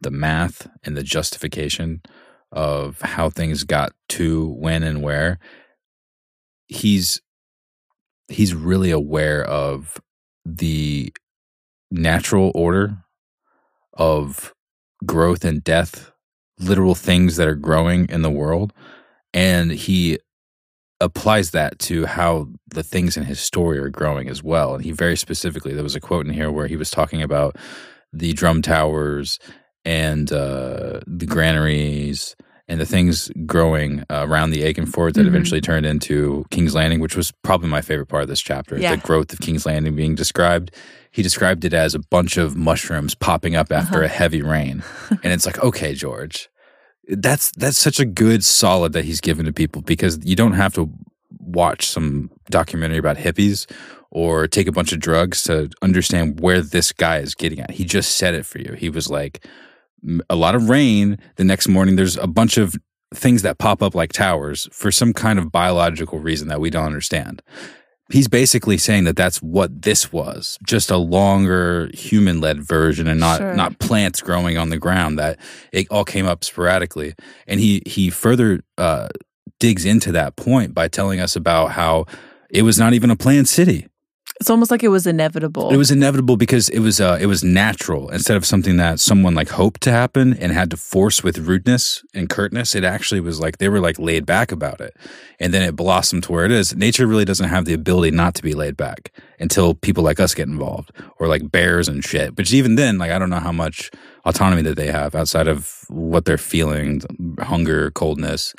the 0.00 0.10
math 0.10 0.68
and 0.82 0.96
the 0.96 1.04
justification 1.04 2.02
of 2.50 3.00
how 3.00 3.30
things 3.30 3.62
got 3.62 3.92
to 4.08 4.48
when 4.58 4.82
and 4.82 5.02
where, 5.02 5.38
he's 6.66 7.20
he's 8.26 8.54
really 8.54 8.90
aware 8.90 9.44
of 9.44 10.00
the 10.44 11.12
natural 11.92 12.50
order 12.56 12.98
of 13.94 14.52
growth 15.04 15.44
and 15.44 15.62
death, 15.62 16.10
literal 16.58 16.96
things 16.96 17.36
that 17.36 17.46
are 17.46 17.54
growing 17.54 18.08
in 18.08 18.22
the 18.22 18.30
world. 18.30 18.72
And 19.32 19.70
he 19.70 20.18
applies 21.00 21.50
that 21.50 21.78
to 21.80 22.06
how 22.06 22.48
the 22.68 22.82
things 22.82 23.16
in 23.16 23.24
his 23.24 23.38
story 23.40 23.78
are 23.78 23.88
growing 23.90 24.28
as 24.28 24.42
well. 24.42 24.74
And 24.74 24.84
he 24.84 24.92
very 24.92 25.16
specifically, 25.16 25.72
there 25.74 25.82
was 25.82 25.94
a 25.96 26.00
quote 26.00 26.26
in 26.26 26.32
here 26.32 26.50
where 26.50 26.66
he 26.66 26.76
was 26.76 26.90
talking 26.90 27.22
about 27.22 27.56
the 28.12 28.32
drum 28.32 28.62
towers 28.62 29.38
and 29.84 30.32
uh, 30.32 31.00
the 31.06 31.26
granaries 31.26 32.34
and 32.68 32.80
the 32.80 32.86
things 32.86 33.30
growing 33.44 34.00
uh, 34.10 34.26
around 34.26 34.50
the 34.50 34.62
Aegonfort 34.62 35.14
that 35.14 35.22
Mhm. 35.22 35.28
eventually 35.28 35.60
turned 35.60 35.86
into 35.86 36.44
King's 36.50 36.74
Landing, 36.74 36.98
which 36.98 37.14
was 37.14 37.32
probably 37.44 37.68
my 37.68 37.80
favorite 37.80 38.06
part 38.06 38.22
of 38.24 38.28
this 38.28 38.40
chapter. 38.40 38.76
Yeah. 38.76 38.96
The 38.96 39.02
growth 39.02 39.32
of 39.32 39.38
King's 39.40 39.66
Landing 39.66 39.94
being 39.94 40.16
described. 40.16 40.72
He 41.12 41.22
described 41.22 41.64
it 41.64 41.72
as 41.72 41.94
a 41.94 42.00
bunch 42.00 42.36
of 42.36 42.56
mushrooms 42.56 43.14
popping 43.14 43.54
up 43.54 43.70
after 43.70 43.98
Uh-huh. 43.98 44.06
a 44.06 44.08
heavy 44.08 44.42
rain. 44.42 44.82
and 45.22 45.32
it's 45.32 45.46
like, 45.46 45.62
okay, 45.62 45.94
George, 45.94 46.48
that's 47.08 47.50
that's 47.52 47.78
such 47.78 48.00
a 48.00 48.04
good 48.04 48.44
solid 48.44 48.92
that 48.92 49.04
he's 49.04 49.20
given 49.20 49.46
to 49.46 49.52
people 49.52 49.82
because 49.82 50.18
you 50.24 50.36
don't 50.36 50.52
have 50.54 50.74
to 50.74 50.90
watch 51.38 51.86
some 51.86 52.30
documentary 52.50 52.98
about 52.98 53.16
hippies 53.16 53.70
or 54.10 54.46
take 54.48 54.66
a 54.66 54.72
bunch 54.72 54.92
of 54.92 55.00
drugs 55.00 55.42
to 55.44 55.70
understand 55.82 56.40
where 56.40 56.60
this 56.60 56.92
guy 56.92 57.18
is 57.18 57.34
getting 57.34 57.60
at. 57.60 57.70
He 57.70 57.84
just 57.84 58.16
said 58.16 58.34
it 58.34 58.46
for 58.46 58.58
you. 58.58 58.72
He 58.72 58.88
was 58.88 59.08
like 59.08 59.46
a 60.28 60.36
lot 60.36 60.54
of 60.54 60.68
rain 60.68 61.18
the 61.36 61.44
next 61.44 61.68
morning 61.68 61.96
there's 61.96 62.16
a 62.16 62.26
bunch 62.26 62.58
of 62.58 62.74
things 63.14 63.42
that 63.42 63.58
pop 63.58 63.82
up 63.82 63.94
like 63.94 64.12
towers 64.12 64.68
for 64.72 64.90
some 64.90 65.12
kind 65.12 65.38
of 65.38 65.52
biological 65.52 66.18
reason 66.18 66.48
that 66.48 66.60
we 66.60 66.70
don't 66.70 66.86
understand. 66.86 67.42
He's 68.12 68.28
basically 68.28 68.78
saying 68.78 69.04
that 69.04 69.16
that's 69.16 69.42
what 69.42 69.82
this 69.82 70.12
was, 70.12 70.58
just 70.64 70.92
a 70.92 70.96
longer 70.96 71.90
human-led 71.92 72.62
version 72.62 73.08
and 73.08 73.18
not 73.18 73.38
Sure. 73.38 73.54
not 73.54 73.78
plants 73.80 74.20
growing 74.20 74.56
on 74.56 74.70
the 74.70 74.78
ground 74.78 75.18
that 75.18 75.38
it 75.72 75.88
all 75.90 76.04
came 76.04 76.24
up 76.24 76.44
sporadically. 76.44 77.14
And 77.48 77.58
he 77.58 77.82
he 77.84 78.10
further 78.10 78.60
uh, 78.78 79.08
digs 79.58 79.84
into 79.84 80.12
that 80.12 80.36
point 80.36 80.72
by 80.72 80.86
telling 80.88 81.18
us 81.18 81.34
about 81.34 81.72
how 81.72 82.04
it 82.48 82.62
was 82.62 82.78
not 82.78 82.94
even 82.94 83.10
a 83.10 83.16
planned 83.16 83.48
city. 83.48 83.88
It's 84.40 84.50
almost 84.50 84.70
like 84.70 84.82
it 84.82 84.88
was 84.88 85.06
inevitable. 85.06 85.70
It 85.70 85.76
was 85.76 85.90
inevitable 85.90 86.36
because 86.36 86.68
it 86.68 86.80
was 86.80 87.00
uh, 87.00 87.16
it 87.20 87.26
was 87.26 87.42
natural 87.42 88.10
instead 88.10 88.36
of 88.36 88.44
something 88.44 88.76
that 88.76 89.00
someone 89.00 89.34
like 89.34 89.48
hoped 89.48 89.80
to 89.82 89.90
happen 89.90 90.34
and 90.34 90.52
had 90.52 90.70
to 90.70 90.76
force 90.76 91.22
with 91.24 91.38
rudeness 91.38 92.04
and 92.14 92.28
curtness. 92.28 92.74
It 92.74 92.84
actually 92.84 93.20
was 93.20 93.40
like 93.40 93.58
they 93.58 93.68
were 93.68 93.80
like 93.80 93.98
laid 93.98 94.26
back 94.26 94.52
about 94.52 94.80
it, 94.80 94.94
and 95.40 95.54
then 95.54 95.62
it 95.62 95.74
blossomed 95.74 96.24
to 96.24 96.32
where 96.32 96.44
it 96.44 96.52
is. 96.52 96.76
Nature 96.76 97.06
really 97.06 97.24
doesn't 97.24 97.48
have 97.48 97.64
the 97.64 97.72
ability 97.72 98.14
not 98.14 98.34
to 98.34 98.42
be 98.42 98.52
laid 98.52 98.76
back 98.76 99.10
until 99.40 99.74
people 99.74 100.04
like 100.04 100.20
us 100.20 100.34
get 100.34 100.48
involved 100.48 100.92
or 101.18 101.28
like 101.28 101.50
bears 101.50 101.88
and 101.88 102.04
shit. 102.04 102.34
But 102.34 102.52
even 102.52 102.74
then, 102.74 102.98
like 102.98 103.10
I 103.10 103.18
don't 103.18 103.30
know 103.30 103.40
how 103.40 103.52
much 103.52 103.90
autonomy 104.26 104.62
that 104.62 104.76
they 104.76 104.90
have 104.90 105.14
outside 105.14 105.48
of 105.48 105.84
what 105.88 106.24
they're 106.26 106.36
feeling, 106.36 107.00
hunger, 107.40 107.90
coldness. 107.92 108.54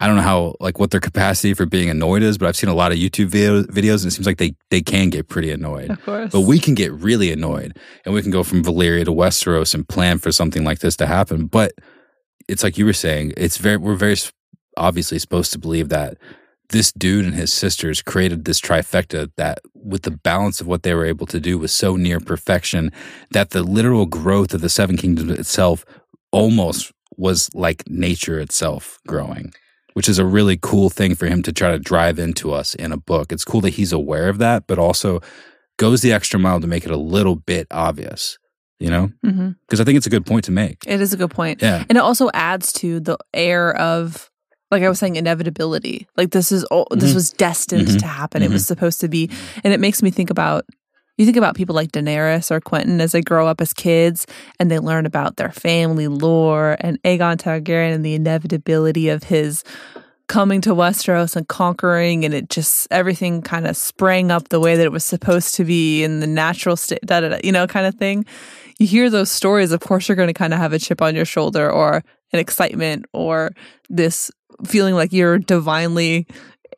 I 0.00 0.06
don't 0.06 0.16
know 0.16 0.22
how 0.22 0.54
like 0.60 0.78
what 0.78 0.92
their 0.92 1.00
capacity 1.00 1.54
for 1.54 1.66
being 1.66 1.90
annoyed 1.90 2.22
is, 2.22 2.38
but 2.38 2.46
I've 2.46 2.56
seen 2.56 2.70
a 2.70 2.74
lot 2.74 2.92
of 2.92 2.98
YouTube 2.98 3.26
video, 3.26 3.62
videos 3.64 4.02
and 4.02 4.06
it 4.06 4.14
seems 4.14 4.26
like 4.26 4.38
they 4.38 4.54
they 4.70 4.80
can 4.80 5.10
get 5.10 5.28
pretty 5.28 5.50
annoyed. 5.50 5.90
of 5.90 6.04
course. 6.04 6.32
But 6.32 6.42
we 6.42 6.60
can 6.60 6.74
get 6.74 6.92
really 6.92 7.32
annoyed 7.32 7.76
and 8.04 8.14
we 8.14 8.22
can 8.22 8.30
go 8.30 8.44
from 8.44 8.62
Valyria 8.62 9.04
to 9.04 9.12
Westeros 9.12 9.74
and 9.74 9.88
plan 9.88 10.18
for 10.18 10.30
something 10.30 10.64
like 10.64 10.78
this 10.78 10.96
to 10.96 11.06
happen. 11.06 11.46
But 11.46 11.72
it's 12.48 12.62
like 12.62 12.78
you 12.78 12.86
were 12.86 12.92
saying, 12.92 13.34
it's 13.36 13.58
very, 13.58 13.76
we're 13.76 13.96
very 13.96 14.16
obviously 14.76 15.18
supposed 15.18 15.52
to 15.52 15.58
believe 15.58 15.88
that 15.88 16.16
this 16.70 16.92
dude 16.92 17.24
and 17.24 17.34
his 17.34 17.52
sisters 17.52 18.00
created 18.02 18.44
this 18.44 18.60
trifecta 18.60 19.30
that 19.36 19.58
with 19.74 20.02
the 20.02 20.10
balance 20.10 20.60
of 20.60 20.66
what 20.66 20.82
they 20.82 20.94
were 20.94 21.06
able 21.06 21.26
to 21.26 21.40
do 21.40 21.58
was 21.58 21.72
so 21.72 21.96
near 21.96 22.20
perfection 22.20 22.92
that 23.30 23.50
the 23.50 23.62
literal 23.62 24.06
growth 24.06 24.54
of 24.54 24.60
the 24.60 24.68
seven 24.68 24.96
kingdoms 24.96 25.32
itself 25.32 25.84
almost 26.30 26.92
was 27.16 27.50
like 27.54 27.82
nature 27.88 28.38
itself 28.38 28.98
growing 29.06 29.52
which 29.94 30.08
is 30.08 30.18
a 30.18 30.24
really 30.26 30.56
cool 30.60 30.90
thing 30.90 31.14
for 31.14 31.26
him 31.26 31.42
to 31.42 31.52
try 31.52 31.70
to 31.72 31.78
drive 31.78 32.18
into 32.18 32.52
us 32.52 32.74
in 32.74 32.92
a 32.92 32.96
book. 32.96 33.32
It's 33.32 33.44
cool 33.44 33.60
that 33.62 33.70
he's 33.70 33.92
aware 33.92 34.28
of 34.28 34.38
that, 34.38 34.66
but 34.66 34.78
also 34.78 35.20
goes 35.78 36.02
the 36.02 36.12
extra 36.12 36.38
mile 36.38 36.60
to 36.60 36.66
make 36.66 36.84
it 36.84 36.90
a 36.90 36.96
little 36.96 37.36
bit 37.36 37.66
obvious, 37.70 38.38
you 38.80 38.90
know? 38.90 39.10
Because 39.22 39.80
I 39.80 39.84
think 39.84 39.96
it's 39.96 40.06
a 40.06 40.10
good 40.10 40.26
point 40.26 40.44
to 40.46 40.52
make. 40.52 40.84
It 40.86 41.00
is 41.00 41.12
a 41.12 41.16
good 41.16 41.30
point. 41.30 41.62
Yeah. 41.62 41.84
And 41.88 41.96
it 41.98 42.00
also 42.02 42.30
adds 42.34 42.72
to 42.74 43.00
the 43.00 43.16
air 43.32 43.74
of, 43.76 44.30
like 44.70 44.82
I 44.82 44.88
was 44.88 44.98
saying, 44.98 45.16
inevitability. 45.16 46.06
Like 46.16 46.30
this 46.32 46.52
is 46.52 46.64
all, 46.64 46.86
this 46.90 47.12
Mhm. 47.12 47.14
was 47.14 47.30
destined 47.30 47.88
Mhm. 47.88 47.98
to 48.00 48.06
happen. 48.06 48.42
It 48.42 48.50
was 48.50 48.66
supposed 48.66 49.00
to 49.02 49.08
be, 49.08 49.30
and 49.64 49.72
it 49.72 49.80
makes 49.80 50.02
me 50.02 50.10
think 50.10 50.30
about. 50.30 50.64
You 51.18 51.24
think 51.24 51.36
about 51.36 51.56
people 51.56 51.74
like 51.74 51.90
Daenerys 51.90 52.50
or 52.50 52.60
Quentin 52.60 53.00
as 53.00 53.10
they 53.10 53.20
grow 53.20 53.48
up 53.48 53.60
as 53.60 53.72
kids 53.72 54.24
and 54.60 54.70
they 54.70 54.78
learn 54.78 55.04
about 55.04 55.36
their 55.36 55.50
family 55.50 56.06
lore 56.06 56.76
and 56.80 57.02
Aegon 57.02 57.36
Targaryen 57.36 57.92
and 57.92 58.04
the 58.04 58.14
inevitability 58.14 59.08
of 59.08 59.24
his 59.24 59.64
coming 60.28 60.60
to 60.60 60.70
Westeros 60.70 61.34
and 61.34 61.48
conquering 61.48 62.24
and 62.24 62.34
it 62.34 62.48
just 62.50 62.86
everything 62.92 63.42
kind 63.42 63.66
of 63.66 63.76
sprang 63.76 64.30
up 64.30 64.50
the 64.50 64.60
way 64.60 64.76
that 64.76 64.84
it 64.84 64.92
was 64.92 65.04
supposed 65.04 65.56
to 65.56 65.64
be 65.64 66.04
in 66.04 66.20
the 66.20 66.26
natural 66.26 66.76
state, 66.76 67.00
da, 67.04 67.20
da, 67.20 67.30
da, 67.30 67.38
you 67.42 67.50
know, 67.50 67.66
kind 67.66 67.86
of 67.86 67.96
thing. 67.96 68.24
You 68.78 68.86
hear 68.86 69.10
those 69.10 69.30
stories, 69.30 69.72
of 69.72 69.80
course, 69.80 70.08
you're 70.08 70.16
going 70.16 70.28
to 70.28 70.34
kind 70.34 70.52
of 70.52 70.60
have 70.60 70.72
a 70.72 70.78
chip 70.78 71.02
on 71.02 71.16
your 71.16 71.24
shoulder 71.24 71.68
or 71.68 72.04
an 72.32 72.38
excitement 72.38 73.06
or 73.12 73.50
this 73.88 74.30
feeling 74.66 74.94
like 74.94 75.12
you're 75.12 75.38
divinely 75.38 76.28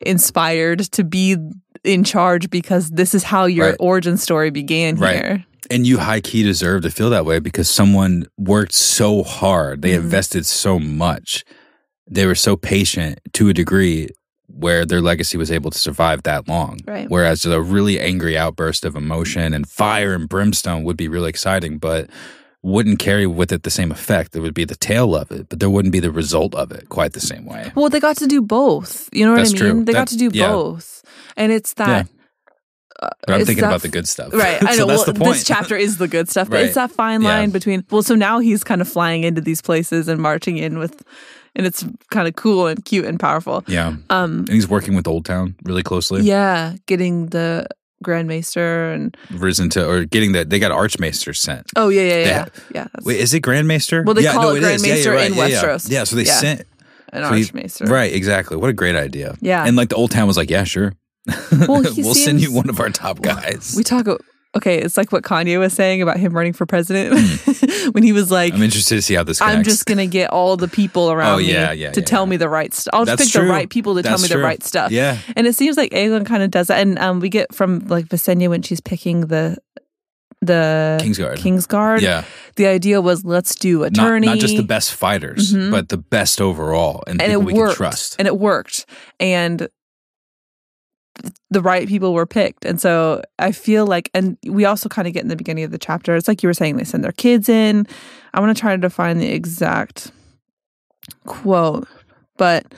inspired 0.00 0.80
to 0.92 1.04
be 1.04 1.36
in 1.84 2.04
charge 2.04 2.50
because 2.50 2.90
this 2.90 3.14
is 3.14 3.22
how 3.24 3.46
your 3.46 3.66
Right. 3.70 3.76
origin 3.80 4.16
story 4.16 4.50
began 4.50 4.96
Right. 4.96 5.14
here. 5.16 5.44
And 5.70 5.86
you 5.86 5.98
high 5.98 6.20
key 6.20 6.42
deserve 6.42 6.82
to 6.82 6.90
feel 6.90 7.10
that 7.10 7.24
way 7.24 7.38
because 7.38 7.68
someone 7.70 8.26
worked 8.36 8.74
so 8.74 9.22
hard. 9.22 9.82
They 9.82 9.92
Mhm. 9.92 10.00
invested 10.00 10.44
so 10.46 10.78
much. 10.78 11.44
They 12.10 12.26
were 12.26 12.34
so 12.34 12.56
patient 12.56 13.20
to 13.34 13.48
a 13.48 13.54
degree 13.54 14.08
where 14.48 14.84
their 14.84 15.00
legacy 15.00 15.38
was 15.38 15.50
able 15.50 15.70
to 15.70 15.78
survive 15.78 16.24
that 16.24 16.48
long. 16.48 16.80
Right. 16.86 17.08
Whereas 17.08 17.46
a 17.46 17.60
really 17.60 18.00
angry 18.00 18.36
outburst 18.36 18.84
of 18.84 18.96
emotion 18.96 19.54
and 19.54 19.66
fire 19.68 20.12
and 20.12 20.28
brimstone 20.28 20.82
would 20.84 20.96
be 20.96 21.06
really 21.08 21.30
exciting, 21.30 21.78
but 21.78 22.10
wouldn't 22.62 22.98
carry 22.98 23.26
with 23.26 23.52
it 23.52 23.62
the 23.62 23.70
same 23.70 23.90
effect. 23.92 24.34
It 24.36 24.40
would 24.40 24.52
be 24.52 24.64
the 24.64 24.74
tail 24.74 25.14
of 25.16 25.30
it, 25.30 25.48
but 25.48 25.60
there 25.60 25.70
wouldn't 25.70 25.92
be 25.92 26.00
the 26.00 26.10
result 26.10 26.54
of 26.56 26.72
it 26.72 26.88
quite 26.88 27.12
the 27.12 27.20
same 27.20 27.46
way. 27.46 27.70
Well, 27.76 27.88
they 27.88 28.00
got 28.00 28.16
to 28.18 28.26
do 28.26 28.42
both. 28.42 29.08
You 29.12 29.24
know 29.24 29.30
what 29.32 29.38
That's 29.38 29.50
I 29.50 29.64
mean? 29.64 29.72
true. 29.76 29.84
They 29.84 29.92
got 29.92 30.08
to 30.08 30.16
do 30.16 30.30
yeah. 30.32 30.48
both. 30.50 30.99
And 31.40 31.50
it's 31.52 31.74
that 31.74 32.06
But 33.00 33.14
I'm 33.28 33.44
thinking 33.46 33.62
that 33.62 33.68
about 33.68 33.82
the 33.82 33.88
good 33.88 34.06
stuff. 34.06 34.32
Right, 34.34 34.62
I 34.66 34.74
so 34.76 34.80
know. 34.82 34.86
that's 34.88 35.06
well, 35.06 35.14
the 35.14 35.18
point. 35.18 35.32
this 35.34 35.44
chapter 35.44 35.76
is 35.76 35.96
the 35.98 36.06
good 36.08 36.28
stuff, 36.28 36.50
but 36.50 36.60
it's 36.64 36.74
that 36.74 36.90
fine 36.90 37.22
Yeah. 37.22 37.28
line 37.38 37.50
between. 37.50 37.84
Well, 37.90 38.02
so 38.02 38.14
now 38.14 38.38
he's 38.40 38.62
kind 38.62 38.80
of 38.80 38.88
flying 38.88 39.24
into 39.24 39.40
these 39.40 39.62
places 39.62 40.06
and 40.08 40.20
marching 40.20 40.58
in 40.58 40.78
with, 40.78 41.02
and 41.56 41.66
it's 41.66 41.84
kind 42.10 42.28
of 42.28 42.36
cool 42.36 42.66
and 42.66 42.84
cute 42.84 43.06
and 43.06 43.18
powerful. 43.18 43.64
yeah. 43.66 43.96
Um, 44.10 44.40
And 44.40 44.48
he's 44.50 44.68
working 44.68 44.94
with 44.94 45.06
Old 45.08 45.24
Town 45.24 45.54
really 45.64 45.82
closely. 45.82 46.22
yeah, 46.22 46.74
getting 46.86 47.26
the 47.28 47.66
Grand 48.02 48.28
Maester 48.28 48.92
and 48.92 49.16
Risen 49.30 49.70
to, 49.70 49.88
or 49.88 50.04
getting 50.04 50.32
that, 50.32 50.50
they 50.50 50.58
got 50.58 50.70
Archmaester 50.70 51.32
sent. 51.34 51.66
oh 51.76 51.88
yeah, 51.88 52.02
yeah, 52.02 52.08
yeah, 52.08 52.22
They 52.24 52.28
yeah. 52.30 52.44
yeah 52.74 52.86
Wait, 53.04 53.20
is 53.20 53.32
it 53.34 53.40
Grandmaester? 53.42 54.04
Well, 54.04 54.14
they 54.14 54.22
yeah, 54.24 54.32
call 54.34 54.42
no, 54.42 54.54
it 54.56 54.62
is. 54.62 54.86
Yeah, 54.86 55.10
right. 55.10 55.30
in 55.30 55.36
Yeah, 55.36 55.46
yeah. 55.46 55.62
Westeros. 55.62 55.90
Yeah, 55.90 56.04
so 56.04 56.16
they 56.16 56.24
Yeah. 56.24 56.34
sent 56.34 56.62
an 57.12 57.24
so 57.68 57.84
he- 57.86 57.90
Right, 57.90 58.12
exactly. 58.12 58.56
What 58.56 58.70
a 58.70 58.72
great 58.74 58.94
idea. 58.96 59.36
Yeah. 59.40 59.66
And 59.66 59.76
like 59.76 59.88
the 59.88 59.96
old 59.96 60.10
town 60.12 60.26
was 60.28 60.36
like, 60.36 60.48
yeah, 60.50 60.64
sure. 60.64 60.92
Well, 61.26 61.82
we'll 61.96 62.14
send 62.14 62.40
you 62.40 62.52
one 62.52 62.68
of 62.70 62.80
our 62.80 62.90
top 62.90 63.20
guys. 63.22 63.74
We 63.76 63.84
talk. 63.84 64.06
Okay, 64.56 64.78
it's 64.78 64.96
like 64.96 65.12
what 65.12 65.22
Kanye 65.22 65.60
was 65.60 65.72
saying 65.72 66.02
about 66.02 66.16
him 66.18 66.32
running 66.32 66.52
for 66.52 66.66
president 66.66 67.14
when 67.92 68.02
he 68.02 68.12
was 68.12 68.32
like, 68.32 68.52
I'm 68.52 68.62
interested 68.64 68.96
to 68.96 69.02
see 69.02 69.14
how 69.14 69.22
this 69.22 69.38
connects. 69.38 69.56
I'm 69.58 69.62
just 69.62 69.86
gonna 69.86 70.08
get 70.08 70.30
all 70.30 70.56
the 70.56 70.66
people 70.66 71.12
around 71.12 71.34
Oh, 71.34 71.38
yeah, 71.38 71.72
me 71.72 71.78
yeah, 71.82 71.92
to 71.92 72.00
yeah, 72.00 72.04
tell 72.04 72.26
me 72.26 72.36
the 72.36 72.48
right 72.48 72.74
stuff. 72.74 72.90
I'll 72.92 73.04
just 73.04 73.18
That's 73.18 73.32
pick 73.32 73.42
the 73.42 73.46
right 73.48 73.70
people 73.70 73.94
to 73.94 74.02
tell 74.02 74.18
That's 74.18 74.22
me 74.28 74.28
the 74.36 74.42
right 74.42 74.60
stuff. 74.64 74.90
Yeah. 74.90 75.18
And 75.36 75.46
it 75.46 75.54
seems 75.54 75.76
like 75.76 75.92
Aegon 75.92 76.26
kind 76.26 76.42
of 76.42 76.50
does 76.50 76.66
that. 76.66 76.80
And 76.80 76.98
um, 76.98 77.20
we 77.20 77.28
get 77.28 77.54
from 77.54 77.86
like 77.86 78.06
Visenya 78.06 78.48
when 78.48 78.62
she's 78.62 78.80
picking 78.80 79.28
the 79.28 79.56
the 80.42 80.98
Kingsguard. 81.02 81.36
Kingsguard. 81.36 82.00
Yeah. 82.00 82.24
The 82.56 82.66
idea 82.66 83.00
was 83.00 83.24
let's 83.24 83.54
do 83.54 83.80
Not, 83.80 83.92
attorney. 83.92 84.26
not 84.26 84.38
just 84.38 84.56
the 84.56 84.62
best 84.64 84.92
fighters, 84.94 85.52
Mhm. 85.52 85.70
but 85.70 85.90
the 85.90 85.98
best 85.98 86.40
overall 86.40 87.04
and, 87.06 87.20
and 87.22 87.30
people 87.30 87.42
it 87.42 87.44
we 87.44 87.52
worked. 87.54 87.74
can 87.74 87.76
trust. 87.76 88.16
And 88.18 88.26
it 88.26 88.38
worked. 88.38 88.86
And 89.20 89.68
the 91.50 91.60
right 91.60 91.88
people 91.88 92.14
were 92.14 92.26
picked. 92.26 92.64
And 92.64 92.80
so 92.80 93.22
I 93.38 93.52
feel 93.52 93.86
like, 93.86 94.10
and 94.14 94.36
we 94.46 94.64
also 94.64 94.88
kind 94.88 95.08
of 95.08 95.14
get 95.14 95.22
in 95.22 95.28
the 95.28 95.36
beginning 95.36 95.64
of 95.64 95.70
the 95.70 95.78
chapter, 95.78 96.14
it's 96.14 96.28
like 96.28 96.42
you 96.42 96.48
were 96.48 96.54
saying, 96.54 96.76
they 96.76 96.84
send 96.84 97.04
their 97.04 97.12
kids 97.12 97.48
in. 97.48 97.86
I 98.34 98.40
want 98.40 98.56
to 98.56 98.60
try 98.60 98.74
to 98.74 98.80
define 98.80 99.18
the 99.18 99.30
exact 99.30 100.12
quote, 101.26 101.88
but 102.36 102.72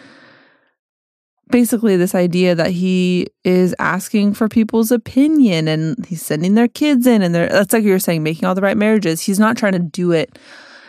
basically 1.52 1.96
this 1.96 2.14
idea 2.14 2.54
that 2.54 2.70
he 2.70 3.28
is 3.44 3.76
asking 3.78 4.34
for 4.34 4.48
people's 4.48 4.90
opinion 4.90 5.68
and 5.68 6.04
he's 6.06 6.24
sending 6.24 6.54
their 6.54 6.66
kids 6.66 7.06
in 7.06 7.22
and 7.22 7.34
that's 7.34 7.72
like 7.72 7.84
you 7.84 7.92
were 7.92 7.98
saying 7.98 8.22
making 8.22 8.46
all 8.46 8.54
the 8.54 8.62
right 8.62 8.76
marriages 8.76 9.20
he's 9.20 9.38
not 9.38 9.56
trying 9.56 9.72
to 9.72 9.78
do 9.78 10.10
it 10.10 10.38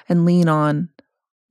and 0.08 0.26
lean 0.26 0.48
on 0.48 0.90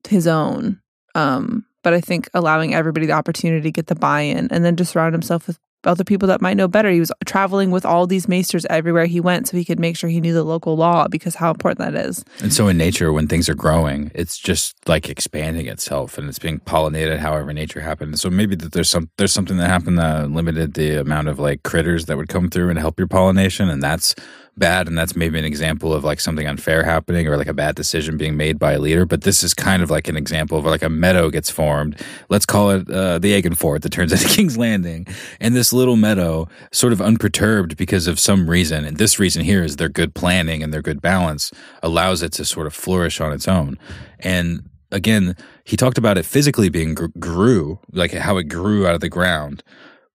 his 0.08 0.26
own 0.26 0.80
um 1.14 1.64
but 1.82 1.92
i 1.92 2.00
think 2.00 2.28
allowing 2.32 2.74
everybody 2.74 3.04
the 3.04 3.12
opportunity 3.12 3.60
to 3.60 3.70
get 3.70 3.86
the 3.86 3.94
buy-in 3.94 4.48
and 4.50 4.64
then 4.64 4.74
to 4.74 4.84
surround 4.84 5.12
himself 5.12 5.46
with 5.46 5.58
other 5.84 6.04
people 6.04 6.28
that 6.28 6.40
might 6.40 6.56
know 6.56 6.68
better 6.68 6.90
he 6.90 7.00
was 7.00 7.12
traveling 7.24 7.70
with 7.70 7.84
all 7.84 8.06
these 8.06 8.28
maesters 8.28 8.64
everywhere 8.66 9.06
he 9.06 9.20
went 9.20 9.48
so 9.48 9.56
he 9.56 9.64
could 9.64 9.80
make 9.80 9.96
sure 9.96 10.08
he 10.08 10.20
knew 10.20 10.32
the 10.32 10.44
local 10.44 10.76
law 10.76 11.08
because 11.08 11.34
how 11.34 11.50
important 11.50 11.78
that 11.78 11.94
is 11.94 12.24
And 12.40 12.52
so 12.52 12.68
in 12.68 12.76
nature, 12.76 13.12
when 13.12 13.28
things 13.28 13.48
are 13.48 13.54
growing, 13.54 14.10
it's 14.14 14.38
just 14.38 14.76
like 14.88 15.08
expanding 15.08 15.66
itself 15.66 16.18
and 16.18 16.28
it's 16.28 16.38
being 16.38 16.60
pollinated 16.60 17.18
however 17.18 17.52
nature 17.52 17.80
happened. 17.80 18.18
So 18.18 18.30
maybe 18.30 18.56
that 18.56 18.72
there's 18.72 18.90
some 18.90 19.10
there's 19.18 19.32
something 19.32 19.56
that 19.58 19.68
happened 19.68 19.98
that 19.98 20.30
limited 20.30 20.74
the 20.74 21.00
amount 21.00 21.28
of 21.28 21.38
like 21.38 21.62
critters 21.62 22.06
that 22.06 22.16
would 22.16 22.28
come 22.28 22.48
through 22.48 22.70
and 22.70 22.78
help 22.78 22.98
your 22.98 23.08
pollination, 23.08 23.68
and 23.68 23.82
that's 23.82 24.14
bad. 24.56 24.86
And 24.86 24.96
that's 24.96 25.16
maybe 25.16 25.38
an 25.38 25.44
example 25.44 25.92
of 25.92 26.04
like 26.04 26.20
something 26.20 26.46
unfair 26.46 26.84
happening 26.84 27.26
or 27.26 27.36
like 27.36 27.46
a 27.46 27.54
bad 27.54 27.74
decision 27.74 28.16
being 28.16 28.36
made 28.36 28.58
by 28.58 28.72
a 28.72 28.78
leader. 28.78 29.06
But 29.06 29.22
this 29.22 29.42
is 29.42 29.54
kind 29.54 29.82
of 29.82 29.90
like 29.90 30.08
an 30.08 30.16
example 30.16 30.58
of 30.58 30.64
like 30.64 30.82
a 30.82 30.88
meadow 30.88 31.30
gets 31.30 31.50
formed. 31.50 32.00
Let's 32.28 32.46
call 32.46 32.70
it 32.70 32.90
uh, 32.90 33.18
the 33.18 33.32
Aegon 33.32 33.56
Fort 33.56 33.82
that 33.82 33.92
turns 33.92 34.12
into 34.12 34.28
King's 34.28 34.58
Landing, 34.58 35.06
and 35.40 35.56
this 35.56 35.72
little 35.72 35.96
meadow, 35.96 36.48
sort 36.70 36.92
of 36.92 37.00
unperturbed 37.00 37.76
because 37.76 38.06
of 38.06 38.18
some 38.18 38.48
reason, 38.48 38.84
and 38.84 38.96
this 38.96 39.18
reason 39.18 39.44
here 39.44 39.62
is 39.62 39.76
their 39.76 39.88
good 39.88 40.14
planning 40.14 40.62
and 40.62 40.72
their 40.72 40.82
good 40.82 41.00
balance 41.00 41.50
allows 41.82 42.22
it 42.22 42.32
to 42.32 42.44
sort 42.44 42.66
of 42.66 42.74
flourish 42.74 43.20
on 43.20 43.32
its 43.32 43.48
own. 43.48 43.78
And 44.20 44.68
again, 44.90 45.36
he 45.64 45.76
talked 45.76 45.98
about 45.98 46.18
it 46.18 46.26
physically 46.26 46.68
being 46.68 46.94
gr- 46.94 47.06
grew, 47.18 47.80
like 47.92 48.12
how 48.12 48.36
it 48.36 48.44
grew 48.44 48.86
out 48.86 48.94
of 48.94 49.00
the 49.00 49.08
ground, 49.08 49.62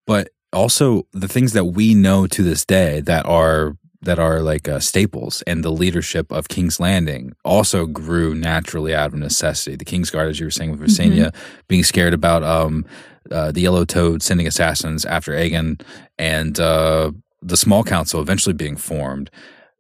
but 0.06 0.30
also 0.54 1.04
the 1.12 1.28
things 1.28 1.54
that 1.54 1.66
we 1.66 1.94
know 1.94 2.28
to 2.28 2.44
this 2.44 2.66
day 2.66 3.02
that 3.02 3.26
are 3.26 3.76
that 4.02 4.20
are 4.20 4.42
like 4.42 4.68
uh, 4.68 4.80
staples 4.80 5.42
and 5.48 5.64
the 5.64 5.72
leadership 5.72 6.32
of 6.32 6.48
King's 6.48 6.80
Landing 6.80 7.34
also 7.44 7.86
grew 7.86 8.36
naturally 8.36 8.94
out 8.94 9.14
of 9.14 9.20
necessity. 9.20 9.76
The 9.76 9.86
King's 9.86 10.10
Guard, 10.10 10.30
as 10.30 10.40
you 10.40 10.46
were 10.46 10.52
saying 10.52 10.72
with 10.72 10.82
Visenya, 10.82 11.34
being 11.68 11.84
scared 11.84 12.14
about 12.14 12.44
um, 12.44 12.86
uh, 13.32 13.52
the 13.52 13.62
Yellow 13.62 13.86
Toad 13.86 14.22
sending 14.22 14.48
assassins 14.48 15.06
after 15.06 15.32
Aegon, 15.32 15.82
and 16.18 16.60
uh, 16.60 17.12
the 17.42 17.58
Small 17.58 17.84
Council 17.84 18.22
eventually 18.22 18.54
being 18.54 18.78
formed 18.78 19.30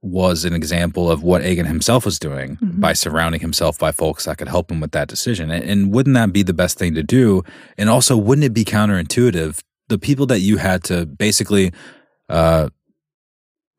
was 0.01 0.45
an 0.45 0.53
example 0.53 1.09
of 1.09 1.23
what 1.23 1.41
Aegon 1.41 1.65
himself 1.65 2.05
was 2.05 2.19
doing 2.19 2.57
by 2.61 2.93
surrounding 2.93 3.41
himself 3.41 3.79
by 3.79 3.91
folks 3.91 4.25
that 4.25 4.37
could 4.37 4.47
help 4.47 4.71
him 4.71 4.79
with 4.79 4.91
that 4.91 5.07
decision. 5.07 5.49
And, 5.49 5.63
and 5.63 5.93
wouldn't 5.93 6.13
that 6.13 6.31
be 6.31 6.43
the 6.43 6.53
best 6.53 6.77
thing 6.77 6.93
to 6.93 7.03
do? 7.03 7.43
And 7.77 7.89
also, 7.89 8.15
wouldn't 8.15 8.45
it 8.45 8.53
be 8.53 8.63
counterintuitive? 8.63 9.59
The 9.89 9.97
people 9.97 10.25
that 10.27 10.39
you 10.39 10.57
had 10.57 10.83
to 10.85 11.05
basically 11.05 11.71
uh, 12.29 12.69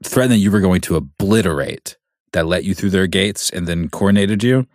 threaten 0.05 0.31
that 0.31 0.39
you 0.39 0.51
were 0.51 0.61
going 0.61 0.81
to 0.83 0.97
obliterate 0.97 1.97
that 2.33 2.47
let 2.47 2.65
you 2.65 2.75
through 2.75 2.91
their 2.91 3.07
gates 3.07 3.51
and 3.51 3.67
then 3.67 3.89
coronated 3.89 4.43
you. 4.43 4.67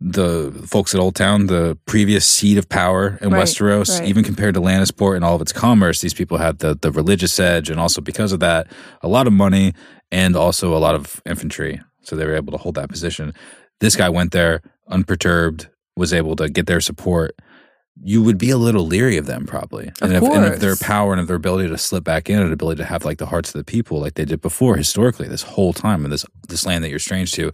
The 0.00 0.66
folks 0.66 0.94
at 0.94 1.00
Old 1.00 1.14
Town, 1.14 1.46
the 1.46 1.78
previous 1.86 2.26
seat 2.26 2.58
of 2.58 2.68
power 2.68 3.18
in 3.20 3.30
Right, 3.30 3.44
Westeros, 3.44 4.00
right. 4.00 4.08
even 4.08 4.24
compared 4.24 4.54
to 4.54 4.60
Lannisport 4.60 5.14
and 5.14 5.24
all 5.24 5.36
of 5.36 5.40
its 5.40 5.52
commerce, 5.52 6.00
these 6.00 6.14
people 6.14 6.38
had 6.38 6.58
the 6.58 6.74
the 6.74 6.90
religious 6.90 7.38
edge, 7.38 7.70
and 7.70 7.78
also 7.78 8.00
because 8.00 8.32
of 8.32 8.40
that, 8.40 8.66
a 9.02 9.08
lot 9.08 9.28
of 9.28 9.32
money 9.32 9.74
and 10.10 10.34
also 10.34 10.76
a 10.76 10.78
lot 10.78 10.96
of 10.96 11.22
infantry. 11.24 11.80
So 12.02 12.16
they 12.16 12.26
were 12.26 12.34
able 12.34 12.50
to 12.50 12.58
hold 12.58 12.74
that 12.74 12.88
position. 12.88 13.32
This 13.78 13.94
guy 13.94 14.08
went 14.08 14.32
there 14.32 14.60
unperturbed, 14.88 15.68
was 15.96 16.12
able 16.12 16.34
to 16.36 16.48
get 16.48 16.66
their 16.66 16.80
support. 16.80 17.36
You 18.00 18.22
would 18.22 18.38
be 18.38 18.50
a 18.50 18.56
little 18.56 18.86
leery 18.86 19.16
of 19.16 19.26
them, 19.26 19.46
probably, 19.46 19.88
Of 19.88 20.02
and, 20.02 20.12
if, 20.14 20.22
and 20.22 20.44
if 20.46 20.60
their 20.60 20.76
power 20.76 21.12
and 21.12 21.20
if 21.20 21.26
their 21.26 21.36
ability 21.36 21.68
to 21.68 21.78
slip 21.78 22.04
back 22.04 22.30
in, 22.30 22.40
and 22.40 22.52
ability 22.52 22.78
to 22.78 22.86
have 22.86 23.04
like 23.04 23.18
the 23.18 23.26
hearts 23.26 23.54
of 23.54 23.58
the 23.58 23.64
people, 23.64 24.00
like 24.00 24.14
they 24.14 24.24
did 24.24 24.40
before, 24.40 24.76
historically, 24.76 25.28
this 25.28 25.42
whole 25.42 25.72
time 25.72 26.04
in 26.04 26.10
this 26.10 26.24
this 26.48 26.64
land 26.66 26.82
that 26.82 26.90
you're 26.90 26.98
strange 26.98 27.32
to. 27.32 27.52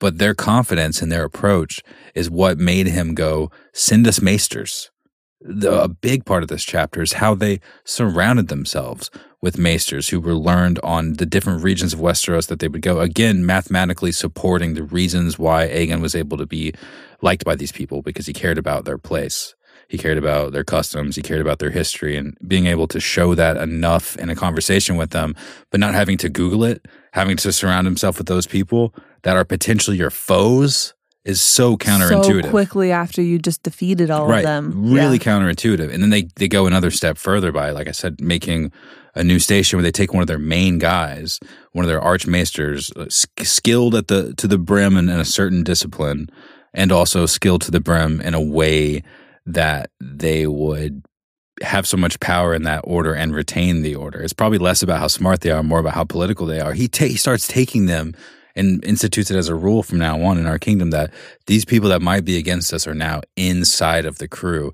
But 0.00 0.18
their 0.18 0.34
confidence 0.34 1.02
and 1.02 1.10
their 1.10 1.24
approach 1.24 1.80
is 2.14 2.30
what 2.30 2.58
made 2.58 2.86
him 2.86 3.14
go 3.14 3.50
send 3.72 4.06
us 4.06 4.20
maesters. 4.20 4.90
The, 5.40 5.82
a 5.82 5.88
big 5.88 6.24
part 6.24 6.42
of 6.42 6.48
this 6.48 6.64
chapter 6.64 7.00
is 7.00 7.14
how 7.14 7.34
they 7.34 7.60
surrounded 7.84 8.48
themselves 8.48 9.08
with 9.40 9.56
maesters 9.56 10.08
who 10.08 10.20
were 10.20 10.34
learned 10.34 10.80
on 10.82 11.14
the 11.14 11.26
different 11.26 11.62
regions 11.62 11.92
of 11.92 12.00
Westeros 12.00 12.48
that 12.48 12.58
they 12.58 12.66
would 12.66 12.82
go. 12.82 12.98
Again, 13.00 13.46
mathematically 13.46 14.10
supporting 14.10 14.74
the 14.74 14.82
reasons 14.82 15.38
why 15.38 15.68
Aegon 15.68 16.00
was 16.00 16.16
able 16.16 16.36
to 16.38 16.46
be 16.46 16.74
liked 17.22 17.44
by 17.44 17.54
these 17.54 17.70
people 17.70 18.02
because 18.02 18.26
he 18.26 18.32
cared 18.32 18.58
about 18.58 18.84
their 18.84 18.98
place. 18.98 19.54
He 19.88 19.96
cared 19.96 20.18
about 20.18 20.52
their 20.52 20.64
customs. 20.64 21.16
He 21.16 21.22
cared 21.22 21.40
about 21.40 21.58
their 21.60 21.70
history 21.70 22.16
and 22.16 22.36
being 22.46 22.66
able 22.66 22.86
to 22.88 23.00
show 23.00 23.34
that 23.34 23.56
enough 23.56 24.16
in 24.16 24.28
a 24.28 24.36
conversation 24.36 24.96
with 24.96 25.10
them, 25.10 25.34
but 25.70 25.80
not 25.80 25.94
having 25.94 26.18
to 26.18 26.28
Google 26.28 26.62
it, 26.64 26.86
having 27.12 27.36
to 27.38 27.52
surround 27.52 27.86
himself 27.86 28.18
with 28.18 28.26
those 28.26 28.46
people 28.46 28.94
that 29.22 29.36
are 29.36 29.44
potentially 29.46 29.96
your 29.96 30.10
foes 30.10 30.92
is 31.24 31.40
so 31.40 31.76
counterintuitive 31.76 32.44
so 32.44 32.50
quickly 32.50 32.92
after 32.92 33.20
you 33.20 33.38
just 33.38 33.62
defeated 33.62 34.10
all 34.10 34.26
right. 34.28 34.38
of 34.38 34.44
them 34.44 34.92
Really 34.92 35.16
Yeah. 35.16 35.22
counterintuitive. 35.22 35.92
And 35.92 36.02
then 36.02 36.10
they, 36.10 36.28
they 36.36 36.48
go 36.48 36.66
another 36.66 36.90
step 36.90 37.16
further 37.18 37.50
by, 37.50 37.70
like 37.70 37.88
I 37.88 37.92
said, 37.92 38.20
making 38.20 38.70
a 39.14 39.24
new 39.24 39.38
station 39.38 39.78
where 39.78 39.82
they 39.82 39.90
take 39.90 40.12
one 40.12 40.20
of 40.22 40.26
their 40.26 40.38
main 40.38 40.78
guys, 40.78 41.40
one 41.72 41.84
of 41.84 41.88
their 41.88 42.00
archmaesters, 42.00 42.94
uh, 42.96 43.06
skilled 43.42 43.94
at 43.94 44.08
the 44.08 44.32
to 44.34 44.46
the 44.46 44.58
brim 44.58 44.96
in, 44.96 45.08
in 45.08 45.18
a 45.18 45.24
certain 45.24 45.64
discipline, 45.64 46.28
and 46.72 46.92
also 46.92 47.26
skilled 47.26 47.62
to 47.62 47.70
the 47.70 47.80
brim 47.80 48.20
in 48.20 48.34
a 48.34 48.40
way 48.40 49.02
that 49.48 49.90
they 50.00 50.46
would 50.46 51.04
have 51.62 51.86
so 51.86 51.96
much 51.96 52.20
power 52.20 52.54
in 52.54 52.62
that 52.62 52.82
order 52.84 53.14
and 53.14 53.34
retain 53.34 53.82
the 53.82 53.94
order. 53.94 54.20
It's 54.20 54.32
probably 54.32 54.58
less 54.58 54.82
about 54.82 55.00
how 55.00 55.08
smart 55.08 55.40
they 55.40 55.50
are, 55.50 55.62
more 55.62 55.80
about 55.80 55.94
how 55.94 56.04
political 56.04 56.46
they 56.46 56.60
are. 56.60 56.72
He 56.72 56.88
ta- 56.88 57.06
he 57.06 57.16
starts 57.16 57.48
taking 57.48 57.86
them 57.86 58.14
and 58.54 58.84
institutes 58.84 59.30
it 59.30 59.36
as 59.36 59.48
a 59.48 59.54
rule 59.54 59.82
from 59.82 59.98
now 59.98 60.20
on 60.22 60.38
in 60.38 60.46
our 60.46 60.58
kingdom 60.58 60.90
that 60.90 61.12
these 61.46 61.64
people 61.64 61.88
that 61.88 62.02
might 62.02 62.24
be 62.24 62.36
against 62.36 62.72
us 62.72 62.86
are 62.86 62.94
now 62.94 63.20
inside 63.36 64.04
of 64.04 64.18
the 64.18 64.28
crew. 64.28 64.72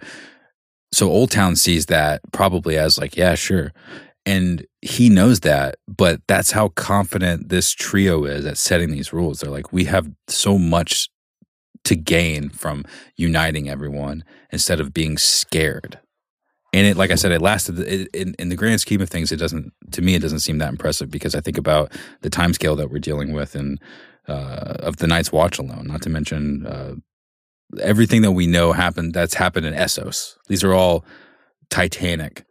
So 0.93 1.11
Old 1.11 1.31
Town 1.31 1.57
sees 1.57 1.87
that 1.87 2.21
probably 2.33 2.77
as 2.79 2.99
like, 2.99 3.17
yeah, 3.17 3.35
sure. 3.35 3.73
And 4.27 4.67
he 4.81 5.11
knows 5.11 5.41
that, 5.41 5.77
but 5.87 6.21
that's 6.27 6.51
how 6.51 6.69
confident 6.69 7.51
this 7.51 7.73
trio 7.73 8.25
is 8.25 8.47
at 8.47 8.57
setting 8.57 8.91
these 8.91 9.13
rules. 9.13 9.41
They're 9.41 9.51
like, 9.51 9.73
we 9.73 9.85
have 9.85 10.11
so 10.29 10.57
much 10.57 11.09
to 11.85 11.95
gain 11.97 12.49
from 12.49 12.85
uniting 13.17 13.69
everyone 13.69 14.25
instead 14.51 14.81
of 14.81 14.93
being 14.95 15.19
scared. 15.19 15.99
And 16.73 16.87
it, 16.87 16.97
like 16.97 17.11
I 17.13 17.15
said, 17.15 17.31
it 17.31 17.41
lasted. 17.41 17.79
It, 17.79 18.09
in, 18.13 18.35
in 18.39 18.49
the 18.49 18.57
grand 18.57 18.81
scheme 18.81 19.01
of 19.01 19.09
things, 19.09 19.31
it 19.31 19.37
doesn't. 19.37 19.73
To 19.93 20.03
me, 20.03 20.15
it 20.17 20.23
doesn't 20.23 20.41
seem 20.41 20.59
that 20.59 20.71
impressive 20.71 21.09
because 21.11 21.35
I 21.37 21.41
think 21.41 21.57
about 21.57 21.93
the 22.23 22.31
time 22.31 22.53
scale 22.53 22.75
that 22.77 22.91
we're 22.91 22.99
dealing 22.99 23.33
with, 23.33 23.55
and 23.55 23.81
uh, 24.27 24.75
of 24.81 24.97
the 24.97 25.07
Night's 25.07 25.31
Watch 25.31 25.59
alone. 25.59 25.87
Not 25.87 26.03
to 26.03 26.11
mention 26.11 26.67
uh, 26.67 26.95
everything 27.81 28.23
that 28.23 28.33
we 28.33 28.49
know 28.49 28.73
happened. 28.73 29.15
That's 29.15 29.35
happened 29.35 29.67
in 29.67 29.75
Essos. 29.75 30.35
These 30.49 30.65
are 30.65 30.75
all 30.75 31.05
titanic 31.71 32.45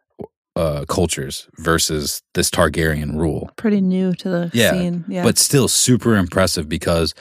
uh, 0.56 0.86
cultures 0.88 1.50
versus 1.58 2.22
this 2.34 2.50
Targaryen 2.50 3.17
rule. 3.17 3.50
pretty 3.58 3.82
new 3.82 4.13
to 4.13 4.30
the 4.30 4.52
Yeah, 4.54 4.72
scene 4.72 5.04
yeah 5.08 5.24
but 5.24 5.38
still 5.38 5.67
super 5.67 6.15
impressive 6.15 6.69
because, 6.69 7.13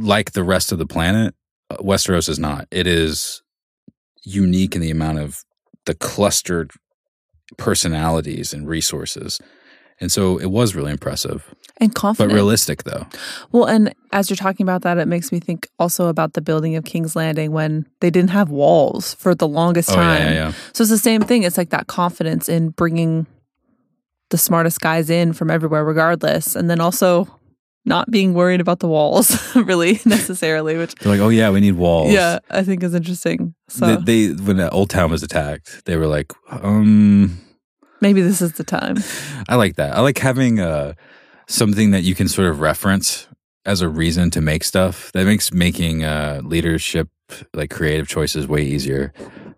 like 0.00 0.32
the 0.32 0.42
rest 0.44 0.72
of 0.72 0.78
the 0.78 0.86
planet, 0.86 1.34
uh, 1.70 1.76
Westeros 1.76 2.28
is 2.28 2.38
not. 2.38 2.66
It 2.70 2.86
is 2.86 3.42
unique 4.24 4.74
in 4.74 4.80
the 4.80 4.90
amount 4.90 5.18
of 5.18 5.38
the 5.86 5.94
clustered 5.94 6.70
personalities 7.56 8.52
and 8.52 8.68
resources. 8.68 9.40
And 10.00 10.10
so 10.10 10.38
it 10.38 10.46
was 10.50 10.74
really 10.74 10.92
impressive, 10.92 11.54
and 11.76 11.94
confident. 11.94 12.30
but 12.30 12.34
realistic 12.34 12.84
though. 12.84 13.06
Well, 13.52 13.66
and 13.66 13.92
as 14.12 14.30
you're 14.30 14.36
talking 14.38 14.64
about 14.64 14.80
that, 14.82 14.96
it 14.96 15.06
makes 15.06 15.30
me 15.30 15.40
think 15.40 15.68
also 15.78 16.06
about 16.06 16.32
the 16.32 16.40
building 16.40 16.74
of 16.76 16.84
King's 16.84 17.14
Landing 17.14 17.52
when 17.52 17.86
they 18.00 18.08
didn't 18.08 18.30
have 18.30 18.48
walls 18.48 19.12
for 19.14 19.34
the 19.34 19.46
longest 19.46 19.90
Oh, 19.90 19.96
time. 19.96 20.22
yeah, 20.22 20.32
yeah. 20.32 20.52
So 20.72 20.82
it's 20.82 20.90
the 20.90 20.96
same 20.96 21.20
thing. 21.20 21.42
It's 21.42 21.58
like 21.58 21.68
that 21.70 21.86
confidence 21.86 22.48
in 22.48 22.70
bringing 22.70 23.26
the 24.30 24.38
smartest 24.38 24.80
guys 24.80 25.10
in 25.10 25.34
from 25.34 25.50
everywhere, 25.50 25.84
regardless, 25.84 26.56
and 26.56 26.70
then 26.70 26.80
also 26.80 27.28
not 27.84 28.10
being 28.10 28.34
worried 28.34 28.60
about 28.60 28.80
the 28.80 28.88
walls 28.88 29.54
really 29.56 30.00
necessarily, 30.06 30.76
which 30.76 30.94
They're 30.96 31.12
like, 31.12 31.20
oh 31.20 31.28
yeah, 31.30 31.50
we 31.50 31.60
need 31.60 31.72
walls. 31.72 32.12
yeah, 32.12 32.38
I 32.50 32.62
think 32.62 32.82
is 32.82 32.94
interesting. 32.94 33.54
So 33.68 33.96
They, 33.96 34.26
they 34.28 34.42
when 34.42 34.60
uh, 34.60 34.68
Old 34.70 34.90
Town 34.90 35.10
was 35.10 35.22
attacked, 35.22 35.84
they 35.86 35.96
were 35.96 36.06
like, 36.06 36.32
um, 36.50 37.40
maybe 38.00 38.20
this 38.22 38.42
is 38.42 38.52
the 38.52 38.64
time. 38.64 38.96
I 39.48 39.56
like 39.56 39.76
that. 39.76 39.96
I 39.96 40.00
like 40.00 40.18
having 40.18 40.60
uh, 40.60 40.94
something 41.48 41.90
that 41.92 42.02
you 42.02 42.14
can 42.14 42.28
sort 42.28 42.48
of 42.48 42.60
reference 42.60 43.26
as 43.64 43.80
a 43.80 43.88
reason 43.88 44.30
to 44.32 44.40
make 44.40 44.64
stuff. 44.64 45.10
That 45.12 45.24
makes 45.24 45.52
making 45.52 46.04
uh, 46.04 46.40
leadership 46.44 47.08
like 47.54 47.70
creative 47.70 48.08
choices 48.08 48.46
way 48.46 48.62
easier. 48.62 49.12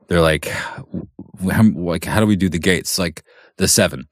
They're 0.08 0.20
like, 0.20 0.46
how, 0.46 0.85
like 1.74 2.04
how 2.04 2.20
do 2.20 2.26
we 2.26 2.37
do 2.37 2.48
the 2.48 2.58
gates? 2.58 2.98
Like 2.98 3.22
the 3.56 3.66
seven. 3.68 4.08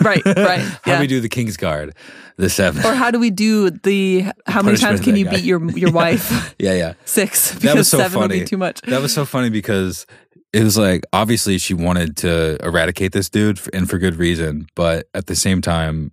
Right, 0.00 0.24
right. 0.26 0.60
how 0.60 0.78
yeah. 0.86 0.94
do 0.96 1.00
we 1.00 1.06
do 1.06 1.20
the 1.20 1.28
King's 1.28 1.56
Guard? 1.56 1.94
The 2.38 2.50
seven. 2.50 2.84
or 2.84 2.92
how 2.94 3.10
do 3.10 3.18
we 3.18 3.30
do 3.30 3.70
the 3.70 4.26
how 4.46 4.60
many 4.60 4.76
times 4.76 5.00
can 5.00 5.16
you 5.16 5.24
guy. 5.24 5.36
beat 5.36 5.44
your 5.44 5.70
your 5.70 5.90
wife? 6.02 6.54
yeah, 6.58 6.74
yeah. 6.74 6.92
Six 7.06 7.48
because 7.54 7.62
That 7.62 7.76
was 7.76 7.88
so 7.88 7.96
seven 7.98 8.20
would 8.20 8.30
funny. 8.30 8.40
be 8.40 8.46
too 8.46 8.58
much. 8.58 8.82
That 8.82 9.00
was 9.00 9.14
so 9.14 9.24
funny 9.24 9.48
because 9.48 10.06
it 10.52 10.62
was 10.62 10.76
like 10.76 11.04
obviously 11.14 11.56
she 11.56 11.72
wanted 11.72 12.16
to 12.18 12.58
eradicate 12.62 13.12
this 13.12 13.30
dude 13.30 13.58
and 13.72 13.88
for 13.88 13.96
good 13.98 14.16
reason, 14.16 14.66
but 14.74 15.08
at 15.14 15.26
the 15.28 15.34
same 15.34 15.62
time, 15.62 16.12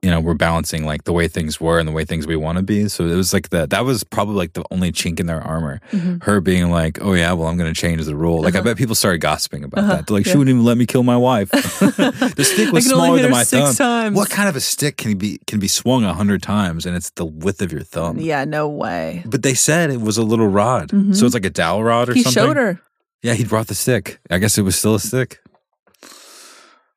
you 0.00 0.10
know, 0.10 0.20
we're 0.20 0.34
balancing 0.34 0.84
like 0.84 1.02
the 1.04 1.12
way 1.12 1.26
things 1.26 1.60
were 1.60 1.80
and 1.80 1.88
the 1.88 1.92
way 1.92 2.04
things 2.04 2.24
we 2.26 2.36
want 2.36 2.56
to 2.56 2.62
be. 2.62 2.88
So 2.88 3.04
it 3.06 3.16
was 3.16 3.32
like 3.32 3.48
that. 3.50 3.70
That 3.70 3.84
was 3.84 4.04
probably 4.04 4.36
like 4.36 4.52
the 4.52 4.62
only 4.70 4.92
chink 4.92 5.18
in 5.18 5.26
their 5.26 5.40
armor. 5.40 5.80
Mhm. 5.90 6.22
Her 6.22 6.40
being 6.40 6.70
like, 6.70 6.98
"Oh 7.02 7.14
yeah, 7.14 7.32
well 7.32 7.48
I'm 7.48 7.56
going 7.56 7.72
to 7.72 7.80
change 7.80 8.04
the 8.04 8.14
rule." 8.14 8.40
Like 8.42 8.54
I 8.54 8.60
bet 8.60 8.76
people 8.76 8.94
started 8.94 9.18
gossiping 9.18 9.64
about 9.64 9.82
Uh-huh. 9.82 9.96
that. 9.96 10.06
They're 10.06 10.16
like, 10.18 10.26
Yeah. 10.26 10.32
"She 10.32 10.38
wouldn't 10.38 10.54
even 10.54 10.64
let 10.64 10.78
me 10.78 10.86
kill 10.86 11.02
my 11.02 11.16
wife." 11.16 11.50
the 11.50 12.44
stick 12.44 12.70
was 12.72 12.86
I 12.86 12.90
can 12.90 12.98
only 13.00 13.08
smaller 13.18 13.22
than 13.22 13.30
my 13.32 13.42
thumb. 13.44 13.74
times. 13.74 14.16
What 14.16 14.30
kind 14.30 14.48
of 14.48 14.54
a 14.54 14.60
stick 14.60 14.96
can 14.98 15.18
be 15.18 15.40
can 15.48 15.58
be 15.58 15.68
swung 15.68 16.04
a 16.04 16.14
hundred 16.14 16.42
times 16.44 16.86
and 16.86 16.94
it's 16.94 17.10
the 17.10 17.24
width 17.26 17.60
of 17.60 17.72
your 17.72 17.82
thumb? 17.82 18.18
Yeah, 18.18 18.44
no 18.44 18.68
way. 18.68 19.22
But 19.26 19.42
they 19.42 19.54
said 19.54 19.90
it 19.90 20.00
was 20.00 20.16
a 20.16 20.22
little 20.22 20.46
rod, 20.48 20.90
Mhm. 20.90 21.16
so 21.16 21.26
it's 21.26 21.34
like 21.34 21.44
a 21.44 21.50
dowel 21.50 21.82
rod 21.82 22.08
or 22.08 22.14
He 22.14 22.22
something. 22.22 22.40
showed 22.44 22.56
her. 22.56 22.80
Yeah, 23.22 23.34
he 23.34 23.44
brought 23.44 23.66
the 23.66 23.74
stick. 23.74 24.20
I 24.30 24.38
guess 24.38 24.56
it 24.58 24.62
was 24.62 24.76
still 24.76 24.94
a 24.94 25.00
stick. 25.00 25.40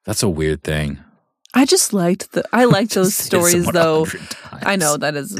That's 0.05 0.21
a 0.23 0.29
weird 0.29 0.63
thing. 0.63 0.99
I 1.53 1.65
just 1.65 1.93
liked 1.93 2.31
the. 2.31 2.43
I 2.53 2.65
liked 2.65 2.93
those 2.93 3.15
stories 3.27 3.65
though. 3.65 4.07
I 4.63 4.75
know 4.75 4.97
that 4.97 5.15
is 5.15 5.35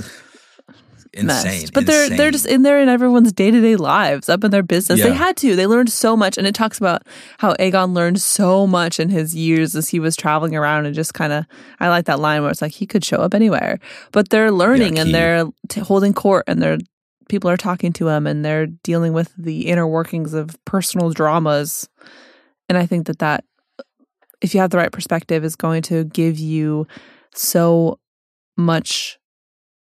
insane, 1.14 1.62
messed. 1.62 1.74
but 1.74 1.86
they're 1.86 2.10
they're 2.10 2.32
just 2.32 2.46
in 2.46 2.64
there 2.64 2.80
in 2.82 2.90
everyone's 2.90 3.32
day 3.34 3.52
to 3.52 3.62
day 3.62 3.76
lives, 3.76 4.30
up 4.30 4.44
in 4.44 4.52
their 4.52 4.64
business. 4.64 5.02
They 5.02 5.14
had 5.14 5.38
to. 5.38 5.56
They 5.56 5.68
learned 5.68 5.92
so 5.92 6.16
much, 6.18 6.38
and 6.38 6.48
it 6.48 6.56
talks 6.56 6.78
about 6.78 7.04
how 7.38 7.54
Aegon 7.56 7.94
learned 7.94 8.22
so 8.22 8.68
much 8.68 9.00
in 9.00 9.10
his 9.10 9.36
years 9.36 9.76
as 9.76 9.90
he 9.90 10.00
was 10.00 10.16
traveling 10.16 10.56
around 10.56 10.86
and 10.86 10.96
just 10.96 11.14
kind 11.14 11.34
of. 11.34 11.46
I 11.80 11.90
like 11.90 12.06
that 12.06 12.20
line 12.20 12.42
where 12.42 12.52
it's 12.52 12.62
like 12.62 12.74
he 12.74 12.86
could 12.86 13.04
show 13.04 13.18
up 13.18 13.34
anywhere, 13.34 13.80
but 14.12 14.30
they're 14.30 14.52
learning 14.52 14.96
key. 14.96 15.00
and 15.00 15.14
they're 15.14 15.46
t- 15.70 15.82
holding 15.82 16.14
court 16.14 16.46
and 16.48 16.62
they're 16.62 16.78
people 17.30 17.50
are 17.50 17.58
talking 17.58 17.94
to 17.94 18.10
him 18.10 18.28
and 18.28 18.44
they're 18.44 18.68
dealing 18.68 19.14
with 19.14 19.34
the 19.38 19.68
inner 19.68 19.88
workings 19.88 20.34
of 20.34 20.58
personal 20.66 21.12
dramas, 21.12 21.88
and 22.68 22.78
I 22.78 22.86
think 22.86 23.08
that 23.08 23.20
that 23.20 23.44
if 24.42 24.54
you 24.54 24.60
have 24.60 24.72
the 24.72 24.78
right 24.78 24.92
perspective 24.92 25.44
is 25.44 25.56
going 25.56 25.82
to 25.84 26.04
give 26.06 26.40
you 26.40 26.88
so 27.34 28.00
much 28.58 29.20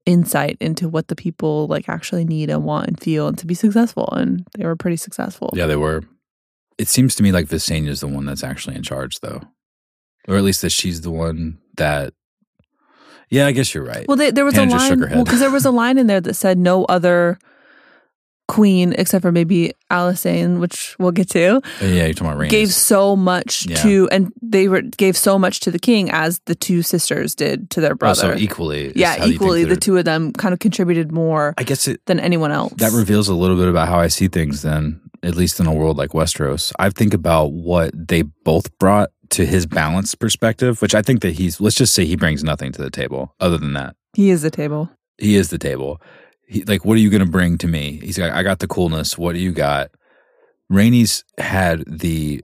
insight 0.06 0.56
into 0.60 0.88
what 0.88 1.08
the 1.08 1.16
people 1.16 1.66
like 1.66 1.88
actually 1.88 2.24
need 2.24 2.48
and 2.48 2.64
want 2.64 2.86
and 2.86 3.00
feel 3.00 3.26
and 3.26 3.36
to 3.38 3.46
be 3.46 3.54
successful 3.54 4.08
and 4.12 4.46
they 4.56 4.64
were 4.64 4.76
pretty 4.76 4.96
successful 4.96 5.50
yeah, 5.54 5.66
they 5.66 5.76
were. 5.76 6.04
It 6.78 6.88
seems 6.88 7.14
to 7.16 7.22
me 7.22 7.32
like 7.32 7.46
Visenya 7.46 7.88
is 7.88 8.00
the 8.00 8.06
one 8.06 8.26
that's 8.26 8.44
actually 8.44 8.76
in 8.76 8.82
charge, 8.82 9.20
though, 9.20 9.40
or 10.28 10.36
at 10.36 10.44
least 10.44 10.62
that 10.62 10.70
she's 10.70 11.00
the 11.00 11.10
one 11.10 11.58
that. 11.76 12.12
Yeah, 13.30 13.46
I 13.46 13.52
guess 13.52 13.74
you're 13.74 13.84
right. 13.84 14.06
well 14.06 14.16
they, 14.16 14.30
there 14.30 14.44
was 14.44 14.54
a 14.56 14.60
Hannah 14.60 14.76
line 14.76 15.02
head. 15.02 15.24
because 15.24 15.40
there 15.40 15.50
was 15.50 15.64
a 15.64 15.70
line 15.70 15.98
in 15.98 16.06
there 16.06 16.20
that 16.20 16.34
said 16.34 16.58
no 16.58 16.84
other 16.84 17.38
queen 18.48 18.92
except 18.96 19.22
for 19.22 19.32
maybe 19.32 19.72
Alicent 19.90 20.60
which 20.60 20.94
we'll 20.98 21.10
get 21.10 21.28
to 21.30 21.60
yeah, 21.80 22.04
you're 22.04 22.14
talking 22.14 22.26
about 22.28 22.38
Rhaenys. 22.38 22.50
gave 22.50 22.72
so 22.72 23.16
much 23.16 23.66
Yeah. 23.66 23.76
to 23.82 24.08
and 24.10 24.32
they 24.40 24.68
were 24.68 24.82
gave 24.82 25.16
so 25.16 25.38
much 25.38 25.60
to 25.60 25.70
the 25.70 25.78
king 25.78 26.10
as 26.10 26.40
the 26.46 26.54
two 26.54 26.82
sisters 26.82 27.34
did 27.34 27.70
to 27.70 27.80
their 27.80 27.92
oh, 27.92 27.96
brother 27.96 28.28
also 28.32 28.36
equally. 28.38 28.92
yeah 28.94 29.10
how 29.10 29.14
you 29.16 29.20
think 29.22 29.34
equally 29.34 29.64
the 29.64 29.76
two 29.76 29.96
of 29.96 30.04
them 30.04 30.32
kind 30.32 30.52
of 30.52 30.58
contributed 30.60 31.10
more 31.12 31.54
I 31.58 31.64
guess 31.64 31.88
it 31.88 32.00
than 32.06 32.20
anyone 32.20 32.52
else 32.52 32.72
that 32.76 32.92
reveals 32.92 33.28
a 33.28 33.34
little 33.34 33.56
bit 33.56 33.68
about 33.68 33.88
how 33.88 33.98
I 33.98 34.08
see 34.08 34.28
things. 34.28 34.62
Then, 34.62 35.00
at 35.22 35.34
least 35.34 35.58
in 35.60 35.66
a 35.66 35.72
world 35.74 35.96
like 35.96 36.10
Westeros, 36.10 36.72
I 36.78 36.90
think 36.90 37.14
about 37.14 37.52
what 37.52 37.90
they 37.94 38.22
both 38.22 38.76
brought 38.78 39.10
to 39.30 39.44
his 39.46 39.66
balanced 39.66 40.18
perspective, 40.20 40.80
which 40.82 40.94
I 40.94 41.02
think 41.02 41.20
that 41.22 41.32
he's. 41.34 41.60
Let's 41.60 41.74
just 41.76 41.94
say 41.94 42.04
he 42.04 42.16
brings 42.16 42.44
nothing 42.44 42.70
to 42.72 42.82
the 42.82 42.90
table 42.90 43.34
other 43.40 43.58
than 43.58 43.72
that. 43.74 43.96
he 44.14 44.30
is 44.30 44.42
the 44.42 44.50
table 44.50 44.88
He 45.18 45.34
is 45.36 45.48
the 45.50 45.58
table. 45.58 46.00
He, 46.46 46.62
like, 46.64 46.84
what 46.84 46.96
are 46.96 47.00
you 47.00 47.10
going 47.10 47.24
to 47.24 47.30
bring 47.30 47.58
to 47.58 47.68
me? 47.68 47.98
He's 48.02 48.18
like, 48.18 48.32
I 48.32 48.42
got 48.42 48.60
the 48.60 48.68
coolness. 48.68 49.18
What 49.18 49.32
do 49.34 49.38
you 49.40 49.52
got? 49.52 49.90
Rhaenys 50.72 51.24
had 51.38 51.84
the 51.86 52.42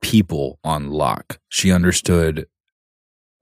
people 0.00 0.58
on 0.64 0.90
lock. 0.90 1.38
She 1.48 1.70
understood 1.72 2.46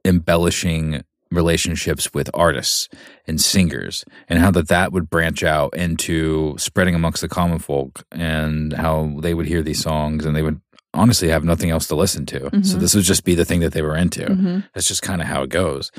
embellishing 0.04 1.02
relationships 1.32 2.14
with 2.14 2.30
artists 2.34 2.88
and 3.26 3.40
singers 3.40 4.04
and 4.28 4.38
how 4.38 4.50
that 4.52 4.68
that 4.68 4.92
would 4.92 5.10
branch 5.10 5.42
out 5.42 5.74
into 5.76 6.54
spreading 6.56 6.94
amongst 6.94 7.20
the 7.20 7.28
common 7.28 7.58
folk 7.58 8.04
and 8.12 8.72
how 8.74 9.16
they 9.20 9.34
would 9.34 9.46
hear 9.46 9.60
these 9.62 9.82
songs 9.82 10.24
and 10.24 10.36
they 10.36 10.42
would 10.42 10.60
honestly 10.94 11.28
have 11.28 11.42
nothing 11.44 11.68
else 11.70 11.88
to 11.88 11.96
listen 11.96 12.24
to. 12.26 12.38
So 12.62 12.76
Mhm. 12.76 12.80
this 12.80 12.94
would 12.94 13.04
just 13.04 13.24
be 13.24 13.34
the 13.34 13.44
thing 13.44 13.60
that 13.60 13.72
they 13.72 13.82
were 13.82 13.96
into. 13.96 14.24
hmm 14.32 14.60
That's 14.72 14.86
just 14.88 15.02
kind 15.02 15.20
of 15.20 15.26
how 15.26 15.42
it 15.42 15.50
goes. 15.50 15.90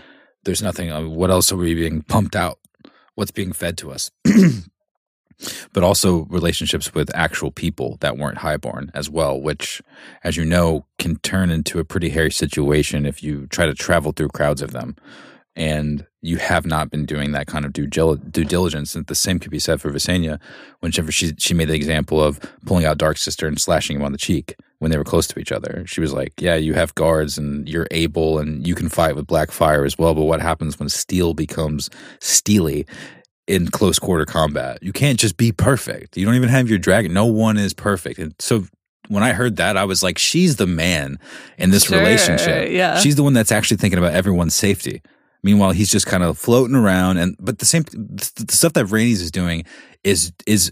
There's 0.46 0.62
nothing. 0.64 0.90
uh, 0.92 1.02
What 1.08 1.30
else 1.30 1.52
are 1.52 1.58
we 1.58 1.76
being 1.76 2.02
pumped 2.04 2.36
out? 2.36 2.58
What's 3.18 3.32
being 3.32 3.52
fed 3.52 3.80
to 3.80 3.90
us? 3.90 4.12
but 5.74 5.82
also 5.82 6.26
relationships 6.26 6.94
with 6.94 7.10
actual 7.16 7.50
people 7.50 7.98
that 8.02 8.16
weren't 8.16 8.38
highborn 8.38 8.92
as 8.94 9.10
well, 9.10 9.42
which, 9.42 9.82
as 10.24 10.38
you 10.38 10.46
know, 10.46 10.86
can 11.00 11.16
turn 11.18 11.50
into 11.50 11.80
a 11.80 11.84
pretty 11.84 12.10
hairy 12.10 12.32
situation 12.32 13.08
if 13.08 13.24
you 13.24 13.48
try 13.48 13.66
to 13.66 13.74
travel 13.74 14.12
through 14.12 14.28
crowds 14.28 14.62
of 14.62 14.72
them. 14.72 14.96
And 15.56 16.06
you 16.28 16.38
have 16.38 16.66
not 16.66 16.90
been 16.92 17.06
doing 17.06 17.32
that 17.32 17.48
kind 17.48 17.66
of 17.66 17.72
due, 17.74 17.88
due 17.88 18.44
diligence. 18.44 18.96
And 18.96 19.06
the 19.08 19.16
same 19.16 19.40
could 19.40 19.52
be 19.52 19.60
said 19.60 19.80
for 19.82 19.90
Visenya, 19.92 20.40
whenever 20.82 21.12
she 21.12 21.34
she 21.38 21.54
made 21.54 21.70
the 21.70 21.76
example 21.76 22.22
of 22.24 22.40
pulling 22.66 22.86
out 22.86 22.98
Dark 22.98 23.18
Sister 23.18 23.48
and 23.48 23.60
slashing 23.60 23.96
him 23.98 24.04
on 24.04 24.12
the 24.12 24.18
cheek 24.18 24.56
when 24.80 24.92
they 24.92 24.98
were 24.98 25.04
close 25.04 25.26
to 25.28 25.40
each 25.40 25.52
other. 25.52 25.84
She 25.88 26.02
was 26.02 26.14
like, 26.14 26.34
"Yeah, 26.40 26.56
you 26.56 26.74
have 26.74 26.94
guards 26.96 27.38
and 27.38 27.68
you're 27.68 27.88
able 27.92 28.40
and 28.40 28.68
you 28.68 28.76
can 28.76 28.90
fight 28.90 29.16
with 29.16 29.26
Blackfyre 29.26 29.86
as 29.86 29.98
well, 29.98 30.14
but 30.14 30.24
what 30.26 30.42
happens 30.42 30.78
when 30.80 30.90
steel 30.90 31.34
becomes 31.34 31.90
steely 32.20 32.86
in 33.48 33.68
close 33.70 33.98
quarter 33.98 34.26
combat? 34.26 34.78
You 34.84 34.92
can't 34.94 35.20
just 35.20 35.38
be 35.38 35.52
perfect. 35.52 36.18
You 36.18 36.26
don't 36.26 36.36
even 36.36 36.50
have 36.50 36.70
your 36.70 36.80
dragon. 36.80 37.14
No 37.14 37.26
one 37.26 37.58
is 37.58 37.74
perfect." 37.74 38.20
And 38.20 38.36
so 38.40 38.66
when 39.08 39.24
I 39.24 39.32
heard 39.32 39.56
that, 39.56 39.78
I 39.78 39.86
was 39.86 40.04
like, 40.04 40.18
"She's 40.18 40.58
the 40.58 40.68
man 40.68 41.18
in 41.58 41.72
this 41.72 41.86
Sure, 41.86 41.98
relationship. 41.98 42.70
yeah. 42.72 43.00
She's 43.00 43.16
the 43.16 43.24
one 43.24 43.34
that's 43.34 43.52
actually 43.54 43.78
thinking 43.78 43.98
about 44.00 44.14
everyone's 44.14 44.54
safety." 44.54 45.02
Meanwhile, 45.44 45.72
he's 45.72 45.92
just 45.92 46.08
kind 46.08 46.24
of 46.24 46.38
floating 46.38 46.76
around, 46.76 47.18
and 47.18 47.36
but 47.40 47.60
the 47.60 47.66
same 47.66 47.84
the 47.92 48.46
stuff 48.50 48.74
that 48.74 48.88
Rhaenys 48.88 49.22
is 49.22 49.32
doing 49.32 49.64
is 50.04 50.32
is 50.46 50.72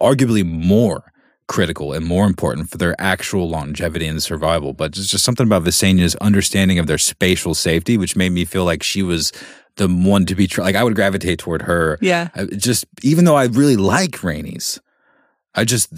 arguably 0.00 0.44
more 0.44 1.12
critical 1.46 1.92
and 1.92 2.06
more 2.06 2.26
important 2.26 2.70
for 2.70 2.78
their 2.78 2.94
actual 2.98 3.48
longevity 3.50 4.06
and 4.06 4.22
survival. 4.22 4.72
But 4.72 4.96
it's 4.96 5.08
just 5.08 5.24
something 5.24 5.46
about 5.46 5.64
Visenya's 5.64 6.14
understanding 6.16 6.78
of 6.78 6.86
their 6.86 6.96
spatial 6.98 7.54
safety, 7.54 7.98
which 7.98 8.16
made 8.16 8.30
me 8.32 8.44
feel 8.46 8.64
like 8.64 8.82
she 8.82 9.02
was 9.02 9.30
the 9.76 9.88
one 9.88 10.24
to 10.26 10.34
be 10.34 10.46
tr- 10.46 10.62
like 10.62 10.76
I 10.76 10.84
would 10.84 10.94
gravitate 10.94 11.38
toward 11.40 11.62
her. 11.62 11.98
yeah 12.00 12.28
I 12.34 12.44
just 12.46 12.86
even 13.02 13.24
though 13.24 13.36
I 13.36 13.46
really 13.46 13.76
like 13.76 14.12
Rhaenys, 14.22 14.78
I 15.54 15.64
just 15.64 15.92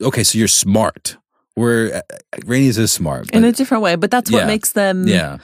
okay. 0.00 0.22
So 0.22 0.38
you're 0.38 0.48
smart. 0.48 1.16
Where 1.54 1.96
uh, 1.96 2.00
Rhaenys 2.46 2.78
is 2.78 2.92
smart, 2.92 3.30
in 3.30 3.44
a 3.44 3.52
different 3.52 3.82
way 3.82 3.96
but 3.96 4.10
that's 4.10 4.30
what 4.30 4.40
Yeah. 4.40 4.46
makes 4.46 4.72
them 4.72 5.06
yeah. 5.08 5.36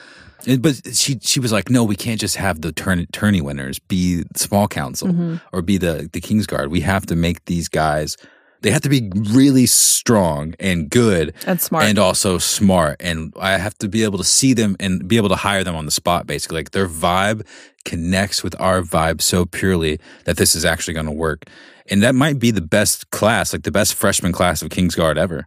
But 0.61 0.95
she 0.97 1.19
she 1.21 1.41
was 1.41 1.53
like, 1.53 1.69
no, 1.71 1.85
we 1.85 1.97
can't 1.97 2.21
just 2.21 2.37
have 2.37 2.63
the 2.63 2.73
turn, 2.73 3.07
tourney 3.13 3.41
winners 3.41 3.79
be 3.79 4.23
small 4.35 4.67
council 4.69 5.09
Mhm. 5.09 5.41
or 5.53 5.63
be 5.63 5.77
the 5.79 6.09
the 6.13 6.21
King's 6.21 6.47
Guard. 6.47 6.71
We 6.71 6.81
have 6.81 7.05
to 7.07 7.17
make 7.17 7.45
these 7.45 7.69
guys. 7.69 8.17
They 8.61 8.71
have 8.73 8.83
to 8.83 8.89
be 8.89 9.09
really 9.15 9.67
strong 9.67 10.55
and 10.59 10.91
good, 10.91 11.33
and 11.47 11.61
smart 11.61 11.85
and 11.85 11.99
also 11.99 12.39
smart. 12.39 12.97
And 12.99 13.33
I 13.39 13.57
have 13.59 13.77
to 13.79 13.89
be 13.89 14.03
able 14.03 14.19
to 14.19 14.25
see 14.25 14.53
them 14.53 14.75
and 14.81 15.07
be 15.07 15.17
able 15.17 15.29
to 15.29 15.37
hire 15.37 15.63
them 15.63 15.77
on 15.77 15.85
the 15.85 15.93
spot. 15.93 16.27
Basically, 16.27 16.57
like 16.59 16.71
their 16.73 16.89
vibe 16.89 17.47
connects 17.85 18.43
with 18.43 18.55
our 18.61 18.83
vibe 18.83 19.21
so 19.23 19.45
purely 19.47 20.01
that 20.25 20.37
this 20.39 20.55
is 20.55 20.65
actually 20.65 20.95
going 20.95 21.07
to 21.07 21.13
work. 21.13 21.45
And 21.91 22.03
that 22.03 22.15
might 22.15 22.39
be 22.39 22.51
the 22.51 22.61
best 22.61 23.11
class, 23.11 23.53
like 23.53 23.63
the 23.63 23.71
best 23.71 23.95
freshman 23.95 24.33
class 24.33 24.61
of 24.61 24.71
King's 24.71 24.95
Guard 24.95 25.19
ever 25.19 25.47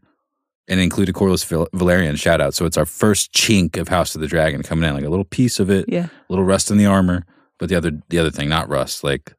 and 0.67 0.79
it 0.79 0.83
included 0.83 1.15
Corlys 1.15 1.45
Val- 1.45 1.67
Velaryon 1.73 2.17
shout 2.17 2.41
out. 2.41 2.53
So 2.53 2.65
it's 2.65 2.77
our 2.77 2.85
first 2.85 3.33
chink 3.33 3.77
of 3.77 3.87
House 3.87 4.15
of 4.15 4.21
the 4.21 4.27
Dragon 4.27 4.63
coming 4.63 4.87
in, 4.87 4.95
like 4.95 5.05
a 5.05 5.09
little 5.09 5.25
piece 5.25 5.59
of 5.59 5.69
it, 5.69 5.85
yeah 5.87 6.05
a 6.05 6.09
little 6.29 6.45
rust 6.45 6.71
in 6.71 6.77
the 6.77 6.85
armor, 6.85 7.25
but 7.59 7.69
the 7.69 7.75
other 7.75 7.91
the 8.09 8.19
other 8.19 8.31
thing, 8.31 8.49
not 8.49 8.69
rust. 8.69 9.03
Like 9.03 9.33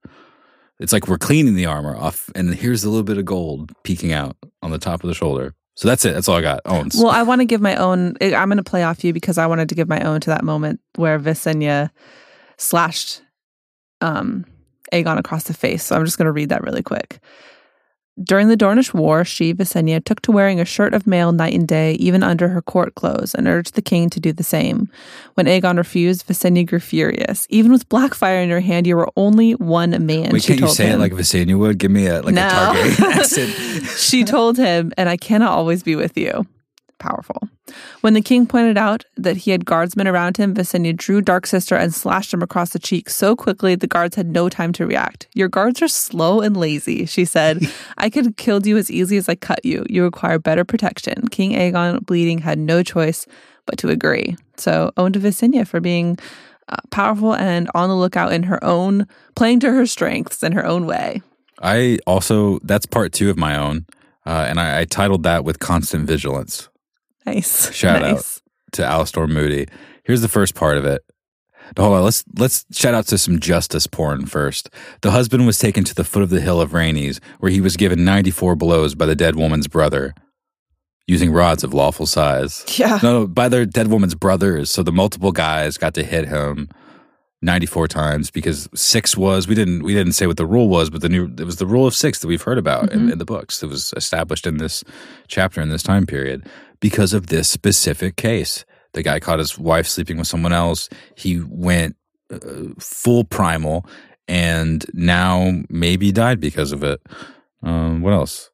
it's 0.78 0.92
like 0.92 1.08
we're 1.08 1.18
cleaning 1.18 1.54
the 1.54 1.66
armor 1.66 1.96
off, 1.96 2.30
and 2.34 2.54
here's 2.54 2.84
a 2.84 2.90
little 2.90 3.04
bit 3.04 3.18
of 3.18 3.24
gold 3.24 3.72
peeking 3.84 4.12
out 4.12 4.36
on 4.62 4.70
the 4.70 4.78
top 4.78 5.02
of 5.04 5.08
the 5.08 5.14
shoulder. 5.14 5.54
So 5.74 5.88
that's 5.88 6.04
it. 6.04 6.12
That's 6.12 6.28
all 6.28 6.36
I 6.36 6.42
got. 6.42 6.60
Owens. 6.66 6.96
Well, 6.96 7.10
I 7.10 7.22
want 7.22 7.40
to 7.40 7.46
give 7.46 7.60
my 7.60 7.76
own. 7.76 8.16
I'm 8.20 8.48
going 8.48 8.58
to 8.58 8.62
play 8.62 8.82
off 8.82 9.04
you 9.04 9.12
because 9.12 9.38
I 9.38 9.46
wanted 9.46 9.68
to 9.70 9.74
give 9.74 9.88
my 9.88 10.00
own 10.00 10.20
to 10.20 10.30
that 10.30 10.44
moment 10.44 10.80
where 10.96 11.18
Visenya 11.18 11.90
slashed 12.58 13.22
um, 14.00 14.44
Aegon 14.92 15.18
across 15.18 15.44
the 15.44 15.54
face. 15.54 15.84
So 15.84 15.96
I'm 15.96 16.04
just 16.04 16.18
going 16.18 16.26
to 16.26 16.32
read 16.32 16.50
that 16.50 16.62
really 16.62 16.82
quick. 16.82 17.20
During 18.22 18.48
the 18.48 18.56
Dornish 18.58 18.92
War, 18.92 19.24
she, 19.24 19.54
Visenya, 19.54 20.04
took 20.04 20.20
to 20.22 20.32
wearing 20.32 20.60
a 20.60 20.66
shirt 20.66 20.92
of 20.92 21.06
mail 21.06 21.32
night 21.32 21.54
and 21.54 21.66
day, 21.66 21.92
even 21.94 22.22
under 22.22 22.48
her 22.48 22.60
court 22.60 22.94
clothes, 22.94 23.34
and 23.34 23.48
urged 23.48 23.74
the 23.74 23.80
king 23.80 24.10
to 24.10 24.20
do 24.20 24.32
the 24.34 24.42
same. 24.42 24.90
When 25.34 25.46
Aegon 25.46 25.78
refused, 25.78 26.26
Visenya 26.26 26.66
grew 26.66 26.78
furious. 26.78 27.46
Even 27.48 27.72
with 27.72 27.88
Blackfyre 27.88 28.42
in 28.42 28.50
your 28.50 28.60
hand, 28.60 28.86
you 28.86 28.96
were 28.96 29.10
only 29.16 29.52
one 29.52 29.90
man. 30.04 30.30
Wait, 30.30 30.42
can't 30.42 30.60
you 30.60 30.68
say 30.68 30.86
him. 30.88 30.96
it 30.96 30.98
like 30.98 31.12
Visenya 31.12 31.58
would? 31.58 31.78
Give 31.78 31.90
me 31.90 32.06
a 32.06 32.20
like 32.20 32.34
No. 32.34 32.42
a 32.42 32.74
Targaryen 32.74 33.00
accent. 33.18 33.86
she 33.98 34.24
told 34.24 34.58
him, 34.58 34.92
and 34.98 35.08
I 35.08 35.16
cannot 35.16 35.52
always 35.52 35.82
be 35.82 35.96
with 35.96 36.16
you. 36.18 36.46
Powerful. 37.02 37.48
When 38.02 38.14
the 38.14 38.20
king 38.20 38.46
pointed 38.46 38.78
out 38.78 39.04
that 39.16 39.38
he 39.38 39.50
had 39.50 39.64
guardsmen 39.64 40.06
around 40.06 40.36
him, 40.36 40.54
Visenya 40.54 40.96
drew 40.96 41.20
Dark 41.20 41.48
Sister 41.48 41.74
and 41.74 41.92
slashed 41.92 42.32
him 42.32 42.42
across 42.42 42.70
the 42.70 42.78
cheek 42.78 43.10
so 43.10 43.34
quickly 43.34 43.74
the 43.74 43.88
guards 43.88 44.14
had 44.14 44.28
no 44.28 44.48
time 44.48 44.72
to 44.74 44.86
react. 44.86 45.26
Your 45.34 45.48
guards 45.48 45.82
are 45.82 45.88
slow 45.88 46.40
and 46.40 46.56
lazy, 46.56 47.04
she 47.06 47.24
said. 47.24 47.60
I 47.98 48.08
could 48.08 48.24
have 48.24 48.36
killed 48.36 48.66
you 48.66 48.76
as 48.76 48.88
easy 48.88 49.16
as 49.16 49.28
I 49.28 49.34
cut 49.34 49.64
you. 49.64 49.84
You 49.90 50.04
require 50.04 50.38
better 50.38 50.64
protection. 50.64 51.26
King 51.32 51.54
Aegon, 51.54 52.06
bleeding, 52.06 52.38
had 52.38 52.60
no 52.60 52.84
choice 52.84 53.26
but 53.66 53.78
to 53.78 53.88
agree. 53.88 54.36
So, 54.56 54.92
owned 54.96 55.14
to 55.14 55.20
Visenya 55.20 55.66
for 55.66 55.80
being 55.80 56.20
uh, 56.68 56.76
powerful 56.90 57.34
and 57.34 57.68
on 57.74 57.88
the 57.88 57.96
lookout 57.96 58.32
in 58.32 58.44
her 58.44 58.62
own, 58.62 59.08
playing 59.34 59.58
to 59.60 59.72
her 59.72 59.86
strengths 59.86 60.44
in 60.44 60.52
her 60.52 60.64
own 60.64 60.86
way. 60.86 61.20
I 61.60 61.98
also 62.06 62.60
that's 62.60 62.86
part 62.86 63.12
two 63.12 63.28
of 63.28 63.36
my 63.36 63.56
own, 63.56 63.86
uh, 64.24 64.46
and 64.48 64.60
I, 64.60 64.82
I 64.82 64.84
titled 64.84 65.24
that 65.24 65.44
with 65.44 65.58
constant 65.58 66.06
vigilance. 66.06 66.68
Nice. 67.26 67.72
Shout 67.74 68.02
out. 68.02 68.14
nice. 68.16 68.42
to 68.72 68.82
Alastor 68.82 69.28
Moody. 69.28 69.66
Here's 70.04 70.20
the 70.22 70.28
first 70.28 70.54
part 70.54 70.76
of 70.76 70.84
it. 70.84 71.02
Now, 71.76 71.84
Hold 71.84 71.96
on, 71.98 72.04
let's 72.04 72.24
let's 72.36 72.66
shout 72.72 72.92
out 72.92 73.06
to 73.06 73.16
some 73.16 73.38
justice 73.38 73.86
porn 73.86 74.26
first. 74.26 74.68
The 75.00 75.12
husband 75.12 75.46
was 75.46 75.58
taken 75.58 75.84
to 75.84 75.94
the 75.94 76.04
foot 76.04 76.22
of 76.22 76.28
the 76.30 76.40
hill 76.40 76.60
of 76.60 76.72
Rhaenys, 76.72 77.20
where 77.38 77.52
he 77.52 77.60
was 77.60 77.76
given 77.76 78.04
94 78.04 78.56
blows 78.56 78.94
by 78.94 79.06
the 79.06 79.14
dead 79.14 79.36
woman's 79.36 79.68
brother, 79.68 80.12
using 81.06 81.30
rods 81.32 81.62
of 81.64 81.72
lawful 81.72 82.04
size. 82.04 82.64
Yeah. 82.76 82.98
No, 83.02 83.26
by 83.26 83.48
their 83.48 83.64
dead 83.64 83.86
woman's 83.86 84.14
brothers. 84.16 84.70
So 84.70 84.82
the 84.82 84.92
multiple 84.92 85.32
guys 85.32 85.78
got 85.78 85.94
to 85.94 86.02
hit 86.02 86.28
him 86.28 86.68
94 87.42 87.88
times 87.88 88.30
because 88.30 88.68
six 88.74 89.16
was 89.16 89.48
we 89.48 89.54
didn't 89.54 89.82
we 89.82 89.92
didn't 89.92 90.12
say 90.12 90.26
what 90.26 90.36
the 90.36 90.46
rule 90.46 90.68
was, 90.68 90.88
but 90.90 91.00
the 91.00 91.08
new 91.08 91.24
it 91.24 91.44
was 91.44 91.56
the 91.56 91.66
rule 91.66 91.86
of 91.86 91.94
six 91.94 92.20
that 92.20 92.28
we've 92.28 92.42
heard 92.42 92.58
about 92.58 92.92
in, 92.92 93.10
in 93.10 93.18
the 93.18 93.24
books. 93.24 93.62
It 93.62 93.66
was 93.66 93.92
established 93.96 94.46
in 94.46 94.58
this 94.58 94.84
chapter 95.26 95.60
in 95.60 95.68
this 95.68 95.82
time 95.82 96.06
period 96.06 96.46
because 96.80 97.12
of 97.12 97.26
this 97.26 97.48
specific 97.48 98.16
case. 98.16 98.64
The 98.92 99.02
guy 99.02 99.20
caught 99.20 99.38
his 99.38 99.58
wife 99.58 99.86
sleeping 99.86 100.18
with 100.18 100.28
someone 100.28 100.52
else. 100.52 100.88
He 101.16 101.40
went 101.40 101.96
uh, 102.30 102.38
full 102.78 103.24
primal, 103.24 103.86
and 104.28 104.84
now 104.92 105.62
maybe 105.68 106.12
died 106.12 106.40
because 106.40 106.72
of 106.72 106.84
it. 106.84 107.00
Um, 107.62 108.02
what 108.02 108.12
else? 108.12 108.50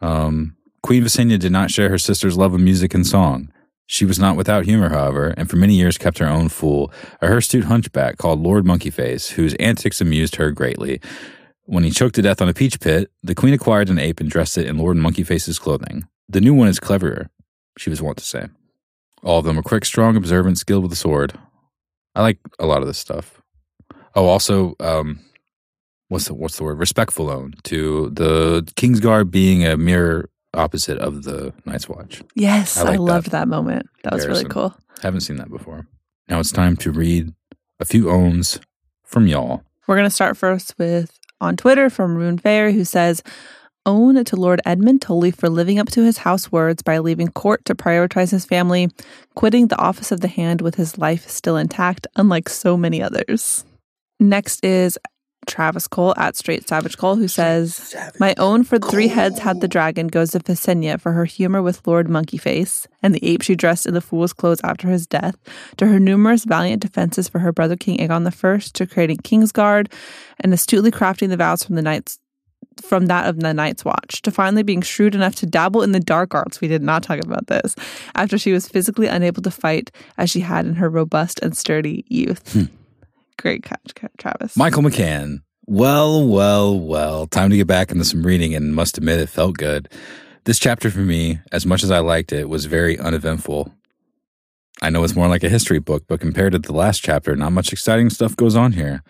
Um, 0.00 0.56
Queen 0.82 1.02
Visenya 1.02 1.38
did 1.38 1.52
not 1.52 1.70
share 1.70 1.88
her 1.88 1.98
sister's 1.98 2.36
love 2.36 2.52
of 2.54 2.60
music 2.60 2.94
and 2.94 3.06
song. 3.06 3.50
She 3.86 4.04
was 4.04 4.18
not 4.18 4.36
without 4.36 4.64
humor, 4.64 4.88
however, 4.88 5.34
and 5.36 5.48
for 5.48 5.56
many 5.56 5.74
years 5.74 5.98
kept 5.98 6.18
her 6.18 6.26
own 6.26 6.48
fool, 6.48 6.92
a 7.20 7.26
hirsute 7.26 7.64
hunchback 7.64 8.16
called 8.16 8.40
Lord 8.40 8.64
Monkeyface, 8.64 9.32
whose 9.32 9.54
antics 9.54 10.00
amused 10.00 10.36
her 10.36 10.50
greatly. 10.50 11.00
When 11.66 11.84
he 11.84 11.90
choked 11.90 12.14
to 12.16 12.22
death 12.22 12.40
on 12.40 12.48
a 12.48 12.54
peach 12.54 12.80
pit, 12.80 13.10
the 13.22 13.34
queen 13.34 13.54
acquired 13.54 13.90
an 13.90 13.98
ape 13.98 14.20
and 14.20 14.30
dressed 14.30 14.58
it 14.58 14.66
in 14.66 14.78
Lord 14.78 14.96
Monkeyface's 14.96 15.58
clothing. 15.58 16.08
The 16.28 16.40
new 16.40 16.54
one 16.54 16.68
is 16.68 16.80
cleverer, 16.80 17.30
she 17.78 17.90
was 17.90 18.00
wont 18.00 18.18
to 18.18 18.24
say. 18.24 18.46
All 19.22 19.38
of 19.38 19.44
them 19.44 19.58
are 19.58 19.62
quick, 19.62 19.84
strong, 19.84 20.16
observant, 20.16 20.58
skilled 20.58 20.82
with 20.82 20.90
the 20.90 20.96
sword. 20.96 21.38
I 22.14 22.22
like 22.22 22.38
a 22.58 22.66
lot 22.66 22.80
of 22.80 22.86
this 22.86 22.98
stuff. 22.98 23.42
Oh, 24.14 24.26
also, 24.26 24.76
um, 24.80 25.20
what's 26.08 26.26
the 26.26 26.34
what's 26.34 26.56
the 26.56 26.64
word? 26.64 26.78
Respectful 26.78 27.30
own 27.30 27.54
to 27.64 28.10
the 28.10 28.62
Kingsguard 28.76 29.30
being 29.30 29.66
a 29.66 29.76
mirror 29.76 30.30
opposite 30.54 30.98
of 30.98 31.24
the 31.24 31.52
Night's 31.64 31.88
Watch. 31.88 32.22
Yes, 32.34 32.76
I 32.76 32.80
I, 32.80 32.84
like 32.84 32.92
that 32.94 33.02
loved 33.02 33.30
that. 33.32 33.48
moment. 33.48 33.86
That 34.02 34.12
was 34.12 34.26
really 34.26 34.44
cool. 34.44 34.74
Haven't 35.02 35.20
seen 35.20 35.36
that 35.36 35.50
before. 35.50 35.86
Now 36.28 36.40
it's 36.40 36.52
time 36.52 36.76
to 36.78 36.90
read 36.90 37.32
a 37.80 37.84
few 37.84 38.10
owns 38.10 38.60
from 39.04 39.26
y'all. 39.26 39.62
We're 39.86 39.96
going 39.96 40.08
to 40.08 40.14
start 40.14 40.36
first 40.36 40.74
with 40.78 41.18
on 41.40 41.56
Twitter 41.56 41.90
from 41.90 42.16
Rune 42.16 42.38
Fair, 42.38 42.72
who 42.72 42.84
says, 42.84 43.22
Own 43.86 44.24
to 44.24 44.36
Lord 44.36 44.62
Edmyn 44.64 44.98
Tully 44.98 45.30
for 45.30 45.50
living 45.50 45.78
up 45.78 45.88
to 45.90 46.02
his 46.02 46.18
house 46.18 46.50
words 46.50 46.82
by 46.82 46.98
leaving 46.98 47.28
court 47.28 47.62
to 47.66 47.74
prioritize 47.74 48.30
his 48.30 48.46
family, 48.46 48.90
quitting 49.34 49.66
the 49.68 49.78
office 49.78 50.10
of 50.10 50.20
the 50.22 50.28
hand 50.28 50.62
with 50.62 50.76
his 50.76 50.96
life 50.96 51.28
still 51.28 51.58
intact, 51.58 52.06
unlike 52.16 52.48
so 52.48 52.78
many 52.78 53.02
others. 53.02 53.64
Next 54.18 54.64
is 54.64 54.98
Travis 55.46 55.86
Cole 55.86 56.14
at 56.16 56.36
Straight 56.36 56.68
Savage 56.68 56.96
Cole, 56.96 57.16
who 57.16 57.28
says, 57.28 57.94
My 58.18 58.34
own 58.38 58.64
for 58.64 58.78
three 58.78 59.08
heads 59.08 59.38
had 59.38 59.60
the 59.60 59.68
dragon 59.68 60.08
goes 60.08 60.32
to 60.32 60.40
Visenya 60.40 61.00
for 61.00 61.12
her 61.12 61.24
humor 61.24 61.62
with 61.62 61.86
Lord 61.86 62.08
Monkeyface, 62.08 62.86
and 63.02 63.14
the 63.14 63.26
ape 63.26 63.42
she 63.42 63.54
dressed 63.54 63.86
in 63.86 63.94
the 63.94 64.00
fool's 64.00 64.32
clothes 64.32 64.60
after 64.64 64.88
his 64.88 65.06
death, 65.06 65.36
to 65.76 65.86
her 65.86 66.00
numerous 66.00 66.44
valiant 66.44 66.82
defenses 66.82 67.28
for 67.28 67.38
her 67.40 67.52
brother 67.52 67.76
King 67.76 67.98
Aegon 67.98 68.26
I, 68.26 68.58
to 68.58 68.86
creating 68.86 69.18
Kingsguard, 69.18 69.92
and 70.40 70.52
astutely 70.52 70.90
crafting 70.90 71.28
the 71.28 71.36
vows 71.36 71.64
from 71.64 71.76
the 71.76 71.82
knights 71.82 72.18
from 72.82 73.06
that 73.06 73.28
of 73.28 73.38
the 73.38 73.54
Night's 73.54 73.84
Watch, 73.84 74.22
to 74.22 74.30
finally 74.30 74.62
being 74.62 74.82
shrewd 74.82 75.14
enough 75.14 75.34
to 75.36 75.46
dabble 75.46 75.82
in 75.82 75.92
the 75.92 76.00
dark 76.00 76.34
arts. 76.34 76.60
We 76.60 76.68
did 76.68 76.82
not 76.82 77.02
talk 77.02 77.20
about 77.20 77.46
this. 77.46 77.76
After 78.14 78.38
she 78.38 78.52
was 78.52 78.68
physically 78.68 79.06
unable 79.06 79.42
to 79.42 79.50
fight 79.50 79.90
as 80.18 80.30
she 80.30 80.40
had 80.40 80.66
in 80.66 80.74
her 80.74 80.90
robust 80.90 81.38
and 81.40 81.56
sturdy 81.56 82.04
youth. 82.08 82.68
Great 83.38 83.62
catch, 83.62 83.94
Travis. 84.18 84.56
Michael 84.56 84.82
McCann. 84.82 85.42
Well, 85.66 86.26
well, 86.26 86.78
well. 86.78 87.26
Time 87.26 87.50
to 87.50 87.56
get 87.56 87.66
back 87.66 87.90
into 87.90 88.04
some 88.04 88.24
reading, 88.24 88.54
and 88.54 88.74
must 88.74 88.98
admit 88.98 89.20
it 89.20 89.28
felt 89.28 89.56
good. 89.56 89.88
This 90.44 90.58
chapter 90.58 90.90
for 90.90 91.00
me, 91.00 91.40
as 91.52 91.64
much 91.64 91.82
as 91.82 91.90
I 91.90 92.00
liked 92.00 92.32
it, 92.32 92.48
was 92.48 92.66
very 92.66 92.98
uneventful. 92.98 93.72
I 94.82 94.90
know 94.90 95.04
it's 95.04 95.16
more 95.16 95.28
like 95.28 95.42
a 95.42 95.48
history 95.48 95.78
book, 95.78 96.04
but 96.06 96.20
compared 96.20 96.52
to 96.52 96.58
the 96.58 96.72
last 96.72 97.02
chapter, 97.02 97.34
not 97.34 97.52
much 97.52 97.72
exciting 97.72 98.10
stuff 98.10 98.36
goes 98.36 98.56
on 98.56 98.72
here. 98.72 99.02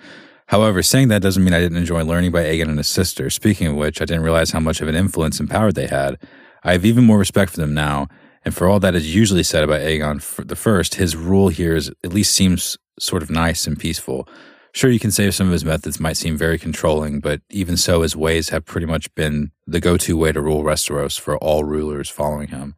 However, 0.47 0.83
saying 0.83 1.09
that 1.09 1.23
doesn't 1.23 1.43
mean 1.43 1.55
I 1.55 1.61
didn't 1.61 1.79
enjoy 1.79 2.05
learning 2.05 2.31
by 2.31 2.45
Aegon 2.45 2.69
and 2.69 2.79
his 2.79 2.87
sister. 2.87 3.31
Speaking 3.31 3.67
of 3.69 3.77
which, 3.77 4.01
I 4.01 4.05
didn't 4.05 4.23
realize 4.23 4.51
how 4.51 4.61
much 4.61 4.81
of 4.81 4.89
an 4.89 4.95
influence 4.95 5.41
and 5.41 5.51
power 5.51 5.73
they 5.73 5.87
had. 5.87 6.19
I 6.63 6.73
have 6.73 6.85
even 6.85 7.05
more 7.05 7.19
respect 7.19 7.53
for 7.53 7.57
them 7.57 7.75
now, 7.75 8.09
and 8.45 8.55
for 8.55 8.69
all 8.69 8.81
that 8.81 8.95
is 8.95 9.15
usually 9.15 9.43
said 9.43 9.65
about 9.65 9.81
Aegon 9.81 10.47
the 10.47 10.57
First, 10.57 10.97
his 10.97 11.17
rule 11.17 11.49
here 11.49 11.77
is 11.77 11.91
at 12.03 12.13
least 12.13 12.35
seems 12.35 12.77
sort 12.99 13.23
of 13.23 13.31
nice 13.31 13.67
and 13.67 13.79
peaceful. 13.79 14.29
Sure, 14.73 14.91
you 14.91 14.99
can 14.99 15.13
say 15.13 15.31
some 15.31 15.47
of 15.47 15.53
his 15.53 15.65
methods 15.65 16.01
might 16.01 16.17
seem 16.17 16.37
very 16.37 16.59
controlling, 16.59 17.21
but 17.21 17.41
even 17.51 17.77
so, 17.77 18.03
his 18.03 18.17
ways 18.17 18.49
have 18.49 18.65
pretty 18.65 18.87
much 18.87 19.13
been 19.15 19.53
the 19.67 19.79
go-to 19.81 20.17
way 20.17 20.33
to 20.33 20.41
rule 20.41 20.65
Westeros 20.65 21.19
for 21.19 21.39
all 21.39 21.63
rulers 21.63 22.11
following 22.11 22.49
him. 22.49 22.75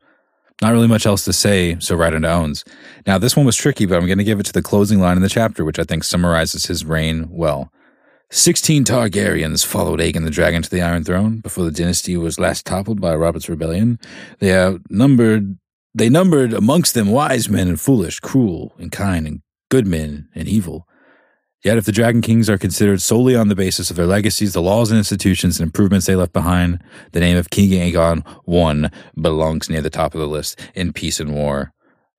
Not 0.60 0.72
really 0.72 0.88
much 0.88 1.06
else 1.06 1.24
to 1.24 1.32
say, 1.32 1.78
so 1.80 1.96
right 1.96 2.12
into 2.12 2.30
owns. 2.30 2.64
Now, 3.06 3.18
this 3.18 3.36
one 3.36 3.46
was 3.46 3.56
tricky, 3.56 3.86
but 3.86 3.96
I'm 3.96 4.06
going 4.06 4.18
to 4.18 4.24
give 4.24 4.40
it 4.40 4.46
to 4.46 4.52
the 4.52 4.62
closing 4.62 5.00
line 5.00 5.16
in 5.16 5.22
the 5.22 5.28
chapter, 5.28 5.64
which 5.64 5.78
I 5.78 5.84
think 5.84 6.04
summarizes 6.04 6.66
his 6.66 6.84
reign 6.84 7.28
well. 7.30 7.70
Sixteen 8.30 8.84
Targaryens 8.84 9.64
followed 9.64 10.00
Aegon 10.00 10.24
the 10.24 10.30
Dragon 10.30 10.60
to 10.60 10.68
the 10.68 10.82
Iron 10.82 11.04
Throne 11.04 11.38
before 11.38 11.64
the 11.64 11.70
dynasty 11.70 12.16
was 12.16 12.40
last 12.40 12.66
toppled 12.66 13.00
by 13.00 13.14
Robert's 13.14 13.48
rebellion. 13.48 14.00
They 14.40 14.52
outnumbered, 14.52 15.58
they 15.94 16.08
numbered 16.08 16.52
amongst 16.52 16.94
them 16.94 17.10
wise 17.10 17.48
men 17.48 17.68
and 17.68 17.80
foolish, 17.80 18.18
cruel 18.18 18.74
and 18.78 18.90
kind, 18.90 19.28
and 19.28 19.42
good 19.70 19.86
men 19.86 20.28
and 20.34 20.48
evil. 20.48 20.88
Yet, 21.62 21.78
if 21.78 21.84
the 21.84 21.92
Dragon 21.92 22.20
Kings 22.20 22.50
are 22.50 22.58
considered 22.58 23.00
solely 23.00 23.36
on 23.36 23.48
the 23.48 23.54
basis 23.54 23.90
of 23.90 23.96
their 23.96 24.06
legacies, 24.06 24.52
the 24.52 24.62
laws 24.62 24.90
and 24.90 24.98
institutions 24.98 25.58
and 25.58 25.66
improvements 25.66 26.06
they 26.06 26.16
left 26.16 26.32
behind, 26.32 26.82
the 27.12 27.20
name 27.20 27.36
of 27.36 27.50
King 27.50 27.70
Aegon 27.70 28.24
I 28.24 28.90
belongs 29.20 29.70
near 29.70 29.82
the 29.82 29.90
top 29.90 30.14
of 30.14 30.20
the 30.20 30.28
list 30.28 30.60
in 30.74 30.92
peace 30.92 31.20
and 31.20 31.32
war. 31.32 31.72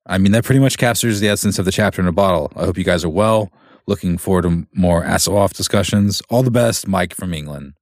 I 0.06 0.16
mean, 0.16 0.32
that 0.32 0.44
pretty 0.44 0.60
much 0.60 0.78
captures 0.78 1.20
the 1.20 1.28
essence 1.28 1.58
of 1.58 1.66
the 1.66 1.72
chapter 1.72 2.00
in 2.00 2.08
a 2.08 2.12
bottle. 2.12 2.50
I 2.56 2.64
hope 2.64 2.78
you 2.78 2.84
guys 2.84 3.04
are 3.04 3.10
well. 3.10 3.52
Looking 3.88 4.18
forward 4.18 4.42
to 4.42 4.66
more 4.74 5.02
ASOIAF 5.02 5.54
discussions. 5.54 6.20
All 6.28 6.42
the 6.42 6.50
best, 6.50 6.86
Mike 6.86 7.14
from 7.14 7.32
England. 7.32 7.72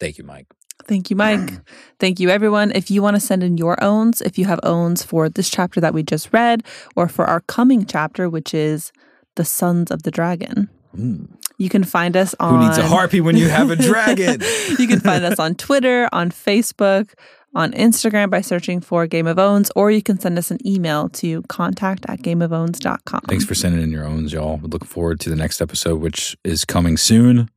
Thank 0.00 0.18
you, 0.18 0.24
Mike. 0.24 0.48
Thank 0.88 1.10
you, 1.10 1.16
Mike. 1.16 1.38
Mm. 1.38 1.62
Thank 2.00 2.18
you, 2.18 2.28
everyone. 2.28 2.72
If 2.72 2.90
you 2.90 3.02
want 3.02 3.14
to 3.14 3.20
send 3.20 3.44
in 3.44 3.56
your 3.56 3.80
owns, 3.80 4.20
if 4.20 4.36
you 4.36 4.46
have 4.46 4.58
owns 4.64 5.04
for 5.04 5.28
this 5.28 5.48
chapter 5.48 5.80
that 5.80 5.94
we 5.94 6.02
just 6.02 6.32
read, 6.32 6.64
or 6.96 7.06
for 7.06 7.24
our 7.24 7.40
coming 7.42 7.86
chapter, 7.86 8.28
which 8.28 8.52
is 8.52 8.90
The 9.36 9.44
Sons 9.44 9.92
of 9.92 10.02
the 10.02 10.10
Dragon, 10.10 10.68
mm. 10.92 11.28
you 11.56 11.68
can 11.68 11.84
find 11.84 12.16
us 12.16 12.34
on. 12.40 12.60
Who 12.60 12.66
needs 12.66 12.78
a 12.78 12.88
harpy 12.88 13.20
when 13.20 13.36
you 13.36 13.48
have 13.48 13.70
a 13.70 13.76
dragon? 13.90 14.40
you 14.76 14.88
can 14.88 14.98
find 14.98 15.24
us 15.24 15.38
on 15.38 15.54
Twitter, 15.54 16.08
on 16.12 16.32
Facebook, 16.32 17.12
on 17.54 17.72
Instagram 17.72 18.30
by 18.30 18.40
searching 18.40 18.80
for 18.80 19.06
Game 19.06 19.26
of 19.26 19.38
Owns, 19.38 19.70
or 19.74 19.90
you 19.90 20.02
can 20.02 20.18
send 20.20 20.38
us 20.38 20.50
an 20.50 20.58
email 20.66 21.08
to 21.10 21.42
contact 21.48 22.04
at 22.08 22.20
gameofowns.com. 22.20 23.20
Thanks 23.28 23.44
for 23.44 23.54
sending 23.54 23.80
in 23.82 23.90
your 23.90 24.04
owns, 24.04 24.32
y'all. 24.32 24.58
We 24.58 24.68
look 24.68 24.84
forward 24.84 25.20
to 25.20 25.30
the 25.30 25.36
next 25.36 25.60
episode, 25.60 26.00
which 26.00 26.36
is 26.44 26.64
coming 26.64 26.96
soon. 26.96 27.48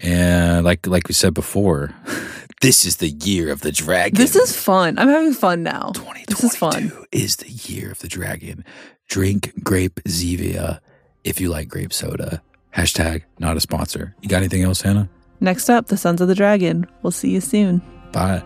And 0.00 0.64
like 0.64 0.86
like 0.86 1.08
we 1.08 1.14
said 1.14 1.34
before, 1.34 1.94
this 2.62 2.84
is 2.84 2.96
the 2.98 3.08
year 3.08 3.50
of 3.50 3.62
the 3.62 3.72
dragon. 3.72 4.16
This 4.16 4.36
is 4.36 4.54
fun. 4.56 4.98
I'm 4.98 5.08
having 5.08 5.32
fun 5.32 5.62
now. 5.62 5.90
2022 5.94 6.26
This 6.34 6.44
is 6.44 6.56
fun. 6.56 6.92
is 7.12 7.36
the 7.36 7.50
year 7.50 7.90
of 7.92 7.98
the 8.00 8.08
dragon. 8.08 8.64
Drink 9.08 9.52
grape 9.64 10.00
Zevia 10.06 10.80
if 11.24 11.40
you 11.40 11.48
like 11.48 11.68
grape 11.68 11.92
soda. 11.92 12.42
Hashtag 12.76 13.22
not 13.38 13.56
a 13.56 13.60
sponsor. 13.60 14.14
You 14.20 14.28
got 14.28 14.38
anything 14.38 14.62
else, 14.62 14.82
Hannah? 14.82 15.08
Next 15.40 15.68
up, 15.70 15.86
The 15.88 15.96
Sons 15.96 16.20
of 16.20 16.28
the 16.28 16.34
Dragon. 16.34 16.86
We'll 17.02 17.10
see 17.10 17.30
you 17.30 17.40
soon. 17.40 17.80
Bye. 18.12 18.42